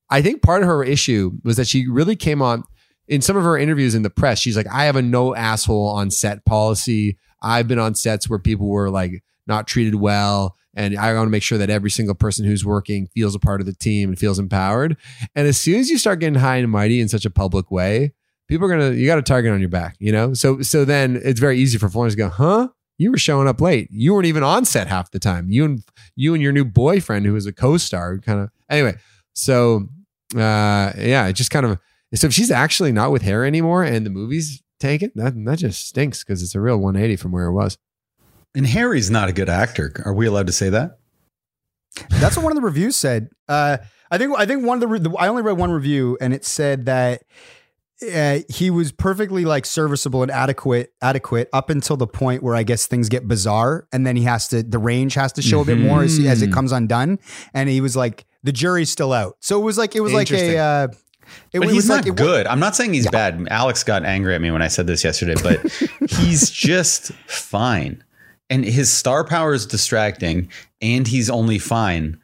I 0.10 0.22
think 0.22 0.41
part 0.41 0.62
of 0.62 0.68
her 0.68 0.84
issue 0.84 1.32
was 1.43 1.58
that 1.58 1.68
she 1.68 1.88
really 1.88 2.16
came 2.16 2.41
on 2.41 2.64
in 3.08 3.22
some 3.22 3.38
of 3.38 3.43
her 3.43 3.58
interviews 3.58 3.95
in 3.95 4.03
the 4.03 4.10
press. 4.10 4.39
She's 4.39 4.58
like, 4.58 4.68
I 4.72 4.86
have 4.86 4.95
a 4.95 5.01
no 5.01 5.36
asshole 5.36 5.88
on 5.88 6.12
set 6.12 6.45
policy. 6.45 7.18
I've 7.41 7.68
been 7.68 7.80
on 7.80 7.95
sets 7.95 8.30
where 8.30 8.39
people 8.39 8.68
were 8.68 8.89
like 8.89 9.24
not 9.47 9.68
treated 9.68 9.95
well. 9.95 10.56
And 10.76 10.97
I 10.97 11.14
want 11.14 11.28
to 11.28 11.32
make 11.32 11.43
sure 11.43 11.58
that 11.58 11.70
every 11.70 11.89
single 11.89 12.16
person 12.16 12.45
who's 12.45 12.66
working 12.66 13.08
feels 13.08 13.34
a 13.34 13.39
part 13.39 13.62
of 13.62 13.68
the 13.68 13.74
team 13.74 14.10
and 14.10 14.20
feels 14.20 14.39
empowered. 14.39 14.97
And 15.34 15.47
as 15.47 15.58
soon 15.58 15.80
as 15.80 15.89
you 15.89 15.97
start 15.97 16.20
getting 16.20 16.39
high 16.39 16.58
and 16.58 16.70
mighty 16.70 16.99
in 16.99 17.08
such 17.08 17.26
a 17.26 17.30
public 17.30 17.72
way, 17.72 18.14
people 18.47 18.66
are 18.68 18.70
gonna 18.70 18.91
you 18.91 19.06
got 19.06 19.18
a 19.18 19.24
target 19.24 19.53
on 19.53 19.60
your 19.60 19.70
back, 19.70 19.95
you 19.99 20.12
know. 20.12 20.34
So 20.34 20.62
so 20.62 20.84
then 20.84 21.22
it's 21.24 21.39
very 21.39 21.58
easy 21.60 21.78
for 21.78 21.88
Florence 21.88 22.14
to 22.14 22.18
go, 22.18 22.30
huh? 22.30 22.70
You 22.97 23.12
were 23.12 23.18
showing 23.18 23.47
up 23.47 23.62
late. 23.62 23.89
You 23.91 24.14
weren't 24.14 24.26
even 24.26 24.43
on 24.43 24.66
set 24.66 24.88
half 24.88 25.12
the 25.12 25.20
time. 25.20 25.49
You 25.49 25.66
and 25.66 25.84
you 26.16 26.34
and 26.34 26.43
your 26.43 26.51
new 26.51 26.66
boyfriend, 26.66 27.26
who 27.26 27.34
was 27.34 27.45
a 27.45 27.53
co-star, 27.53 28.18
kind 28.20 28.41
of 28.41 28.49
anyway. 28.70 28.95
So 29.36 29.88
uh 30.36 30.91
yeah, 30.97 31.27
it 31.27 31.33
just 31.33 31.51
kind 31.51 31.65
of 31.65 31.79
so 32.13 32.27
if 32.27 32.33
she's 32.33 32.51
actually 32.51 32.91
not 32.91 33.11
with 33.11 33.21
Harry 33.23 33.47
anymore 33.47 33.83
and 33.83 34.05
the 34.05 34.09
movie's 34.09 34.63
tanking, 34.79 35.11
that 35.15 35.33
that 35.45 35.59
just 35.59 35.88
stinks 35.88 36.23
because 36.23 36.41
it's 36.41 36.55
a 36.55 36.61
real 36.61 36.77
180 36.77 37.17
from 37.17 37.31
where 37.31 37.45
it 37.45 37.53
was. 37.53 37.77
And 38.55 38.65
Harry's 38.65 39.11
not 39.11 39.27
a 39.27 39.33
good 39.33 39.49
actor. 39.49 40.01
Are 40.05 40.13
we 40.13 40.25
allowed 40.25 40.47
to 40.47 40.53
say 40.53 40.69
that? 40.69 40.99
That's 42.09 42.38
what 42.38 42.43
one 42.43 42.51
of 42.51 42.55
the 42.55 42.61
reviews 42.61 42.95
said. 42.95 43.29
Uh, 43.47 43.77
I 44.11 44.17
think 44.17 44.38
I 44.38 44.45
think 44.45 44.65
one 44.65 44.77
of 44.77 44.81
the, 44.81 44.88
re- 44.88 44.99
the 44.99 45.11
I 45.17 45.27
only 45.27 45.41
read 45.41 45.57
one 45.57 45.71
review 45.71 46.17
and 46.21 46.33
it 46.33 46.45
said 46.45 46.86
that 46.86 47.23
uh, 48.13 48.39
he 48.49 48.69
was 48.69 48.91
perfectly 48.91 49.45
like 49.45 49.65
serviceable 49.65 50.21
and 50.21 50.31
adequate 50.31 50.93
adequate 51.01 51.49
up 51.53 51.69
until 51.69 51.97
the 51.97 52.07
point 52.07 52.43
where 52.43 52.55
I 52.55 52.63
guess 52.63 52.88
things 52.88 53.09
get 53.09 53.27
bizarre 53.27 53.88
and 53.91 54.05
then 54.05 54.15
he 54.15 54.23
has 54.23 54.47
to 54.49 54.63
the 54.63 54.77
range 54.77 55.15
has 55.15 55.31
to 55.33 55.41
show 55.41 55.61
a 55.61 55.65
bit 55.65 55.77
more 55.77 56.03
as, 56.03 56.19
as 56.19 56.41
it 56.41 56.51
comes 56.51 56.71
undone 56.71 57.19
and 57.53 57.69
he 57.69 57.81
was 57.81 57.95
like 57.95 58.25
the 58.45 58.51
jury's 58.53 58.89
still 58.89 59.11
out. 59.11 59.35
So 59.41 59.59
it 59.59 59.63
was 59.63 59.77
like 59.77 59.95
it 59.95 59.99
was 60.01 60.13
like 60.13 60.31
a 60.31 60.57
uh, 60.57 60.87
it, 61.51 61.59
But 61.59 61.63
it 61.63 61.67
he's 61.69 61.75
was 61.75 61.89
not 61.89 61.95
like 61.97 62.05
it 62.07 62.11
wa- 62.11 62.15
good. 62.15 62.47
I'm 62.47 62.59
not 62.59 62.75
saying 62.75 62.93
he's 62.93 63.09
bad. 63.09 63.45
Alex 63.51 63.83
got 63.83 64.05
angry 64.05 64.33
at 64.35 64.41
me 64.41 64.51
when 64.51 64.61
I 64.61 64.67
said 64.69 64.87
this 64.87 65.03
yesterday, 65.03 65.35
but 65.41 65.59
he's 66.09 66.49
just 66.49 67.11
fine. 67.27 68.03
And 68.49 68.63
his 68.63 68.91
star 68.91 69.23
power 69.23 69.53
is 69.53 69.65
distracting, 69.65 70.49
and 70.81 71.07
he's 71.07 71.29
only 71.29 71.57
fine. 71.59 72.19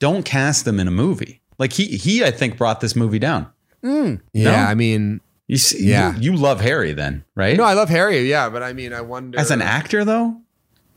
Don't 0.00 0.24
cast 0.24 0.66
him 0.66 0.80
in 0.80 0.88
a 0.88 0.90
movie. 0.90 1.40
Like 1.58 1.72
he, 1.72 1.86
he, 1.86 2.24
I 2.24 2.30
think 2.32 2.56
brought 2.56 2.80
this 2.80 2.96
movie 2.96 3.18
down. 3.20 3.46
Yeah, 3.82 4.16
No? 4.34 4.52
I 4.54 4.74
mean, 4.74 5.20
You 5.46 5.56
see, 5.58 5.86
Yeah. 5.86 6.16
you, 6.16 6.32
you 6.32 6.36
love 6.36 6.60
Harry 6.60 6.92
then, 6.92 7.24
right? 7.36 7.56
no, 7.56 7.62
I 7.64 7.74
love 7.74 7.88
Harry. 7.88 8.28
Yeah, 8.28 8.48
but 8.50 8.62
I 8.62 8.72
mean, 8.72 8.92
I 8.92 9.00
wonder 9.02 9.38
As 9.38 9.50
an 9.50 9.62
actor, 9.62 10.04
though, 10.04 10.40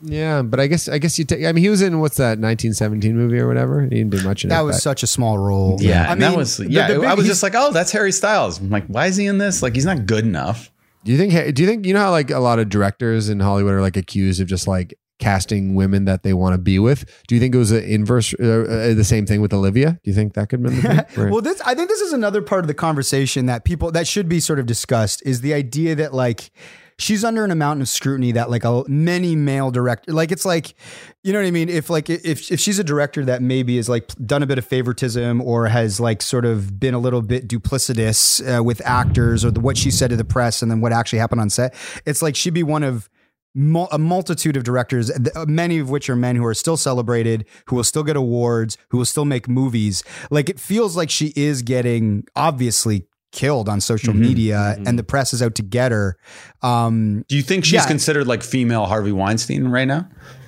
Yeah, 0.05 0.41
but 0.41 0.59
I 0.59 0.67
guess 0.67 0.89
I 0.89 0.97
guess 0.97 1.17
you 1.17 1.25
take. 1.25 1.45
I 1.45 1.51
mean, 1.51 1.63
he 1.63 1.69
was 1.69 1.81
in 1.81 1.99
what's 1.99 2.17
that 2.17 2.37
1917 2.39 3.15
movie 3.15 3.39
or 3.39 3.47
whatever. 3.47 3.83
He 3.83 3.89
didn't 3.89 4.09
do 4.09 4.23
much 4.23 4.43
in 4.43 4.49
it. 4.49 4.53
that 4.53 4.61
was 4.61 4.75
but- 4.75 4.81
such 4.81 5.03
a 5.03 5.07
small 5.07 5.37
role. 5.37 5.77
yeah, 5.79 6.09
I 6.09 6.11
and 6.11 6.21
that 6.21 6.35
was 6.35 6.59
yeah. 6.59 6.87
the 6.89 6.99
big- 6.99 7.05
I 7.05 7.13
was 7.13 7.25
just 7.25 7.41
like, 7.41 7.53
oh, 7.55 7.71
that's 7.71 7.91
Harry 7.91 8.11
Styles. 8.11 8.59
I'm 8.59 8.69
like, 8.69 8.85
why 8.87 9.07
is 9.07 9.15
he 9.15 9.25
in 9.25 9.37
this? 9.37 9.63
Like, 9.63 9.75
he's 9.75 9.85
not 9.85 10.05
good 10.05 10.25
enough. 10.25 10.71
Do 11.05 11.11
you 11.11 11.17
think? 11.17 11.55
Do 11.55 11.61
you 11.61 11.67
think 11.67 11.85
you 11.85 11.93
know 11.93 11.99
how 12.01 12.11
like 12.11 12.31
a 12.31 12.39
lot 12.39 12.59
of 12.59 12.69
directors 12.69 13.29
in 13.29 13.39
Hollywood 13.39 13.73
are 13.73 13.81
like 13.81 13.97
accused 13.97 14.41
of 14.41 14.47
just 14.47 14.67
like 14.67 14.93
casting 15.19 15.75
women 15.75 16.05
that 16.05 16.23
they 16.23 16.33
want 16.33 16.53
to 16.53 16.57
be 16.57 16.79
with? 16.79 17.05
Do 17.27 17.35
you 17.35 17.41
think 17.41 17.55
it 17.55 17.57
was 17.57 17.71
an 17.71 17.83
inverse, 17.83 18.33
uh, 18.39 18.43
uh, 18.43 18.93
the 18.93 19.03
same 19.05 19.25
thing 19.25 19.41
with 19.41 19.53
Olivia? 19.53 19.99
Do 20.03 20.11
you 20.11 20.13
think 20.13 20.33
that 20.33 20.49
could 20.49 20.59
have 20.65 20.81
been 20.81 20.81
the 20.81 21.03
thing? 21.15 21.29
Well, 21.31 21.41
this 21.41 21.61
I 21.61 21.75
think 21.75 21.89
this 21.89 22.01
is 22.01 22.13
another 22.13 22.41
part 22.41 22.61
of 22.63 22.67
the 22.67 22.73
conversation 22.73 23.45
that 23.45 23.63
people 23.63 23.91
that 23.91 24.07
should 24.07 24.27
be 24.27 24.39
sort 24.39 24.59
of 24.59 24.65
discussed 24.65 25.21
is 25.25 25.41
the 25.41 25.53
idea 25.53 25.95
that 25.95 26.13
like 26.13 26.51
she's 26.97 27.23
under 27.23 27.43
an 27.43 27.51
amount 27.51 27.81
of 27.81 27.89
scrutiny 27.89 28.31
that 28.31 28.49
like 28.49 28.63
a, 28.63 28.83
many 28.87 29.35
male 29.35 29.71
director 29.71 30.11
like 30.11 30.31
it's 30.31 30.45
like 30.45 30.75
you 31.23 31.33
know 31.33 31.39
what 31.39 31.47
I 31.47 31.51
mean 31.51 31.69
if 31.69 31.89
like 31.89 32.09
if 32.09 32.51
if 32.51 32.59
she's 32.59 32.79
a 32.79 32.83
director 32.83 33.25
that 33.25 33.41
maybe 33.41 33.77
is 33.77 33.89
like 33.89 34.07
done 34.25 34.43
a 34.43 34.45
bit 34.45 34.57
of 34.57 34.65
favoritism 34.65 35.41
or 35.41 35.67
has 35.67 35.99
like 35.99 36.21
sort 36.21 36.45
of 36.45 36.79
been 36.79 36.93
a 36.93 36.99
little 36.99 37.21
bit 37.21 37.47
duplicitous 37.47 38.41
uh, 38.59 38.63
with 38.63 38.81
actors 38.85 39.45
or 39.45 39.51
the, 39.51 39.59
what 39.59 39.77
she 39.77 39.91
said 39.91 40.09
to 40.09 40.15
the 40.15 40.25
press 40.25 40.61
and 40.61 40.69
then 40.69 40.81
what 40.81 40.91
actually 40.91 41.19
happened 41.19 41.41
on 41.41 41.49
set 41.49 41.73
it's 42.05 42.21
like 42.21 42.35
she'd 42.35 42.53
be 42.53 42.63
one 42.63 42.83
of 42.83 43.09
a 43.55 43.99
multitude 43.99 44.57
of 44.57 44.63
directors, 44.63 45.11
uh, 45.11 45.45
many 45.47 45.77
of 45.77 45.89
which 45.89 46.09
are 46.09 46.15
men 46.15 46.35
who 46.35 46.45
are 46.45 46.55
still 46.55 46.75
celebrated, 46.75 47.45
who 47.67 47.75
will 47.75 47.83
still 47.83 48.03
get 48.03 48.15
awards, 48.15 48.77
who 48.89 48.97
will 48.97 49.05
still 49.05 49.25
make 49.25 49.47
movies. 49.47 50.03
Like 50.31 50.49
it 50.49 50.59
feels 50.59 50.97
like 50.97 51.11
she 51.11 51.33
is 51.35 51.61
getting 51.61 52.25
obviously 52.35 53.05
killed 53.33 53.67
on 53.67 53.81
social 53.81 54.13
Mhm, 54.13 54.19
media, 54.19 54.77
and 54.85 54.97
the 54.97 55.03
press 55.03 55.33
is 55.33 55.41
out 55.41 55.55
to 55.55 55.61
get 55.63 55.91
her. 55.91 56.15
Um, 56.61 57.25
Do 57.27 57.35
you 57.35 57.41
think 57.43 57.65
she's 57.65 57.73
Yeah. 57.73 57.85
considered 57.87 58.27
like 58.27 58.43
female 58.43 58.85
Harvey 58.85 59.11
Weinstein 59.11 59.67
right 59.67 59.87
now? 59.87 60.07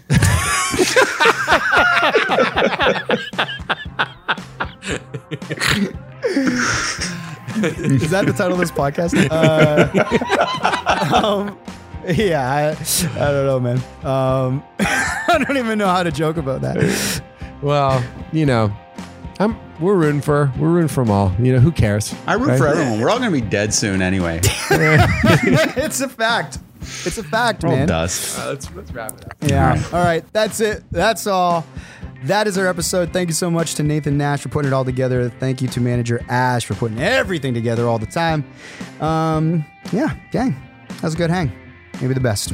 Is 7.57 8.09
that 8.11 8.25
the 8.25 8.33
title 8.33 8.53
of 8.53 8.59
this 8.59 8.71
podcast? 8.71 9.15
Uh, 9.35 9.89
um, 11.25 11.57
yeah, 12.07 12.51
I, 12.51 12.69
I 13.19 13.31
don't 13.31 13.45
know, 13.45 13.59
man. 13.59 13.77
Um, 14.05 14.63
I 14.79 15.43
don't 15.45 15.57
even 15.57 15.77
know 15.77 15.87
how 15.87 16.03
to 16.03 16.11
joke 16.11 16.37
about 16.37 16.61
that. 16.61 17.21
Well, 17.61 18.03
you 18.31 18.45
know, 18.45 18.71
I'm 19.39 19.57
we're 19.79 19.95
rooting 19.95 20.21
for 20.21 20.51
we're 20.57 20.69
rooting 20.69 20.87
for 20.87 21.03
them 21.03 21.11
all. 21.11 21.33
You 21.39 21.53
know, 21.53 21.59
who 21.59 21.71
cares? 21.71 22.13
I 22.27 22.33
root 22.33 22.49
right? 22.49 22.57
for 22.57 22.67
everyone. 22.67 22.99
We're 22.99 23.09
all 23.09 23.19
going 23.19 23.33
to 23.33 23.41
be 23.41 23.47
dead 23.47 23.73
soon 23.73 24.01
anyway. 24.01 24.39
it's 24.43 26.01
a 26.01 26.09
fact. 26.09 26.59
It's 26.81 27.17
a 27.17 27.23
fact, 27.23 27.63
We're 27.63 27.69
man. 27.71 27.87
dust. 27.87 28.39
Uh, 28.39 28.49
let's 28.49 28.71
let's 28.75 28.91
wrap 28.91 29.13
it 29.13 29.25
up. 29.25 29.35
Yeah. 29.41 29.81
All 29.91 30.03
right. 30.03 30.23
That's 30.33 30.59
it. 30.59 30.83
That's 30.91 31.25
all. 31.27 31.65
That 32.25 32.47
is 32.47 32.57
our 32.57 32.67
episode. 32.67 33.11
Thank 33.11 33.29
you 33.29 33.33
so 33.33 33.51
much 33.51 33.75
to 33.75 33.83
Nathan 33.83 34.17
Nash 34.17 34.41
for 34.41 34.49
putting 34.49 34.71
it 34.71 34.73
all 34.73 34.85
together. 34.85 35.29
Thank 35.29 35.61
you 35.61 35.67
to 35.69 35.81
manager 35.81 36.23
Ash 36.29 36.65
for 36.65 36.73
putting 36.73 36.99
everything 36.99 37.53
together 37.53 37.87
all 37.87 37.99
the 37.99 38.05
time. 38.07 38.45
Um, 38.99 39.65
yeah, 39.91 40.15
gang. 40.31 40.55
That 40.87 41.03
was 41.03 41.13
a 41.13 41.17
good 41.17 41.29
hang. 41.29 41.51
Maybe 42.01 42.13
the 42.13 42.19
best. 42.19 42.53